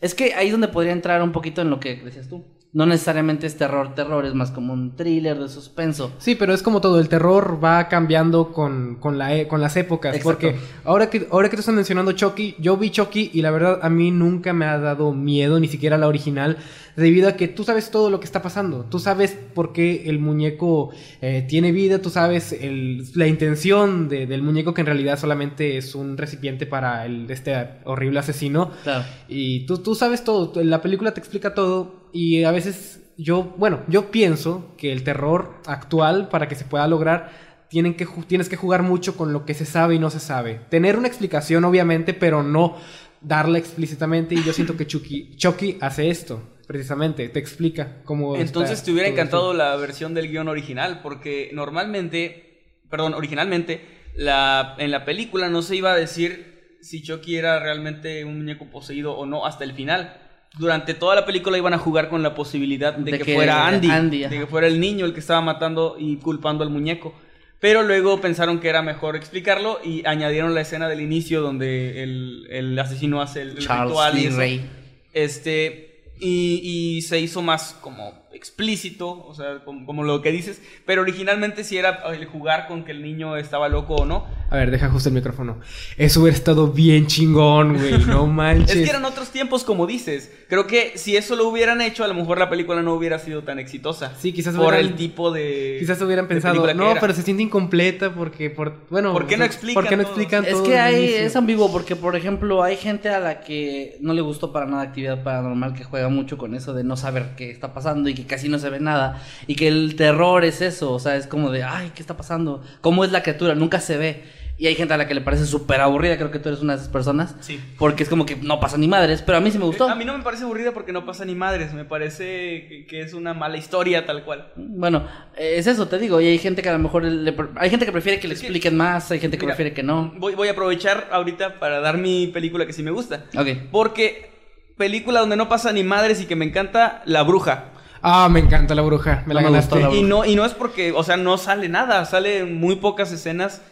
[0.00, 2.44] es que ahí es donde podría entrar un poquito en lo que decías tú.
[2.72, 6.12] No necesariamente es terror, terror, es más como un thriller de suspenso.
[6.18, 9.76] Sí, pero es como todo, el terror va cambiando con, con, la, e- con las
[9.76, 10.14] épocas.
[10.14, 10.30] Exacto.
[10.30, 13.78] Porque ahora que, ahora que tú estás mencionando Chucky, yo vi Chucky y la verdad
[13.82, 16.58] a mí nunca me ha dado miedo, ni siquiera la original,
[16.96, 18.84] debido a que tú sabes todo lo que está pasando.
[18.90, 20.90] Tú sabes por qué el muñeco
[21.20, 25.76] eh, tiene vida, tú sabes el- la intención de- del muñeco que en realidad solamente
[25.76, 28.70] es un recipiente para el, este horrible asesino.
[28.82, 29.04] Claro.
[29.28, 33.80] Y tú, tú sabes todo, la película te explica todo y a veces yo, bueno,
[33.88, 37.30] yo pienso que el terror actual para que se pueda lograr
[37.68, 40.60] tienen que, tienes que jugar mucho con lo que se sabe y no se sabe.
[40.70, 42.76] Tener una explicación obviamente, pero no
[43.20, 48.36] darla explícitamente y yo siento que Chucky, Chucky hace esto, precisamente, te explica cómo...
[48.36, 49.58] Entonces te hubiera encantado eso.
[49.58, 53.80] la versión del guion original, porque normalmente, perdón, originalmente,
[54.16, 58.66] la, en la película no se iba a decir si Chucky era realmente un muñeco
[58.66, 60.16] poseído o no hasta el final.
[60.58, 63.66] Durante toda la película iban a jugar con la posibilidad de, De que, que fuera
[63.66, 67.14] Andy, Andy, de que fuera el niño el que estaba matando y culpando al muñeco.
[67.60, 72.46] Pero luego pensaron que era mejor explicarlo y añadieron la escena del inicio donde el,
[72.50, 74.36] el asesino hace el, el Charles ritual y Lee eso.
[74.38, 74.70] Ray.
[75.12, 75.85] Este,
[76.20, 81.02] y, y se hizo más como explícito, o sea, como, como lo que dices, pero
[81.02, 84.26] originalmente sí era el jugar con que el niño estaba loco o no.
[84.50, 85.58] A ver, deja justo el micrófono.
[85.96, 88.76] Eso hubiera estado bien chingón, güey, no manches.
[88.76, 90.30] Es que eran otros tiempos, como dices.
[90.48, 93.42] Creo que si eso lo hubieran hecho, a lo mejor la película no hubiera sido
[93.42, 94.12] tan exitosa.
[94.18, 95.76] Sí, quizás Por hubieran- el tipo de.
[95.80, 97.00] Quizás hubieran pensado, no, era".
[97.00, 100.12] pero se siente incompleta porque, por, bueno, ¿Por qué no explican ¿por qué no todo?
[100.12, 104.12] explican Es que hay, es ambiguo porque, por ejemplo, hay gente a la que no
[104.12, 107.50] le gustó para nada actividad paranormal que juega mucho con eso de no saber qué
[107.50, 110.92] está pasando y que casi no se ve nada y que el terror es eso,
[110.92, 112.62] o sea, es como de, ay, ¿qué está pasando?
[112.80, 113.54] ¿Cómo es la criatura?
[113.54, 114.36] Nunca se ve.
[114.58, 116.72] Y hay gente a la que le parece súper aburrida, creo que tú eres una
[116.72, 117.34] de esas personas.
[117.40, 117.60] Sí.
[117.78, 119.86] Porque es como que no pasa ni madres, pero a mí sí me gustó.
[119.86, 121.74] A mí no me parece aburrida porque no pasa ni madres.
[121.74, 124.52] Me parece que, es una mala historia tal cual.
[124.56, 125.06] Bueno,
[125.36, 127.84] eh, es eso, te digo, y hay gente que a lo mejor, le- hay gente
[127.84, 130.14] que prefiere que le que- expliquen más, hay gente que Mira, prefiere que no.
[130.16, 133.24] Voy, voy a aprovechar ahorita para dar mi película que sí me gusta.
[133.36, 133.48] Ok.
[133.70, 134.30] Porque
[134.78, 137.72] película donde no pasa ni madres y que me encanta, La Bruja.
[138.02, 139.74] Ah, me encanta la bruja, me la No me ganaste.
[139.76, 142.76] gustó la Y no, y no es porque, o sea, no sale nada, sale muy
[142.76, 143.62] pocas escenas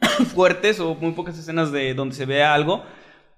[0.34, 2.82] fuertes o muy pocas escenas de donde se vea algo,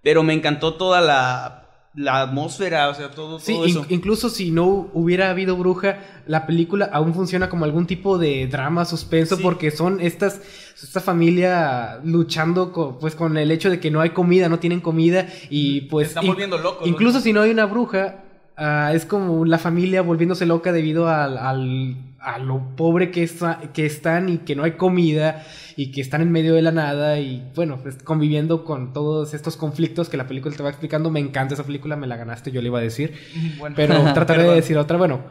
[0.02, 1.64] pero me encantó toda la,
[1.94, 3.86] la atmósfera, o sea, todo, Sí, todo eso.
[3.88, 8.84] incluso si no hubiera habido bruja, la película aún funciona como algún tipo de drama,
[8.84, 9.42] suspenso, Sí.
[9.42, 10.40] porque son estas,
[10.82, 14.80] esta familia luchando con, pues con el hecho de que no hay comida, no tienen
[14.80, 16.08] comida y pues...
[16.08, 16.86] Se están volviendo locos, ¿no?
[16.86, 18.24] Incluso si no hay una bruja,
[18.58, 23.60] ah, es como la familia volviéndose loca debido al, al- a lo pobre que, está-
[23.72, 25.44] que están y que no hay comida
[25.76, 29.56] y que están en medio de la nada y bueno, pues conviviendo con todos estos
[29.56, 31.10] conflictos que la película te va explicando.
[31.10, 33.14] Me encanta esa película, me la ganaste, yo le iba a decir.
[33.58, 34.98] Bueno, Pero trataré de decir otra.
[34.98, 35.22] Bueno,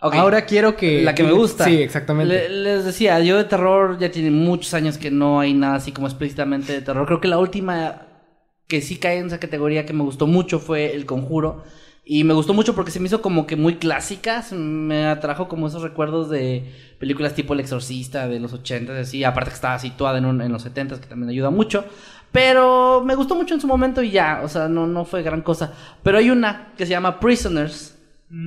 [0.00, 1.02] ahora quiero que.
[1.02, 1.64] La que me gusta.
[1.64, 2.48] Sí, exactamente.
[2.48, 5.92] Le- les decía, yo de terror ya tiene muchos años que no hay nada así
[5.92, 7.06] como explícitamente de terror.
[7.06, 8.02] Creo que la última
[8.68, 11.64] que sí cae en esa categoría que me gustó mucho fue El Conjuro.
[12.04, 14.42] Y me gustó mucho porque se me hizo como que muy clásica.
[14.42, 19.22] se Me atrajo como esos recuerdos de películas tipo El Exorcista de los 80 así.
[19.24, 21.84] Aparte que estaba situada en, un- en los 70 que también ayuda mucho.
[22.32, 24.40] Pero me gustó mucho en su momento y ya.
[24.44, 25.74] O sea, no, no fue gran cosa.
[26.02, 27.96] Pero hay una que se llama Prisoners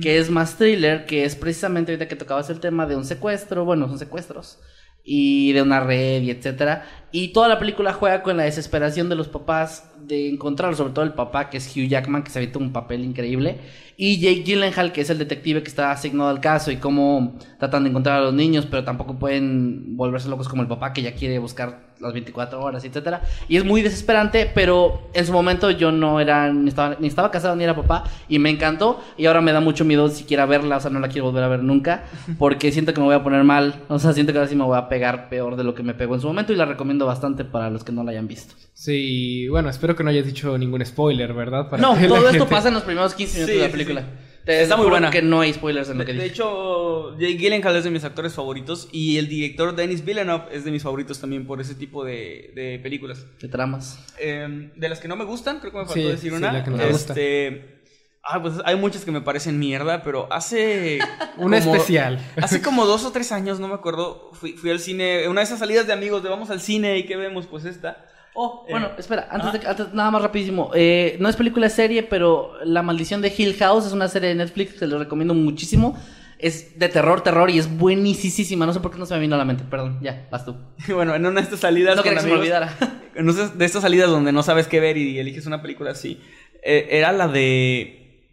[0.00, 3.64] que es más thriller, que es precisamente ahorita que tocabas el tema de un secuestro,
[3.64, 4.58] bueno, son secuestros.
[5.06, 6.84] Y de una red y etcétera.
[7.12, 11.04] Y toda la película juega con la desesperación de los papás de encontrarlo, sobre todo
[11.04, 13.58] el papá que es Hugh Jackman, que se habita un papel increíble,
[13.96, 17.84] y Jake Gyllenhaal, que es el detective que está asignado al caso y cómo tratan
[17.84, 21.14] de encontrar a los niños, pero tampoco pueden volverse locos como el papá que ya
[21.14, 23.22] quiere buscar las 24 horas, etcétera.
[23.48, 27.30] Y es muy desesperante, pero en su momento yo no era ni estaba, ni estaba
[27.30, 30.76] casado ni era papá y me encantó y ahora me da mucho miedo siquiera verla,
[30.76, 32.04] o sea, no la quiero volver a ver nunca
[32.38, 34.64] porque siento que me voy a poner mal, o sea, siento que ahora sí me
[34.64, 37.06] voy a pegar peor de lo que me pegó en su momento y la recomiendo
[37.06, 38.54] bastante para los que no la hayan visto.
[38.74, 41.68] Sí, bueno, espero que no hayas dicho ningún spoiler, ¿verdad?
[41.70, 43.72] Para no, todo esto gente- pasa en los primeros 15 minutos Sí, de la sí,
[43.72, 44.00] película.
[44.02, 44.06] sí.
[44.46, 45.10] Te Está muy buena.
[45.10, 46.32] que no hay spoilers en lo De, que de dije.
[46.34, 50.70] hecho, Jake Gyllenhaal es de mis actores favoritos y el director Denis Villeneuve es de
[50.70, 53.26] mis favoritos también por ese tipo de, de películas.
[53.40, 53.98] ¿Qué tramas?
[54.20, 56.52] Eh, de las que no me gustan, creo que me faltó Sí, decir sí, una.
[56.52, 57.12] la que no te gusta.
[57.12, 57.82] este,
[58.22, 61.00] ah, pues hay muchas que me parecen mierda, pero hace
[61.38, 62.24] Una como- especial.
[62.40, 65.44] Hace como dos o tres años, no me acuerdo, fui, fui al cine, una de
[65.46, 68.04] esas salidas de amigos de vamos al cine y qué vemos, pues esta.
[68.36, 70.70] Oh, Eh, bueno, espera, antes, de, antes- nada más rapidísimo.
[70.74, 74.28] Eh, no es película, es serie, pero La Maldición de Hill House es una serie
[74.28, 75.96] de Netflix que les recomiendo muchísimo.
[76.38, 78.66] Es de terror, terror y es buenísima.
[78.66, 79.64] No sé por qué no se me vino a la mente.
[79.70, 80.54] Perdón, ya, vas tú.
[80.94, 82.76] Bueno, en una de estas salidas No quería que se me olvidara.
[83.14, 86.20] en una de estas salidas donde no sabes qué ver y eliges una película así,
[86.62, 88.28] eh, era la de...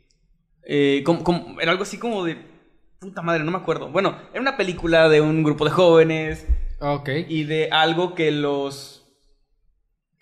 [0.65, 2.37] eh, como- como- era algo así como de...
[2.99, 3.89] Puta madre, no me acuerdo.
[3.89, 6.45] Bueno, era una película de un grupo de jóvenes
[6.79, 7.09] Ok.
[7.29, 9.02] y de algo que los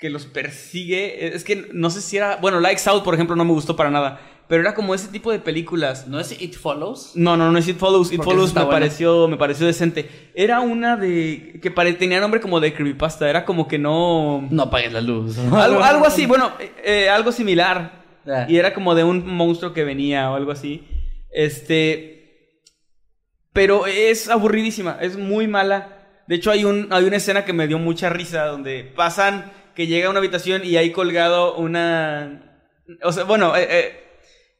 [0.01, 1.27] que los persigue.
[1.35, 3.91] Es que no sé si era, bueno, Lights Out, por ejemplo, no me gustó para
[3.91, 6.07] nada, pero era como ese tipo de películas.
[6.07, 7.11] ¿No es It Follows?
[7.13, 8.11] No, no, no es It Follows.
[8.11, 10.09] It Follows me pareció, me pareció decente.
[10.33, 13.29] Era una de que pare- tenía nombre como de creepypasta.
[13.29, 14.45] Era como que no.
[14.49, 15.37] No apagues la luz.
[15.53, 18.01] Algo, algo así, bueno, eh, eh, algo similar.
[18.49, 20.83] Y era como de un monstruo que venía o algo así.
[21.31, 22.57] Este.
[23.53, 25.97] Pero es aburridísima, es muy mala.
[26.27, 29.87] De hecho, hay, un, hay una escena que me dio mucha risa donde pasan que
[29.87, 32.59] llega a una habitación y hay colgado una.
[33.03, 34.03] O sea, bueno, eh, eh,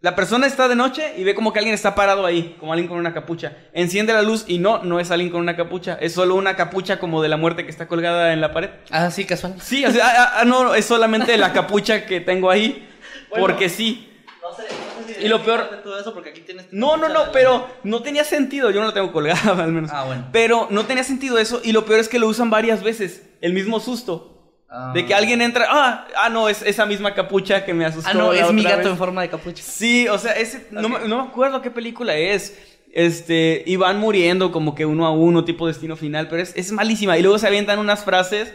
[0.01, 2.87] la persona está de noche y ve como que alguien está parado ahí, como alguien
[2.87, 3.55] con una capucha.
[3.73, 6.97] Enciende la luz y no, no es alguien con una capucha, es solo una capucha
[6.99, 8.69] como de la muerte que está colgada en la pared.
[8.89, 9.55] Ah, sí, casual.
[9.61, 12.87] Sí, o sea, ah, ah, no, es solamente la capucha que tengo ahí.
[13.29, 13.45] Bueno.
[13.45, 14.07] porque sí.
[14.41, 16.97] No sé, no sé si Y lo peor- de todo eso porque aquí tienes No,
[16.97, 18.71] no, no, pero no tenía sentido.
[18.71, 19.91] Yo no la tengo colgada, al menos.
[19.93, 20.27] Ah, bueno.
[20.33, 21.61] Pero no tenía sentido eso.
[21.63, 23.29] Y lo peor es que lo usan varias veces.
[23.39, 24.40] El mismo susto.
[24.73, 24.91] Ah.
[24.93, 25.65] De que alguien entra.
[25.69, 28.09] Ah, ah no, es esa misma capucha que me asustó.
[28.09, 28.87] Ah, no, la es mi gato vez.
[28.87, 29.61] en forma de capucha.
[29.61, 30.67] Sí, o sea, ese.
[30.71, 32.57] No, me- no me acuerdo qué película es.
[32.93, 33.63] Este.
[33.65, 36.29] Y van muriendo como que uno a uno, tipo destino final.
[36.29, 37.17] Pero es, es malísima.
[37.17, 38.53] Y luego se avientan unas frases.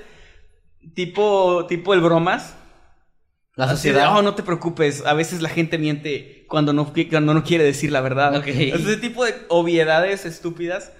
[0.94, 1.66] Tipo.
[1.68, 2.56] Tipo el bromas.
[3.54, 4.16] La de, sociedad.
[4.16, 7.90] "Oh, no te preocupes, a veces la gente miente cuando no, cuando no quiere decir
[7.90, 8.36] la verdad.
[8.36, 8.46] Ok.
[8.48, 10.92] Ese tipo de obviedades estúpidas.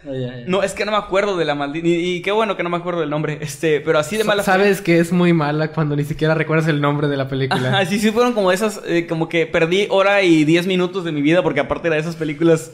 [0.46, 1.86] No, es que no me acuerdo de la maldita.
[1.86, 3.38] Y, y qué bueno que no me acuerdo del nombre.
[3.40, 4.42] Este, pero así de mala.
[4.42, 7.68] Sabes que es muy mala cuando ni siquiera recuerdas el nombre de la película.
[7.68, 8.80] Ajá, sí, sí, fueron como esas.
[8.86, 12.02] eh, como que perdí hora y diez minutos de mi vida porque aparte era de
[12.02, 12.72] esas películas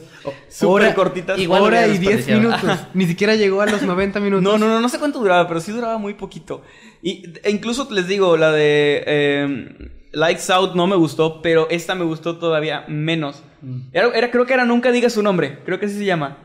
[0.49, 1.37] súper cortitas.
[1.39, 2.39] igual Hora y 10 desperdiciado.
[2.41, 2.87] minutos.
[2.93, 4.43] Ni siquiera llegó a los 90 minutos.
[4.43, 6.63] No, no, no, no sé cuánto duraba, pero sí duraba muy poquito.
[7.01, 11.95] Y e incluso les digo, la de eh, Lights Out no me gustó, pero esta
[11.95, 13.43] me gustó todavía menos.
[13.61, 13.79] Mm.
[13.91, 16.37] Era, era- creo que era Nunca digas su nombre, creo que así se llama.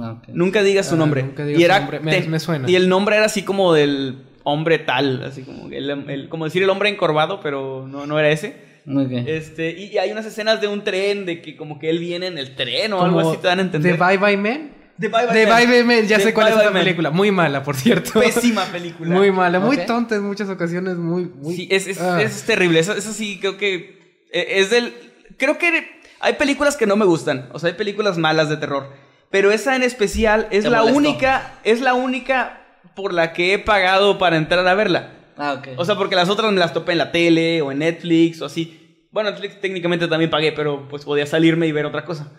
[0.00, 0.20] Ah.
[0.28, 1.22] Nunca digas su Ah, nombre.
[1.22, 2.00] Nunca digas y su era, nombre.
[2.00, 2.68] Me- me suena.
[2.70, 6.62] Y el nombre era así como del hombre tal, así como, el, el- como decir
[6.62, 8.64] el hombre encorvado, pero no, no era ese.
[8.88, 9.10] Ok.
[9.26, 12.26] Este, y, y hay unas escenas de un tren, de que como que él viene
[12.28, 13.96] en el tren o Como algo así, te dan a entender.
[13.98, 14.70] The Bye Bye Man.
[14.98, 15.56] The Bye Bye The Man.
[15.58, 16.82] Bye Bye Man, ya The sé cuál Bye es Bye esa Man.
[16.84, 17.10] película.
[17.10, 18.18] Muy mala, por cierto.
[18.20, 19.14] Pésima película.
[19.14, 19.86] Muy mala, muy Ok.
[19.86, 21.24] tonta en muchas ocasiones, muy...
[21.26, 22.20] muy Sí, es, es, Ah.
[22.22, 22.78] es terrible.
[22.80, 24.94] Eso, eso sí, creo que eh, es del...
[25.36, 27.48] Creo que hay películas que no me gustan.
[27.52, 28.90] O sea, hay películas malas de terror.
[29.30, 30.98] Pero esa en especial es Te la molestó.
[30.98, 31.54] única...
[31.64, 32.62] Es la única
[32.94, 35.12] por la que he pagado para entrar a verla.
[35.36, 35.68] Ah, ok.
[35.76, 38.46] O sea, porque las otras me las topé en la tele o en Netflix o
[38.46, 39.04] así.
[39.10, 42.32] Bueno, Netflix técnicamente también pagué, pero pues podía salirme y ver otra cosa.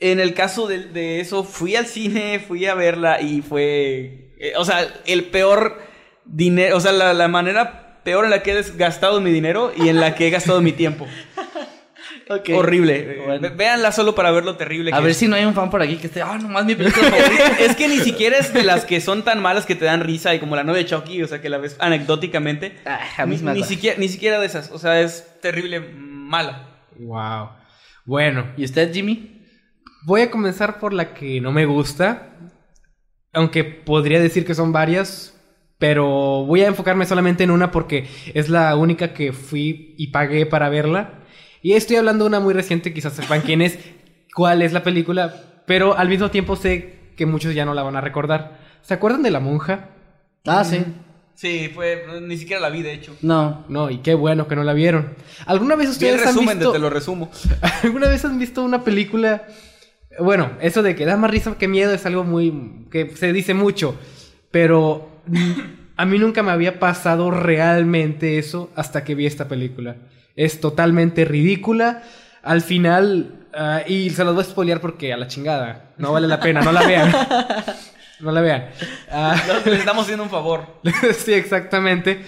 [0.00, 4.32] En el caso de, de eso, fui al cine, fui a verla y fue...
[4.38, 5.78] eh, o sea, el peor
[6.24, 6.76] dinero...
[6.76, 10.00] O sea, la, la manera peor en la que he gastado mi dinero y en
[10.00, 11.06] la que he gastado mi tiempo.
[12.54, 13.22] Horrible.
[13.26, 13.40] Bueno.
[13.40, 15.16] Ve- Véanla solo para ver lo terrible A que ver es.
[15.16, 17.56] si no hay un fan por aquí que esté, ah, nomás mi película favorita.
[17.58, 20.34] Es que ni siquiera es de las que son tan malas que te dan risa
[20.34, 22.76] y como la novia de Chucky, o sea, que la ves anecdóticamente.
[22.86, 24.70] Ah, a mí Ni, siquiera, ni siquiera de esas.
[24.70, 26.68] O sea, es terrible mala.
[26.98, 27.50] Wow.
[28.04, 29.39] Bueno, ¿Y usted, Jimmy?
[30.04, 32.28] Voy a comenzar por la que no me gusta.
[33.32, 35.36] Aunque podría decir que son varias.
[35.78, 40.44] Pero voy a enfocarme solamente en una porque es la única que fui y pagué
[40.44, 41.20] para verla.
[41.62, 43.78] Y estoy hablando de una muy reciente, quizás sepan quién es,
[44.34, 45.34] cuál es la película.
[45.66, 48.58] Pero al mismo tiempo sé que muchos ya no la van a recordar.
[48.82, 49.88] ¿Se acuerdan de la monja?
[50.46, 50.84] Ah, sí.
[51.34, 52.04] Sí, fue.
[52.20, 53.16] Ni siquiera la vi, de hecho.
[53.22, 53.64] No.
[53.68, 55.14] No, y qué bueno que no la vieron.
[55.46, 56.72] ¿Alguna vez Vi el ustedes han resumen, de visto...
[56.72, 57.30] te lo resumo.
[57.82, 59.46] ¿Alguna vez han visto una película?
[60.18, 62.86] Bueno, eso de que da más risa que miedo es algo muy...
[62.90, 63.94] que se dice mucho.
[64.50, 65.08] Pero
[65.96, 69.96] a mí nunca me había pasado realmente eso hasta que vi esta película.
[70.36, 72.02] Es totalmente ridícula.
[72.42, 73.46] Al final...
[73.54, 75.92] ah, y se los voy a spoilear porque a la chingada.
[75.96, 77.12] No vale la pena, no la vean.
[78.20, 78.68] No la vean.
[79.10, 80.66] Ah, No, Le estamos haciendo un favor.
[81.16, 82.20] sí, exactamente.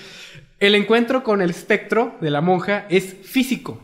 [0.58, 3.81] El encuentro con el espectro de la monja es físico.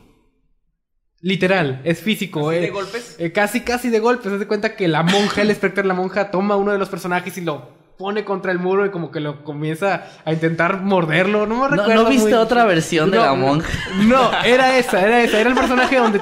[1.20, 2.50] Literal, es físico.
[2.50, 2.62] ¿Así eh.
[2.62, 3.16] de golpes?
[3.18, 4.30] Eh, casi, casi de golpes.
[4.30, 6.88] Se de cuenta que la monja, el espectro de la monja, toma uno de los
[6.88, 11.46] personajes y lo pone contra el muro y como que lo comienza a intentar morderlo.
[11.46, 12.04] No me ¿No, recuerdo.
[12.04, 13.68] ¿no viste muy- otra versión de No, la monja?
[14.06, 15.40] No, era esa, era esa.
[15.40, 16.20] Era el personaje donde,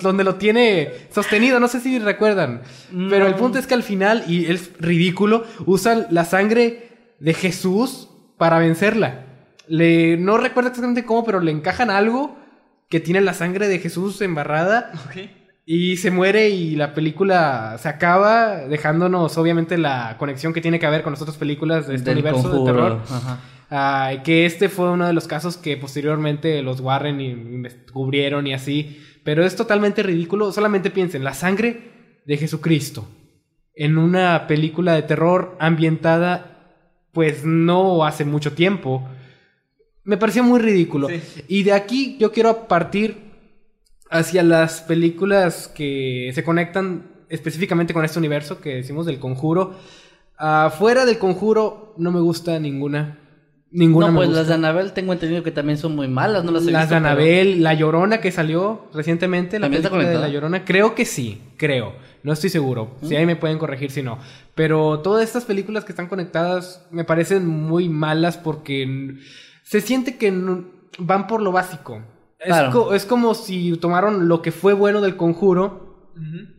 [0.00, 1.60] donde lo tiene sostenido.
[1.60, 2.62] No sé si recuerdan.
[2.90, 8.08] Pero el punto es que al final, y es ridículo, usan la sangre de Jesús
[8.36, 9.26] para vencerla.
[9.68, 12.41] Le, no recuerdo exactamente cómo, pero le encajan algo
[12.92, 14.92] que tiene la sangre de Jesús embarrada.
[15.64, 20.84] Y se muere y la película se acaba, dejándonos obviamente la conexión que tiene que
[20.84, 23.00] haber con las otras películas de este Del universo de terror.
[23.08, 23.40] ajá.
[23.70, 28.52] Ah, que este fue uno de los casos que posteriormente los Warren y- descubrieron y
[28.52, 29.00] así.
[29.24, 30.52] Pero es totalmente ridículo.
[30.52, 33.08] Solamente piensen, la sangre de Jesucristo.
[33.74, 36.74] En una película de terror ambientada,
[37.12, 39.08] pues no hace mucho tiempo.
[40.04, 41.08] Me pareció muy ridículo.
[41.08, 41.20] Sí.
[41.48, 43.16] Y de aquí yo quiero partir
[44.10, 49.74] hacia las películas que se conectan específicamente con este universo que decimos del conjuro.
[50.78, 53.18] Fuera del conjuro no me gusta ninguna.
[53.74, 54.40] Ninguna No, me pues gusta.
[54.40, 56.94] las de Anabel tengo entendido que también son muy malas, no las he Las visto.
[56.96, 60.18] de pero- Anabel, La Llorona que salió recientemente, la ¿También está película de?
[60.20, 61.94] La Llorona, creo que sí, creo.
[62.22, 62.96] No estoy seguro.
[63.02, 64.18] Si ahí me pueden corregir si no.
[64.54, 69.14] Pero todas estas películas que están conectadas me parecen muy malas porque
[69.72, 70.30] se siente que
[70.98, 72.02] van por lo básico.
[72.38, 76.10] Es, co- es como si tomaron lo que fue bueno del conjuro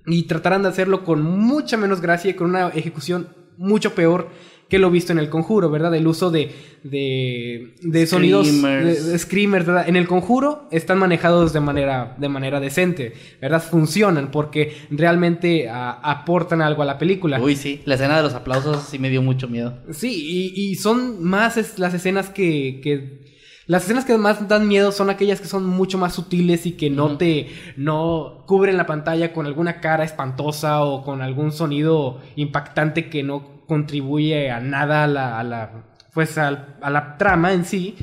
[0.08, 3.28] y trataran de hacerlo con mucha menos gracia y con una ejecución
[3.58, 4.30] mucho peor
[4.74, 5.94] que lo visto en el conjuro, ¿verdad?
[5.94, 6.50] El uso de,
[6.84, 9.06] de, de sonidos Screamers.
[9.06, 9.88] de- de screamers, ¿verdad?
[9.88, 13.62] En el conjuro están manejados de manera, de manera decente, ¿verdad?
[13.62, 17.40] Funcionan porque realmente ah, aportan algo a la película.
[17.40, 19.78] Uy, sí, la escena de los aplausos sí me dio mucho miedo.
[19.92, 23.22] Sí, y, y son más es- las escenas que, que-
[23.66, 26.90] Las escenas que más dan miedo son aquellas que son mucho más sutiles y que
[26.90, 27.48] no te...
[27.78, 33.53] No cubren la pantalla con alguna cara espantosa o con algún sonido impactante que no
[33.68, 35.40] contribuye a nada a la...
[35.40, 37.96] a la- pues al- a la trama en sí.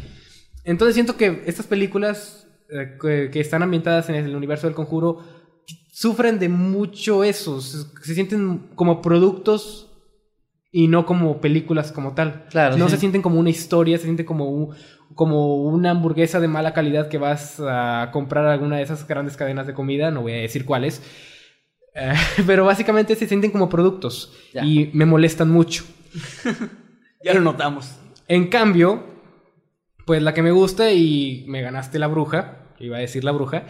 [0.65, 5.19] Entonces siento que estas películas eh, que, que están ambientadas en el universo del conjuro
[5.93, 7.61] sufren de mucho eso.
[7.61, 9.87] Se, se sienten como productos
[10.73, 12.47] y no como películas como tal.
[12.51, 12.93] Claro, no sí.
[12.95, 14.75] se sienten como una historia, se siente como, un-
[15.15, 19.37] como una hamburguesa de mala calidad que vas a comprar a alguna de esas grandes
[19.37, 21.01] cadenas de comida, no voy a decir cuáles.
[22.47, 24.65] Pero básicamente se sienten como productos Ya.
[24.65, 25.85] y me molestan mucho.
[27.23, 27.97] Ya lo notamos.
[28.29, 29.05] En cambio,
[30.07, 33.67] pues la que me gusta y me ganaste la bruja, iba a decir la bruja,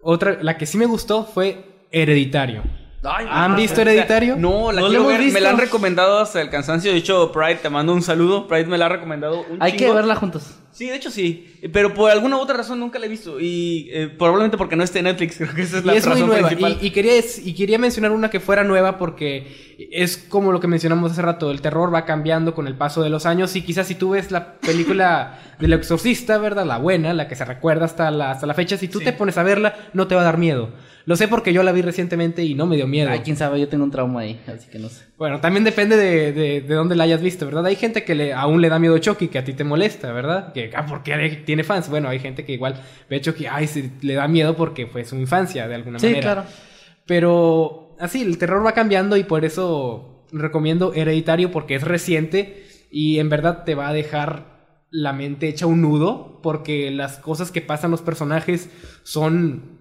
[0.00, 2.62] otra, la que sí me gustó fue Hereditario.
[3.04, 4.36] ¿Han visto Hereditario?
[4.36, 5.18] No, la No quiero ver.
[5.18, 5.40] Me visto.
[5.40, 6.90] la han recomendado hasta el cansancio.
[6.92, 8.46] De hecho, Pride, te mando un saludo.
[8.48, 10.58] Pride me la ha recomendado un Hay que verla juntos.
[10.72, 11.60] Sí, de hecho sí.
[11.72, 13.38] Pero por alguna u otra razón nunca la he visto.
[13.38, 15.36] Y eh, probablemente porque no esté en Netflix.
[15.38, 16.48] Creo que esa es la y es muy razón nueva.
[16.48, 16.78] principal.
[16.80, 17.12] Y, y quería,
[17.44, 21.50] y quería mencionar una que fuera nueva porque es como lo que mencionamos hace rato.
[21.50, 23.54] El terror va cambiando con el paso de los años.
[23.56, 26.64] Y quizás si tú ves la película del exorcista, ¿verdad?
[26.66, 28.76] La buena, la que se recuerda hasta la, hasta la fecha.
[28.76, 29.04] Si tú Sí.
[29.06, 30.70] te pones a verla, no te va a dar miedo.
[31.06, 33.10] Lo sé porque yo la vi recientemente y no me dio miedo.
[33.10, 35.04] Ay, quién sabe, yo tengo un trauma ahí, así que no sé.
[35.18, 37.66] Bueno, también depende de, de, de dónde la hayas visto, ¿verdad?
[37.66, 40.54] Hay gente que le, aún le da miedo Chucky, que a ti te molesta, ¿verdad?
[40.54, 41.90] Que, ah, porque tiene fans.
[41.90, 42.80] Bueno, hay gente que igual
[43.10, 46.06] ve a Chucky, ay, sí, le da miedo porque fue su infancia, de alguna Sí,
[46.06, 46.22] manera.
[46.22, 46.44] claro.
[47.04, 53.18] Pero así, el terror va cambiando y por eso recomiendo Hereditario porque es reciente y
[53.18, 54.54] en verdad te va a dejar
[54.90, 58.70] la mente hecha un nudo porque las cosas que pasan los personajes
[59.02, 59.74] son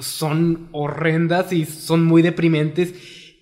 [0.00, 2.94] son horrendas y son muy deprimentes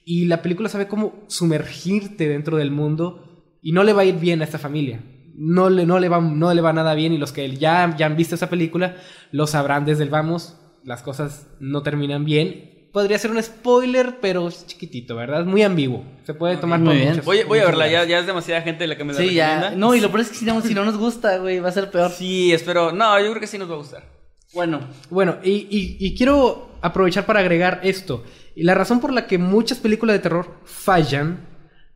[0.05, 4.17] y la película sabe cómo sumergirte dentro del mundo y no le va a ir
[4.17, 5.03] bien a esta familia.
[5.35, 8.07] No le, no le, va, no le va nada bien y los que ya, ya
[8.07, 8.97] han visto esa película
[9.31, 10.59] lo sabrán desde el vamos.
[10.85, 12.80] Las cosas no terminan bien.
[12.93, 15.41] Podría ser un spoiler, pero es chiquitito, ¿verdad?
[15.43, 16.05] Es muy ambiguo.
[16.25, 17.09] Se puede tomar muy por bien.
[17.11, 17.87] muchas- Voy, voy a verla.
[18.05, 19.71] Ya, es demasiada gente la que me la Sí, ya.
[19.77, 21.73] No, y lo peor es que si no, si no nos gusta, güey, va a
[21.73, 22.11] ser peor.
[22.11, 22.91] Sí, espero.
[22.93, 24.05] No, yo creo que sí nos va a gustar.
[24.53, 24.81] Bueno,
[25.11, 28.25] Bueno, y, y- y quiero aprovechar para agregar esto.
[28.57, 31.47] Y la razón por la que muchas películas de terror fallan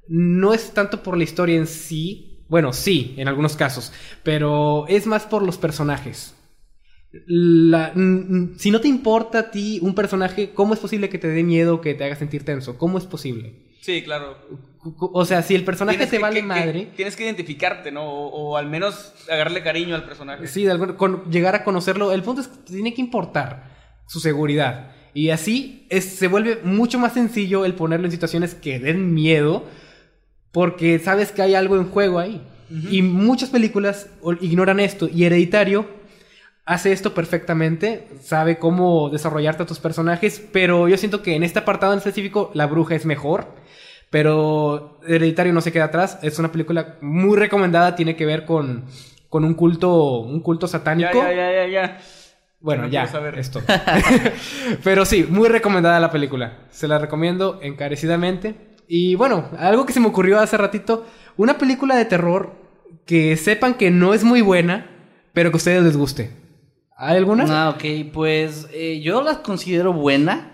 [0.07, 3.93] no es tanto por la historia en sí, bueno, sí, en algunos casos,
[4.23, 6.37] pero es más por los personajes.
[7.27, 7.93] La-
[8.57, 11.81] si no te importa a ti un personaje, ¿cómo es posible que te dé miedo,
[11.81, 12.77] que te haga sentir tenso?
[12.78, 13.55] ¿Cómo es posible?
[13.81, 14.36] Sí, claro.
[14.99, 17.93] O sea, si el personaje Tienes te que- vale que- que- madre, tienes que identificarte,
[17.93, 18.03] ¿no?
[18.05, 20.47] O, o al menos agarrarle cariño al personaje.
[20.47, 23.70] sí, de algún- con- llegar a conocerlo, el punto es que te tiene que importar
[24.09, 24.91] su seguridad.
[25.15, 29.65] Y así es, se vuelve mucho más sencillo el ponerlo en situaciones que den miedo,
[30.51, 32.43] porque sabes que hay algo en juego ahí.
[32.91, 34.09] Y muchas películas
[34.41, 35.09] ignoran esto.
[35.12, 35.86] Y Hereditario
[36.66, 41.59] hace esto perfectamente, sabe cómo desarrollarte a tus personajes, pero yo siento que en este
[41.59, 43.49] apartado en específico la bruja es mejor.
[44.11, 46.19] Pero Hereditario no se queda atrás.
[46.23, 47.97] Es una película muy recomendada.
[47.97, 48.85] Tiene que ver con,
[49.28, 50.20] con un culto.
[50.20, 51.19] Un culto Ya, satánico.
[51.20, 51.99] ya, ya, ya, ya.
[52.61, 53.09] Bueno, No ya.
[53.09, 53.36] saber.
[53.39, 53.61] Esto.
[54.85, 56.59] Pero sí, muy recomendada la película.
[56.70, 58.55] Se la recomiendo encarecidamente.
[58.86, 61.07] Y bueno, algo que se me ocurrió hace ratito.
[61.36, 62.53] Una película de terror
[63.07, 64.91] que sepan que no es muy buena,
[65.32, 66.31] pero que a ustedes les guste.
[66.97, 67.45] ¿Hay alguna?
[67.49, 70.53] Ah, ok, pues eh, yo las considero buena.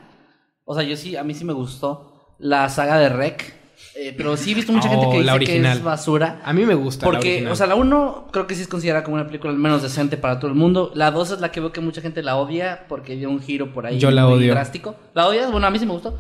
[0.65, 3.61] O sea, yo sí, a mí sí me gustó la saga de Rec.
[3.97, 6.41] Eh, pero sí he visto mucha gente Oh, que dice la que es basura.
[6.45, 7.05] A mí me gusta.
[7.05, 9.83] Porque, o sea, la 1 creo que sí es considerada como una película al menos
[9.83, 10.91] decente para todo el mundo.
[10.95, 13.73] La 2 es la que veo que mucha gente la odia porque dio un giro
[13.73, 14.53] por ahí Yo la muy odio.
[14.53, 14.95] drástico.
[15.15, 15.51] ¿La odias?
[15.51, 16.19] Bueno, a mí sí me gustó.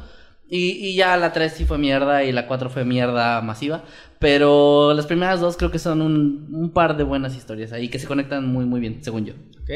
[0.50, 3.84] Y, y ya la 3 sí fue mierda y la 4 fue mierda masiva.
[4.18, 7.98] Pero las primeras dos creo que son un, un par de buenas historias ahí que
[7.98, 9.34] se conectan muy, muy bien, según yo.
[9.62, 9.70] Ok.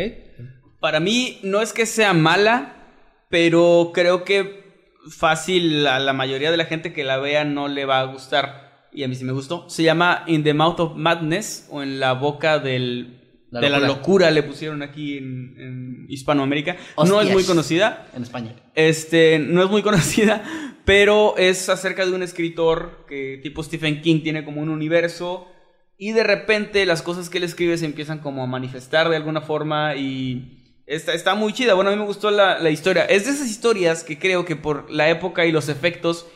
[0.81, 2.75] Para mí no es que sea mala,
[3.31, 4.65] pero creo que
[5.11, 8.89] fácil a la mayoría de la gente que la vea no le va a gustar.
[8.93, 9.69] Y a mí sí me gustó.
[9.71, 13.24] Se llama In the Mouth of Madness o en la boca del,
[13.55, 14.31] La de la locura.
[14.31, 16.77] le pusieron aquí en, en Hispanoamérica.
[17.07, 18.09] No es muy conocida.
[18.15, 18.55] En España.
[18.75, 20.43] Este, no es muy conocida,
[20.85, 25.49] pero es acerca de un escritor que tipo Stephen King tiene como un universo
[25.97, 29.41] y de repente las cosas que él escribe se empiezan como a manifestar de alguna
[29.41, 31.75] forma y está, está muy chida.
[31.75, 33.05] Bueno, a mí me gustó la, la historia.
[33.05, 36.27] Es de esas historias que creo que por la época y los efectos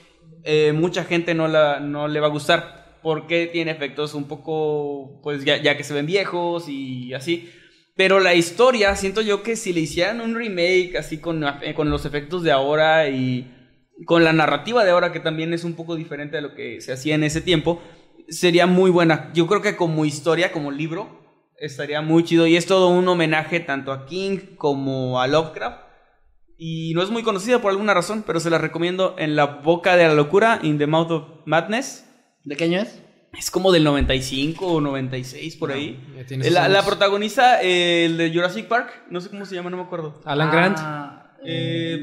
[0.44, 5.20] eh, mucha gente no, la, no le va a gustar porque tiene efectos un poco,
[5.22, 7.50] pues ya, que se ven viejos y así.
[7.96, 11.90] Pero la historia, siento yo que si le hicieran un remake así con, eh, con
[11.90, 13.52] los efectos de ahora y
[14.04, 16.92] con la narrativa de ahora, que también es un poco diferente de lo que se
[16.92, 17.82] hacía en ese tiempo,
[18.28, 19.30] sería muy buena.
[19.34, 21.18] Yo creo que como historia, como libro,
[21.58, 22.46] estaría muy chido.
[22.46, 25.88] Y es todo un homenaje tanto a King como a Lovecraft.
[26.56, 29.96] Y no es muy conocida por alguna razón, pero se la recomiendo en La Boca
[29.96, 32.07] de la Locura, In the Mouth of Madness.
[32.44, 33.00] ¿De qué año es?
[33.38, 36.00] Es como del 95 o 96 por ahí.
[36.30, 36.84] La, la años.
[36.86, 40.20] protagoniza eh, el de Jurassic Park, no sé cómo se llama, no me acuerdo.
[40.24, 40.76] Alan Grant.
[40.80, 41.98] Ah, Eh,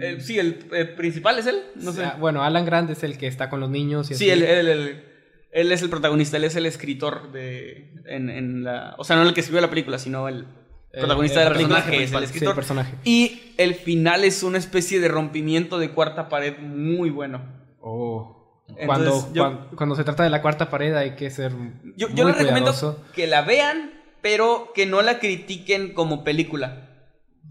[0.00, 2.04] eh, sí, el eh, principal es él, no sé.
[2.04, 4.10] Ah, Bueno, Alan Grant es el que está con los niños.
[4.10, 5.04] Y Sí, él, él- él-
[5.52, 7.92] él es el protagonista, él es el escritor de.
[8.06, 10.46] En, en la, o sea, no el que escribió la película, sino el
[10.92, 12.48] El- protagonista el de la película, que es el sí, escritor.
[12.50, 12.94] el personaje.
[13.04, 17.42] Y el final es una especie de rompimiento de cuarta pared muy bueno.
[17.80, 18.39] Oh.
[18.78, 21.52] Entonces, Cuando, yo- cuan- cuando se trata de la cuarta pared hay que ser
[21.96, 23.02] Yo, muy yo les recomiendo cuidadoso.
[23.14, 23.92] que la vean,
[24.22, 26.86] pero que no la critiquen como película.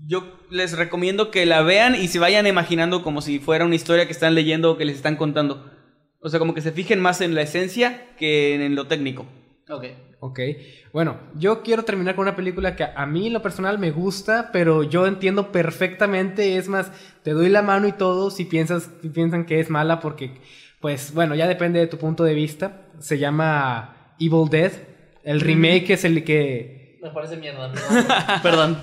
[0.08, 4.06] Yo les recomiendo que la vean y se vayan imaginando como si fuera una historia
[4.06, 5.70] que están leyendo o que les están contando.
[6.22, 9.26] O sea, como que se fijen más en la esencia que en lo técnico.
[9.70, 9.86] Ok.
[10.22, 10.38] Ok,
[10.92, 14.50] bueno, yo quiero terminar con una película que a mí en lo personal me gusta,
[14.52, 16.92] pero yo entiendo perfectamente, es más,
[17.24, 20.42] te doy la mano y todo si piensas, si piensan que es mala porque,
[20.80, 22.82] pues bueno, ya depende de tu punto de vista.
[23.00, 24.72] Se llama Evil Dead.
[25.24, 28.06] El remake es el que Me parece mierda, perdón.
[28.44, 28.78] Perdón.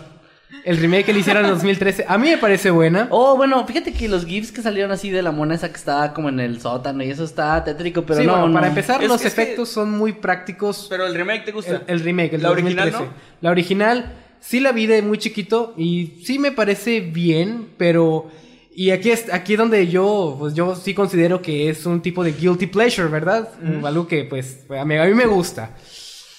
[0.65, 2.05] el remake que le hicieron en 2013.
[2.09, 3.09] A mí me parece buena.
[3.11, 6.13] Oh, bueno, fíjate que los GIFs que salieron así de la mona esa que estaba
[6.15, 9.09] como en el sótano y eso está tétrico, pero sí, no, bueno, para empezar, Es
[9.09, 10.87] los que- es que- efectos son muy prácticos.
[10.89, 11.77] Pero el remake te gusta.
[11.77, 13.05] El, el remake, el ¿La de original 2013.
[13.05, 13.13] no?
[13.41, 18.31] La original sí la vi de muy chiquito y sí me parece bien, pero
[18.79, 22.33] y aquí es aquí donde yo pues yo sí considero que es un tipo de
[22.33, 23.49] guilty pleasure, ¿verdad?
[23.83, 25.75] Algo que pues a mí, a mí me gusta.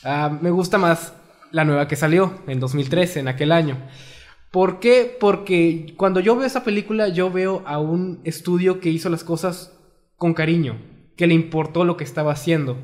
[0.03, 1.14] Ah, me gusta más
[1.49, 3.77] la nueva que salió en 2013, en aquel año.
[4.51, 5.18] ¿Por qué?
[5.19, 9.76] Porque cuando yo veo esa película, yo veo a un estudio que hizo las cosas
[10.15, 10.80] con cariño,
[11.15, 12.77] que le importó lo que estaba haciendo.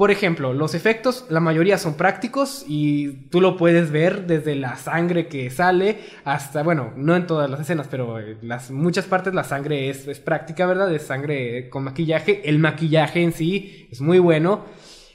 [0.00, 4.78] Por ejemplo, los efectos, la mayoría son prácticos y tú lo puedes ver desde la
[4.78, 9.34] sangre que sale hasta, bueno, no en todas las escenas, pero en las muchas partes
[9.34, 10.90] la sangre es, es práctica, ¿verdad?
[10.94, 12.48] Es sangre con maquillaje.
[12.48, 14.64] El maquillaje en sí es muy bueno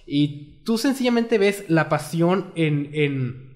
[0.05, 3.55] y tú sencillamente ves la pasión en, en,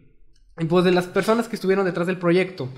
[0.57, 2.69] en, pues de las personas que estuvieron detrás del proyecto.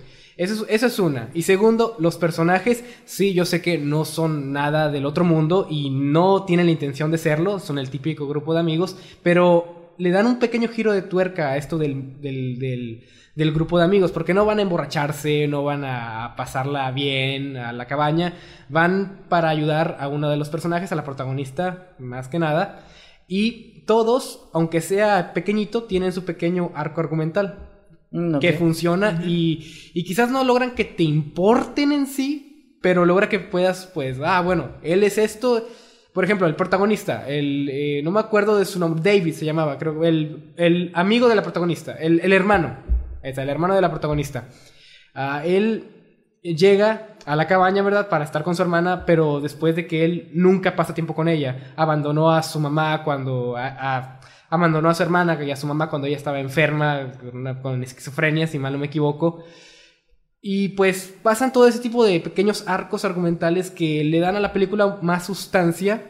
[0.42, 1.30] Eso es, una.
[1.36, 5.92] Y segundo, los personajes, sí, yo sé que no son nada del otro mundo y
[5.92, 10.26] no tienen la intención de serlo, son el típico grupo de amigos, pero le dan
[10.26, 13.04] un pequeño giro de tuerca a esto del, del, del,
[13.36, 17.72] del grupo de amigos, porque no van a emborracharse, no van a pasarla bien a
[17.72, 18.34] la cabaña,
[18.68, 22.88] van para ayudar a uno de los personajes, a la protagonista, más que nada,
[23.28, 27.71] y todos, aunque sea pequeñito, tienen su pequeño arco argumental
[28.12, 33.30] Mm, que funciona y, y quizás no logran que te importen en sí, pero logra
[33.30, 35.68] que puedas, pues, ah, bueno, él es esto.
[36.14, 39.78] Por ejemplo, el protagonista, el, eh, no me acuerdo de su nombre, David se llamaba,
[39.78, 42.76] creo, el, el amigo de la protagonista, el, el hermano,
[43.24, 44.50] está, el hermano de la protagonista.
[45.14, 45.86] Ah, él
[46.42, 48.10] llega a la cabaña, ¿verdad?
[48.10, 51.74] Para estar con su hermana, pero después de que él nunca pasa tiempo con ella,
[51.78, 53.56] abandonó a su mamá cuando...
[53.56, 53.68] a-
[53.98, 54.21] a-
[54.52, 57.14] abandonó a su hermana y a su mamá cuando ella estaba enferma
[57.62, 59.44] con, esquizofrenia, si mal no me equivoco.
[60.42, 64.52] Y pues pasan todo ese tipo de pequeños arcos argumentales que le dan a la
[64.52, 66.06] película más sustancia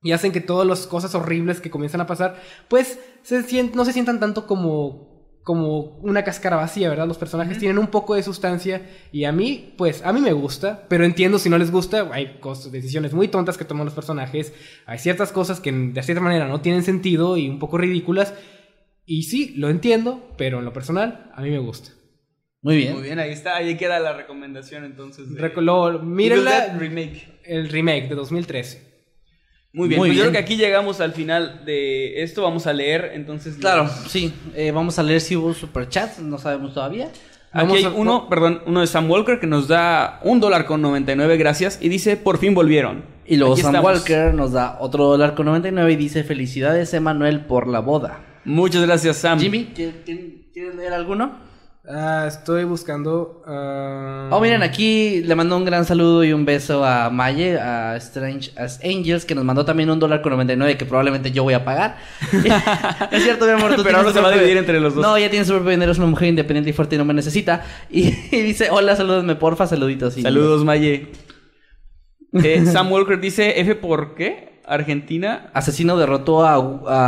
[0.00, 3.42] y hacen que todas las cosas horribles que comienzan a pasar, pues se
[3.74, 5.15] no se sientan tanto como,
[5.46, 7.06] como una cáscara vacía, ¿verdad?
[7.06, 8.82] Los personajes tienen un poco de sustancia
[9.12, 12.38] y a mí, pues a mí me gusta, pero entiendo si no les gusta, hay
[12.40, 14.52] cosas, decisiones muy tontas que toman los personajes,
[14.86, 18.34] hay ciertas cosas que de cierta manera no tienen sentido y un poco ridículas.
[19.04, 21.92] Y sí, lo entiendo, pero en lo personal, a mí me gusta.
[22.60, 22.94] Muy bien.
[22.94, 25.32] Muy bien, ahí está, ahí queda la recomendación entonces.
[25.32, 27.38] de- Reco- lo- mírenla, Remake.
[27.44, 28.85] el remake de 2013.
[29.72, 32.72] Muy bien, Muy pues yo creo que aquí llegamos al final de esto, vamos a
[32.72, 33.56] leer entonces.
[33.56, 34.32] Claro, los- sí.
[34.54, 37.10] Eh, vamos a leer si hubo superchats, no sabemos todavía.
[37.52, 40.80] Aquí hay a- uno, perdón, uno de Sam Walker que nos da un dólar con
[40.82, 43.04] 99 gracias y dice, por fin volvieron.
[43.26, 43.98] Y luego Aquí Sam estamos.
[43.98, 48.20] Walker nos da otro dólar con 99 y dice felicidades Emanuel por la boda.
[48.44, 49.38] Muchas gracias, Sam.
[49.40, 49.96] Jimmy, ¿quieres,
[50.52, 51.45] quieres leer alguno?
[51.88, 53.42] Ah, estoy buscando.
[53.46, 57.94] ah, Oh, miren, aquí le mando un gran saludo y un beso a Maye, a
[57.96, 61.54] Strange as Angels, que nos mandó también un dólar con 99 que probablemente yo voy
[61.54, 61.96] a pagar.
[63.12, 63.76] es cierto, mi amor.
[63.76, 65.02] tú Pero ahora se va a dividir entre los dos.
[65.02, 67.14] No, ya tiene su propio dinero, es una mujer independiente y fuerte y no me
[67.14, 67.62] necesita.
[67.88, 70.16] Y, y dice, hola, salúdame, porfa, saluditos.
[70.18, 71.12] Y- Saludos, Maye.
[72.32, 74.60] Eh, Sam Walker dice, F por qué?
[74.66, 75.50] Argentina.
[75.54, 76.54] Asesino derrotó a,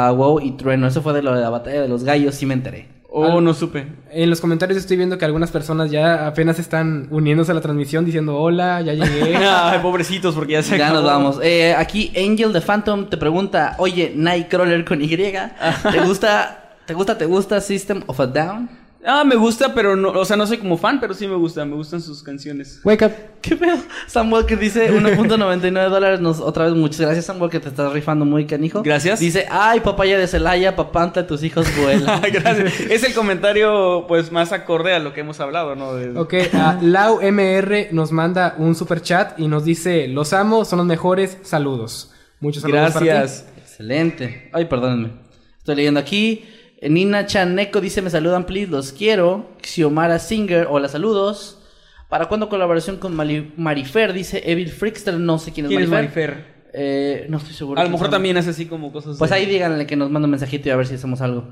[0.07, 0.87] a WoW y Trueno.
[0.87, 2.98] Eso fue de lo de la batalla de los gallos, sí me enteré.
[3.11, 3.87] Oh, no supe.
[4.11, 8.05] En los comentarios estoy viendo que algunas personas ya apenas están uniéndose a la transmisión
[8.05, 9.35] diciendo hola, ya llegué.
[9.47, 11.01] Ay, pobrecitos, porque ya se Ya acabó.
[11.01, 11.41] nos vamos.
[11.43, 17.17] Eh, aquí Angel de Phantom te pregunta, oye, Nightcrawler con Y, ¿te gusta, te gusta,
[17.17, 18.69] te gusta System of a Down?
[19.07, 21.65] Ah, me gusta, pero no, o sea, no soy como fan, pero sí me gusta,
[21.65, 22.81] me gustan sus canciones.
[22.83, 23.13] Wake up.
[23.41, 23.77] ¿Qué pedo?
[24.09, 26.21] Sam Walker dice 1.99 dólares.
[26.21, 27.61] Nos, otra vez, muchas gracias, Sam Walker.
[27.61, 28.83] Te estás rifando muy canijo.
[28.83, 29.21] Gracias.
[29.21, 32.21] Dice, ay, papaya de Celaya, papanta, tus hijos vuelan.
[32.33, 32.81] Gracias.
[32.91, 35.95] Es el comentario, pues, más acorde a lo que hemos hablado, ¿no?
[35.95, 40.65] De- Ok, ah, Lau MR nos manda un super chat y nos dice: Los amo,
[40.65, 41.39] son los mejores.
[41.43, 42.13] Saludos.
[42.41, 42.93] Muchos saludos.
[42.93, 43.07] para ti.
[43.07, 43.47] Gracias.
[43.57, 44.51] Excelente.
[44.53, 45.13] Ay, perdónenme.
[45.59, 46.45] Estoy leyendo aquí.
[46.83, 49.47] Nina Chaneco dice, me saludan, please, los quiero.
[49.63, 51.61] Xiomara Singer, hola, saludos.
[52.09, 54.13] ¿Para cuándo colaboración con Mali- Marifer?
[54.13, 56.59] Dice Evil Freakster, no sé quién es ¿Quién es Marifer.
[56.73, 57.81] Eh, no estoy seguro.
[57.81, 59.17] A lo mejor también hace así como cosas.
[59.19, 61.49] Pues de- ahí díganle que nos manda un mensajito y a ver si hacemos algo.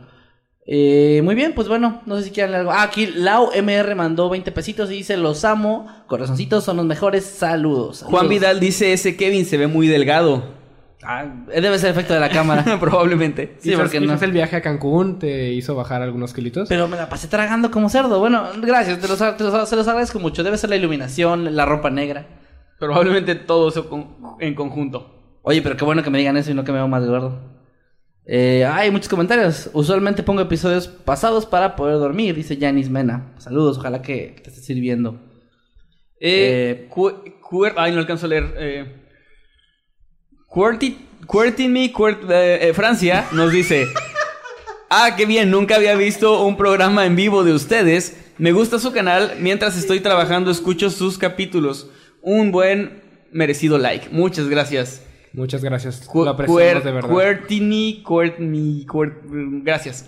[0.68, 2.72] Eh, muy bien, pues bueno, no sé si quieren algo.
[2.72, 7.24] Ah, aquí Lau MR mandó 20 pesitos y dice, los amo, corazoncitos son los mejores,
[7.24, 8.02] saludos.
[8.04, 8.28] Juan.
[8.28, 10.55] Vidal dice: Ese Kevin se ve muy delgado.
[11.08, 12.64] Ah, debe ser efecto de la cámara.
[12.80, 13.56] Probablemente.
[13.60, 14.12] Sí, porque no.
[14.14, 16.68] el viaje a Cancún te hizo bajar algunos kilitos.
[16.68, 18.18] Pero me la pasé tragando como cerdo.
[18.18, 20.42] Bueno, gracias, te los, te los- se los agradezco mucho.
[20.42, 22.26] Debe ser la iluminación, la ropa negra.
[22.80, 25.38] Probablemente todo eso con- en conjunto.
[25.42, 27.54] Oye, pero qué bueno que me digan eso y no que me veo más gordo.
[28.26, 29.70] Eh, hay muchos comentarios.
[29.72, 33.32] Usualmente pongo episodios pasados para poder dormir, dice Janis Mena.
[33.38, 35.20] Saludos, ojalá que te esté sirviendo.
[36.18, 39.05] Eh, cuer- ay, no alcanzo a leer.
[40.56, 40.96] Eh, Querti-
[41.30, 43.86] Quertin-me, Quert- eh, eh, Francia nos dice:
[44.90, 48.16] Ah, qué bien, nunca había visto un programa en vivo de ustedes.
[48.38, 49.34] Me gusta su canal.
[49.40, 51.90] Mientras estoy trabajando, escucho sus capítulos.
[52.22, 53.02] Un buen
[53.32, 54.08] merecido like.
[54.10, 55.02] Muchas gracias.
[55.32, 56.06] Muchas gracias.
[56.06, 57.16] Cu- Lo apreciamos Quer- de verdad.
[57.16, 58.38] Quertini, Quert-
[58.86, 60.06] Quert- Gracias.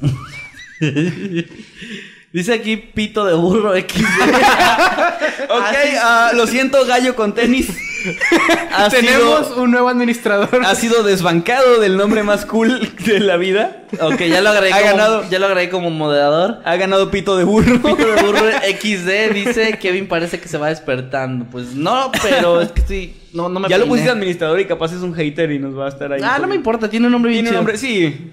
[2.33, 4.03] Dice aquí Pito de Burro X.
[5.51, 7.69] Ok, ah, lo siento, gallo con tenis.
[8.71, 10.49] Ha Tenemos sido- un nuevo administrador.
[10.65, 13.83] ha sido desbancado del nombre más cool de la vida.
[14.01, 15.25] ok, ya lo agregué Ha como, ganado.
[15.31, 16.61] ya lo agregué como moderador.
[16.65, 17.81] Ha ganado pito de burro.
[17.83, 21.47] Pito de Burro XD dice Kevin parece que se va despertando.
[21.51, 23.17] Pues no, pero es que estoy.
[23.33, 25.87] No, no me ya lo pusiste administrador y capaz es un hater y nos va
[25.87, 26.21] a estar ahí.
[26.23, 28.33] Ah, no me importa, tiene un nombre bien Tiene un nombre, sí.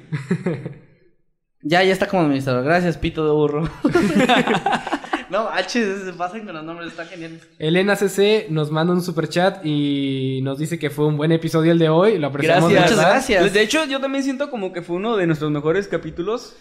[1.68, 2.64] Ya, ya está como administrador.
[2.64, 3.68] Gracias, pito de burro.
[5.28, 7.42] No, H se pasan con los nombres, están geniales.
[7.58, 11.72] Elena CC nos manda un super chat y nos dice que fue un buen episodio
[11.72, 12.20] el de hoy.
[12.20, 12.72] Lo apreciamos.
[12.72, 12.92] Gracias.
[12.92, 13.54] Muchas gracias.
[13.54, 16.56] De hecho, yo también siento como que fue uno de nuestros mejores capítulos.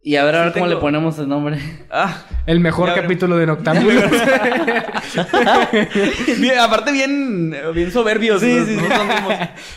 [0.00, 1.58] Y a ver, a ver Sí cómo tengo- le ponemos el nombre.
[1.90, 4.04] Ah, El mejor capítulo de Noctámbulos.
[6.38, 8.40] bien- aparte bien, bien soberbios.
[8.40, 8.84] Sí, sí, sí.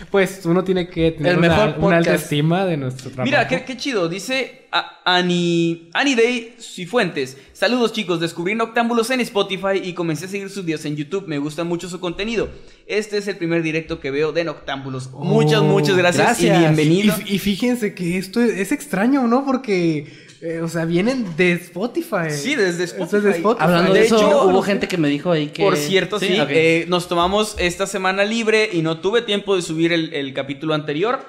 [0.09, 3.25] pues uno tiene que tener El una, mejor una alta estima de nuestro trabajo.
[3.25, 4.09] Mira, qué, qué chido.
[4.09, 4.67] Dice
[5.05, 7.37] Ani, Ani Day Cifuentes.
[7.61, 11.25] Saludos chicos, descubrí Noctámbulos en Spotify y comencé a seguir sus videos en YouTube.
[11.27, 12.49] Me gusta mucho su contenido.
[12.87, 15.11] Este es el primer directo que veo de Noctámbulos.
[15.11, 16.57] muchas, Oh, muchas gracias, gracias.
[16.57, 17.13] y bienvenido.
[17.23, 19.45] Y, y fíjense que esto es, es extraño, ¿no?
[19.45, 20.11] Porque,
[20.41, 22.31] eh, o sea, vienen de Spotify.
[22.31, 23.21] Sí, desde Spotify.
[23.25, 23.63] de Spotify.
[23.63, 25.61] Hablando de, De eso, hecho, hubo los- gente que me dijo ahí que.
[25.61, 29.93] Por cierto, sí, eh, nos tomamos esta semana libre y no tuve tiempo de subir
[29.93, 31.19] el, el capítulo anterior.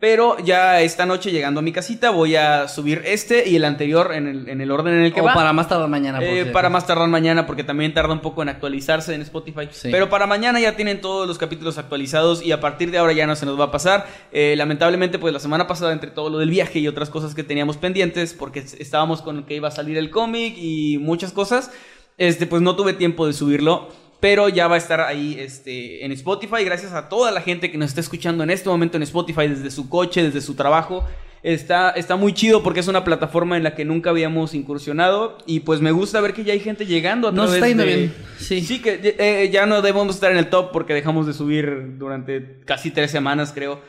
[0.00, 4.12] Pero ya esta noche llegando a mi casita voy a subir este y el anterior
[4.14, 5.34] en el, en el orden en el que o va.
[5.34, 6.18] para más tardar mañana.
[6.20, 9.68] por Eh, para más tardar mañana, porque también tarda un poco en actualizarse en Spotify.
[9.72, 9.88] Sí.
[9.90, 13.26] Pero para mañana ya tienen todos los capítulos actualizados y a partir de ahora ya
[13.26, 14.06] no se nos va a pasar.
[14.30, 17.42] Eh, lamentablemente, pues la semana pasada, entre todo lo del viaje y otras cosas que
[17.42, 21.72] teníamos pendientes, porque estábamos con que iba a salir el cómic y muchas cosas,
[22.18, 23.88] este, pues no tuve tiempo de subirlo.
[24.20, 26.64] Pero ya va a estar ahí este, en Spotify.
[26.64, 29.70] Gracias a toda la gente que nos está escuchando en este momento en Spotify, desde
[29.70, 31.04] su coche, desde su trabajo.
[31.40, 35.38] Está, está muy chido porque es una plataforma en la que nunca habíamos incursionado.
[35.46, 37.84] Y pues me gusta ver que ya hay gente llegando a Nos través está yendo
[37.84, 38.60] de- bien, sí.
[38.62, 42.58] Sí, que eh, ya no debemos estar en el top porque dejamos de subir durante
[42.64, 43.80] casi tres semanas, creo.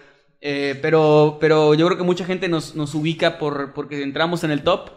[0.41, 4.51] Eh, pero, pero yo creo que mucha gente nos, nos ubica por, porque entramos en
[4.51, 4.91] el top.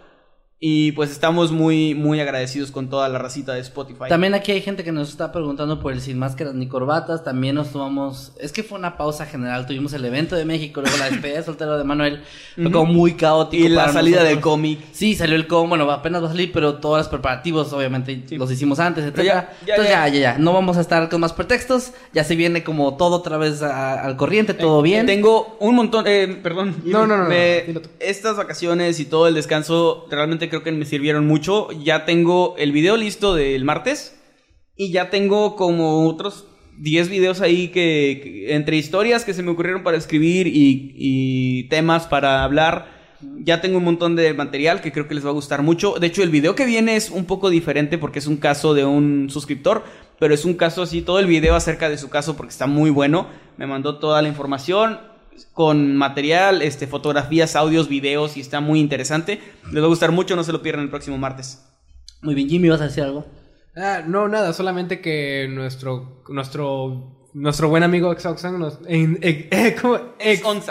[0.64, 4.04] Y pues estamos muy, muy agradecidos con toda la racita de Spotify.
[4.08, 7.24] También aquí hay gente que nos está preguntando por el Sin Máscaras ni Corbatas.
[7.24, 8.30] También nos tomamos.
[8.38, 9.66] Es que fue una pausa general.
[9.66, 12.22] Tuvimos el evento de México, luego la despedida de soltero de Manuel.
[12.54, 13.64] Fue como muy caótico.
[13.64, 14.28] y la salida nosotros.
[14.28, 14.78] del cómic.
[14.92, 18.36] Sí, salió el com, bueno, apenas va a salir, pero todos los preparativos, obviamente, Sí.
[18.36, 19.24] los hicimos antes, etcétera.
[19.24, 20.06] ya- ya- Entonces ya.
[20.06, 23.16] ya, ya, ya, no vamos a estar con más pretextos, ya se viene como todo
[23.16, 25.06] otra vez a- al corriente, todo bien.
[25.06, 26.76] Tengo un montón, eh, perdón.
[26.84, 27.88] No, no, no, no, Me- dilo tú.
[27.98, 31.68] estas vacaciones y todo el descanso realmente creo que me sirvieron mucho.
[31.82, 34.20] Ya tengo el video listo del martes
[34.76, 36.44] y ya tengo como otros
[36.78, 41.62] 10 videos ahí que, que- entre historias que se me ocurrieron para escribir y, y
[41.70, 43.00] temas para hablar.
[43.38, 45.94] Ya tengo un montón de material que creo que les va a gustar mucho.
[45.98, 48.84] De hecho, el video que viene es un poco diferente porque es un caso de
[48.84, 49.84] un suscriptor,
[50.18, 52.90] pero es un caso así, todo el video acerca de su caso porque está muy
[52.90, 53.26] bueno.
[53.56, 54.98] Me mandó toda la información
[55.52, 59.40] con material, este, fotografías, audios, videos y está muy interesante.
[59.70, 61.64] Les va a gustar mucho, no se lo pierdan el próximo martes.
[62.22, 63.26] Muy bien, Jimmy, ¿vas a decir algo?
[63.76, 69.76] Ah, no, nada, solamente que nuestro nuestro nuestro buen amigo ex nos en- eh, eh,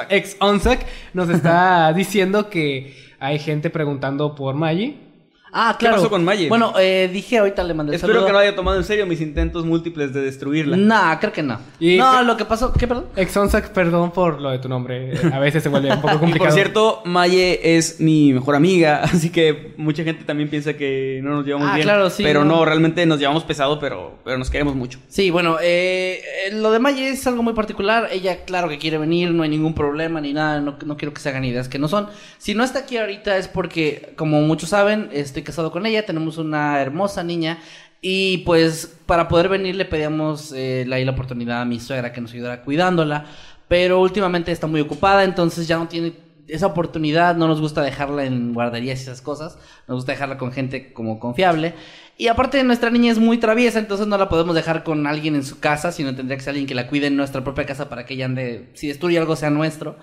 [0.09, 5.10] ex Onsac nos está diciendo que hay gente preguntando por Maggi.
[5.53, 5.97] Ah, ¿Qué claro.
[5.97, 6.47] pasó con Maye?
[6.47, 8.27] Bueno, eh, dije ahorita le mandé el Espero saludo.
[8.27, 10.77] que no haya tomado en serio mis intentos múltiples de destruirla.
[10.77, 11.59] Nah, creo que no.
[11.79, 13.07] Y- no, lo que pasó, ¿qué, perdón?
[13.15, 15.13] Ex Onsac, perdón por lo de tu nombre.
[15.33, 16.45] A veces se vuelve un poco complicado.
[16.49, 21.31] por cierto, Maye es mi mejor amiga, así que mucha gente también piensa que no
[21.31, 21.83] nos llevamos Ah, bien.
[21.85, 22.57] claro, sí, Pero no.
[22.57, 22.65] no.
[22.65, 24.99] realmente nos llevamos pesado, pero, pero nos queremos mucho.
[25.09, 28.07] Sí, bueno, eh, eh, lo de Maya es algo muy particular.
[28.11, 30.61] Ella, claro que quiere venir, no hay ningún problema ni nada.
[30.61, 32.07] No, no quiero que se hagan ideas que no son.
[32.37, 35.09] Si no está aquí ahorita es porque, como muchos saben,
[35.43, 36.05] casado con ella.
[36.05, 37.59] Tenemos una hermosa niña.
[38.01, 42.33] Y pues, para poder venir, le pedíamos eh, la oportunidad a mi suegra que nos
[42.33, 43.25] ayudara cuidándola.
[43.67, 46.13] Pero últimamente está muy ocupada, entonces ya no tiene
[46.47, 47.35] esa oportunidad.
[47.35, 49.57] No nos gusta dejarla en guarderías y esas cosas.
[49.87, 51.75] Nos gusta dejarla con gente como confiable.
[52.17, 55.43] Y aparte nuestra niña es muy traviesa, entonces no la podemos dejar con alguien en
[55.43, 58.05] su casa, sino tendría que ser alguien que la cuide en nuestra propia casa para
[58.05, 59.97] que ella ande, si destruye algo sea nuestro.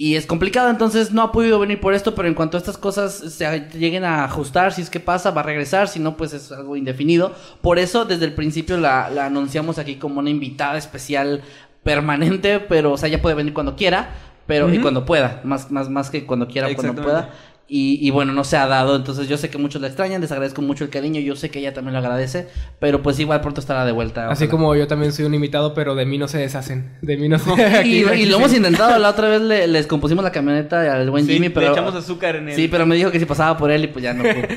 [0.00, 2.78] Y es complicado, entonces no ha podido venir por esto, pero en cuanto a estas
[2.78, 6.32] cosas se lleguen a ajustar, si es que pasa, va a regresar, si no, pues
[6.32, 7.34] es algo indefinido.
[7.62, 11.42] Por eso desde el principio la, la anunciamos aquí como una invitada especial
[11.82, 14.10] permanente, pero o sea, ella puede venir cuando quiera,
[14.46, 17.30] pero y cuando pueda, más, más, más que cuando quiera, cuando pueda.
[17.70, 20.32] Y, y bueno, no se ha dado, entonces yo sé que muchos la extrañan, les
[20.32, 23.60] agradezco mucho el cariño, yo sé que ella también lo agradece, pero pues igual pronto
[23.60, 24.30] estará de vuelta.
[24.30, 26.96] Así como yo también soy un invitado, pero de mí no se deshacen.
[27.02, 27.50] De mí no se...
[27.58, 28.42] Y, aquí- y aquí lo sí.
[28.42, 31.66] hemos intentado, la otra vez le, les compusimos la camioneta al buen Sí, Jimmy, pero...
[31.66, 32.56] Le echamos azúcar en el...
[32.56, 34.48] Sí, pero me dijo que si pasaba por él y pues ya no pudo.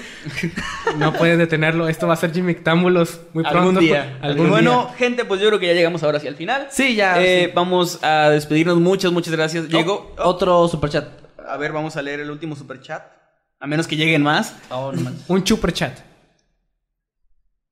[0.98, 1.90] No puedes detenerlo.
[1.90, 3.60] Esto va a ser Jimmy Támbulos muy pronto.
[3.60, 4.20] Algún día.
[4.22, 4.94] Algún bueno, día.
[4.98, 6.68] gente, pues yo creo que ya llegamos ahora hacia el final.
[6.70, 7.22] Sí, ya.
[7.22, 7.52] Eh, sí.
[7.54, 8.78] Vamos a despedirnos.
[8.80, 9.68] Muchas, muchas gracias.
[9.68, 10.14] Llegó.
[10.18, 11.06] Oh, Otro superchat.
[11.52, 13.04] A ver, vamos a leer el último super chat.
[13.60, 14.56] A menos que lleguen más.
[14.70, 15.26] Oh, no manches.
[15.28, 16.00] Un super chat.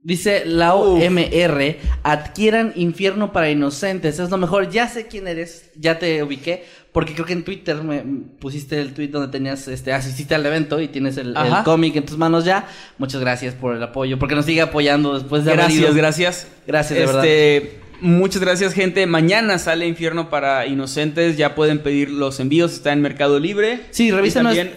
[0.01, 4.19] Dice la OMR, adquieran infierno para inocentes.
[4.19, 4.69] Es lo mejor.
[4.69, 8.03] Ya sé quién eres, ya te ubiqué, porque creo que en Twitter me
[8.39, 12.17] pusiste el tweet donde tenías, este, asististe al evento y tienes el, cómic en tus
[12.17, 12.67] manos ya.
[12.97, 15.93] Muchas gracias por el apoyo, porque nos sigue apoyando después de haber Gracias, ido.
[15.93, 16.47] gracias.
[16.67, 17.88] Gracias, de verdad.
[18.01, 19.05] Muchas gracias, gente.
[19.07, 21.35] Mañana sale Infierno para Inocentes.
[21.35, 22.71] Ya pueden pedir los envíos.
[22.73, 23.81] Está en Mercado Libre.
[23.91, 24.73] Sí, revisen, también-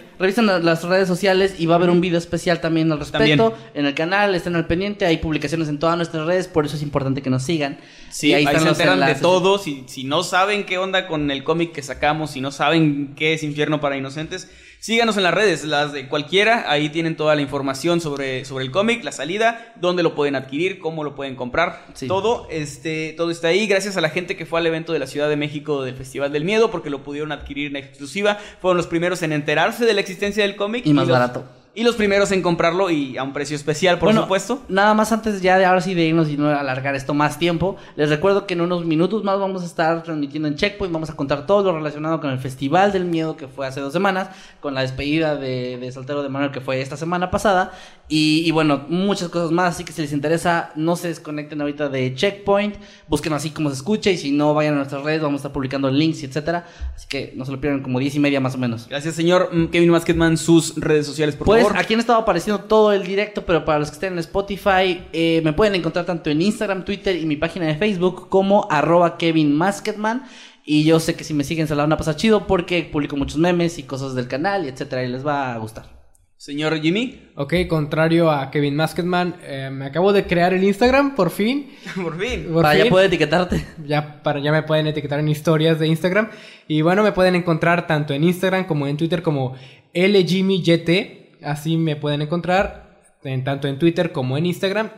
[0.63, 3.67] las redes sociales y va a haber un video especial también al respecto También.
[3.73, 6.81] en el canal, estén al pendiente, hay publicaciones en todas nuestras redes, por eso es
[6.81, 7.77] importante que nos sigan.
[8.09, 9.21] Sí, Y ahí, se los enteran de enlaces.
[9.21, 9.57] todo.
[9.57, 13.33] Si, si no saben qué onda con el cómic que sacamos, si no saben qué
[13.33, 14.49] es Infierno para Inocentes,
[14.83, 16.69] síganos en las redes, las de cualquiera.
[16.69, 20.79] Ahí tienen toda la información sobre, sobre el cómic, la salida, dónde lo pueden adquirir,
[20.79, 21.85] cómo lo pueden comprar.
[21.93, 22.05] Sí.
[22.09, 23.65] Todo, este, todo está ahí.
[23.65, 26.33] Gracias a la gente que fue al evento de la Ciudad de México del Festival
[26.33, 28.37] del Miedo, porque lo pudieron adquirir en exclusiva.
[28.59, 30.85] Fueron los primeros en enterarse de la existencia del cómic.
[30.85, 31.45] Y más los- barato.
[31.75, 34.61] Y los primeros en comprarlo y a un precio especial, por Bueno, supuesto.
[34.69, 37.77] Nada más antes ya de ahora sí de irnos y no alargar esto más tiempo,
[37.95, 41.15] les recuerdo que en unos minutos más vamos a estar transmitiendo en Checkpoint, vamos a
[41.15, 44.29] contar todo lo relacionado con el Festival del Miedo que fue hace dos semanas,
[44.59, 47.71] con la despedida de, de Soltero de Manuel que fue esta semana pasada,
[48.07, 51.89] y, y bueno, muchas cosas más, así que si les interesa, no se desconecten ahorita
[51.89, 52.75] de Checkpoint,
[53.07, 55.51] busquen así como se escucha, y si no, vayan a nuestras redes, vamos a estar
[55.51, 58.53] publicando links y etcétera, así que no se lo pierdan como diez y media más
[58.53, 58.87] o menos.
[58.87, 60.37] Gracias, señor Mm, Kevin Masketman.
[60.37, 61.77] Sus redes sociales, por Pues favor.
[61.77, 65.41] aquí han estado apareciendo todo el directo, pero para los que estén en Spotify, eh,
[65.43, 69.55] me pueden encontrar tanto en Instagram, Twitter y mi página de Facebook como arroba Kevin
[69.55, 70.23] Masketman.
[70.65, 73.17] Y yo sé que si me siguen se la van a pasar chido porque publico
[73.17, 76.03] muchos memes y cosas del canal y etcétera, y les va a gustar.
[76.43, 81.29] Señor Jimmy, Ok, contrario a Kevin Masketman, eh, me acabo de crear el Instagram, por
[81.29, 81.71] fin.
[81.95, 82.47] por fin.
[82.51, 82.83] Por para fin.
[82.83, 83.65] ya poder etiquetarte.
[83.85, 86.29] Ya, para, ya me pueden etiquetar en historias de Instagram.
[86.67, 89.55] Y bueno, me pueden encontrar tanto en Instagram como en Twitter como
[89.93, 91.22] LJimmyYT.
[91.43, 94.89] Así me pueden encontrar en, tanto en Twitter como en Instagram.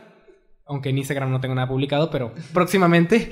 [0.66, 3.30] Aunque en Instagram no tengo nada publicado, pero próximamente.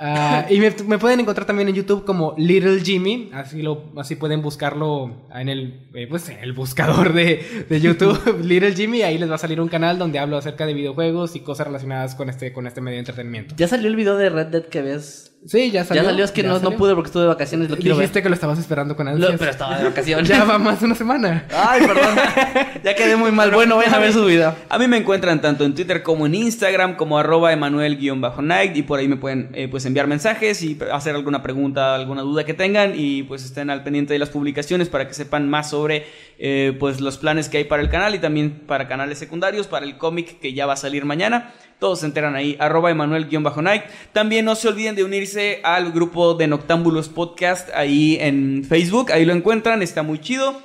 [0.00, 3.30] Ah, y me, me pueden encontrar también en YouTube como Little Jimmy.
[3.32, 8.40] Así, lo, así pueden buscarlo en el, eh, pues, en el buscador de, de YouTube,
[8.42, 9.02] Little Jimmy.
[9.02, 12.16] Ahí les va a salir un canal donde hablo acerca de videojuegos y cosas relacionadas
[12.16, 13.54] con este, con este medio de entretenimiento.
[13.56, 15.33] Ya salió el video de Red Dead que ves.
[15.46, 16.02] Sí, ya salió.
[16.02, 18.04] ya salió, es que no, no pude porque estuve de vacaciones, lo quiero ver.
[18.04, 19.34] Dijiste que lo estabas esperando con Lo- ansias.
[19.38, 20.26] pero estaba de vacaciones.
[20.28, 21.46] Ya va más de una semana.
[21.54, 22.16] Ay, perdón.
[22.84, 23.50] ya quedé muy mal.
[23.50, 24.54] Bueno, vayan a ver su video.
[24.70, 28.98] A mí me encuentran tanto en Twitter como en Instagram, como arroba Emanuel-Night, y por
[29.00, 32.92] ahí me pueden eh, pues enviar mensajes y hacer alguna pregunta, alguna duda que tengan,
[32.96, 36.06] y pues estén al pendiente de las publicaciones para que sepan más sobre
[36.38, 39.84] eh, pues los planes que hay para el canal y también para canales secundarios, para
[39.84, 41.52] el cómic que ya va a salir mañana.
[41.78, 43.82] Todos se enteran ahí, arroba Emanuel-Night.
[44.12, 49.24] También no se olviden de unirse al grupo de Noctámbulos Podcast ahí en Facebook, ahí
[49.24, 50.62] lo encuentran, está muy chido.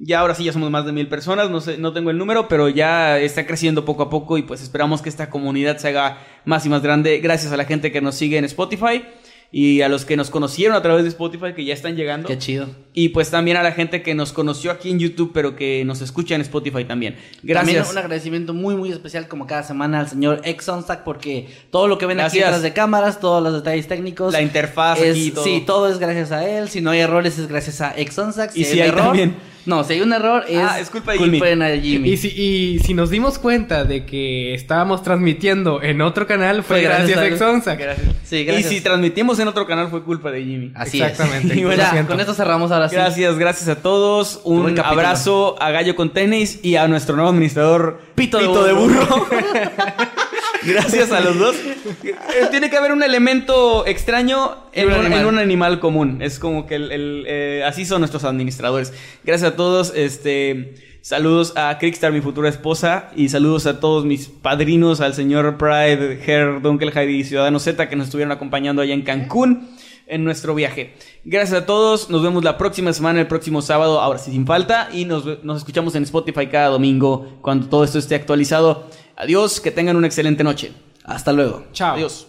[0.00, 2.46] Ya ahora sí ya somos más de mil personas, no sé, no tengo el número,
[2.46, 6.18] pero ya está creciendo poco a poco y pues esperamos que esta comunidad se haga
[6.44, 9.02] más y más grande gracias a la gente que nos sigue en Spotify
[9.50, 12.28] y a los que nos conocieron a través de Spotify que ya están llegando.
[12.28, 12.66] Qué chido.
[12.92, 16.02] Y pues también a la gente que nos conoció aquí en YouTube, pero que nos
[16.02, 17.16] escucha en Spotify también.
[17.42, 17.74] Gracias.
[17.76, 21.96] También un agradecimiento muy, muy especial, como cada semana, al señor Exonstack, porque todo lo
[21.96, 24.32] que ven aquí detrás de cámaras, todos los detalles técnicos.
[24.34, 25.44] La interfaz es- aquí y todo.
[25.44, 26.68] Sí, todo es gracias a él.
[26.68, 28.54] Si no hay errores, es gracias a Exonstack.
[28.54, 29.36] Y hay si un hay error, también.
[29.66, 31.40] No, si hay un error, es, Ah, es culpa de Jimmy.
[31.80, 32.10] Jimmy.
[32.10, 36.76] Y si, y si nos dimos cuenta de que estábamos transmitiendo en otro canal, fue,
[36.78, 37.76] Fue gracias gracias a.
[38.24, 40.72] Sí, Y si transmitimos en otro canal fue culpa de Jimmy.
[40.74, 41.52] Así Exactamente.
[41.54, 41.58] es.
[41.58, 42.94] Y bueno, ya, con esto cerramos ahora sí.
[42.94, 44.40] Gracias, gracias a todos.
[44.44, 49.06] Un abrazo a Gallo con Tenis y a nuestro nuevo administrador Pito de de burro.
[49.06, 49.26] Burro.
[50.64, 51.56] gracias a los dos.
[52.04, 52.14] Eh,
[52.50, 55.20] Tiene que haber un elemento extraño en un un, animal.
[55.20, 56.22] en un animal común.
[56.22, 58.92] Es como que el, el, eh, así son nuestros administradores.
[59.24, 59.92] Gracias a todos.
[59.94, 60.74] Este.
[61.00, 66.20] Saludos a Crickstar, mi futura esposa, y saludos a todos mis padrinos, al señor Pride,
[66.26, 69.70] Herr Dunkelheide y Ciudadano Z que nos estuvieron acompañando allá en Cancún
[70.06, 70.94] en nuestro viaje.
[71.24, 74.88] Gracias a todos, nos vemos la próxima semana, el próximo sábado, ahora sí sin falta,
[74.92, 75.24] y nos
[75.56, 78.88] escuchamos en Spotify cada domingo cuando todo esto esté actualizado.
[79.18, 80.72] Adiós, que tengan una excelente noche.
[81.04, 81.64] Hasta luego.
[81.72, 81.96] Chao.
[81.96, 82.28] Adiós.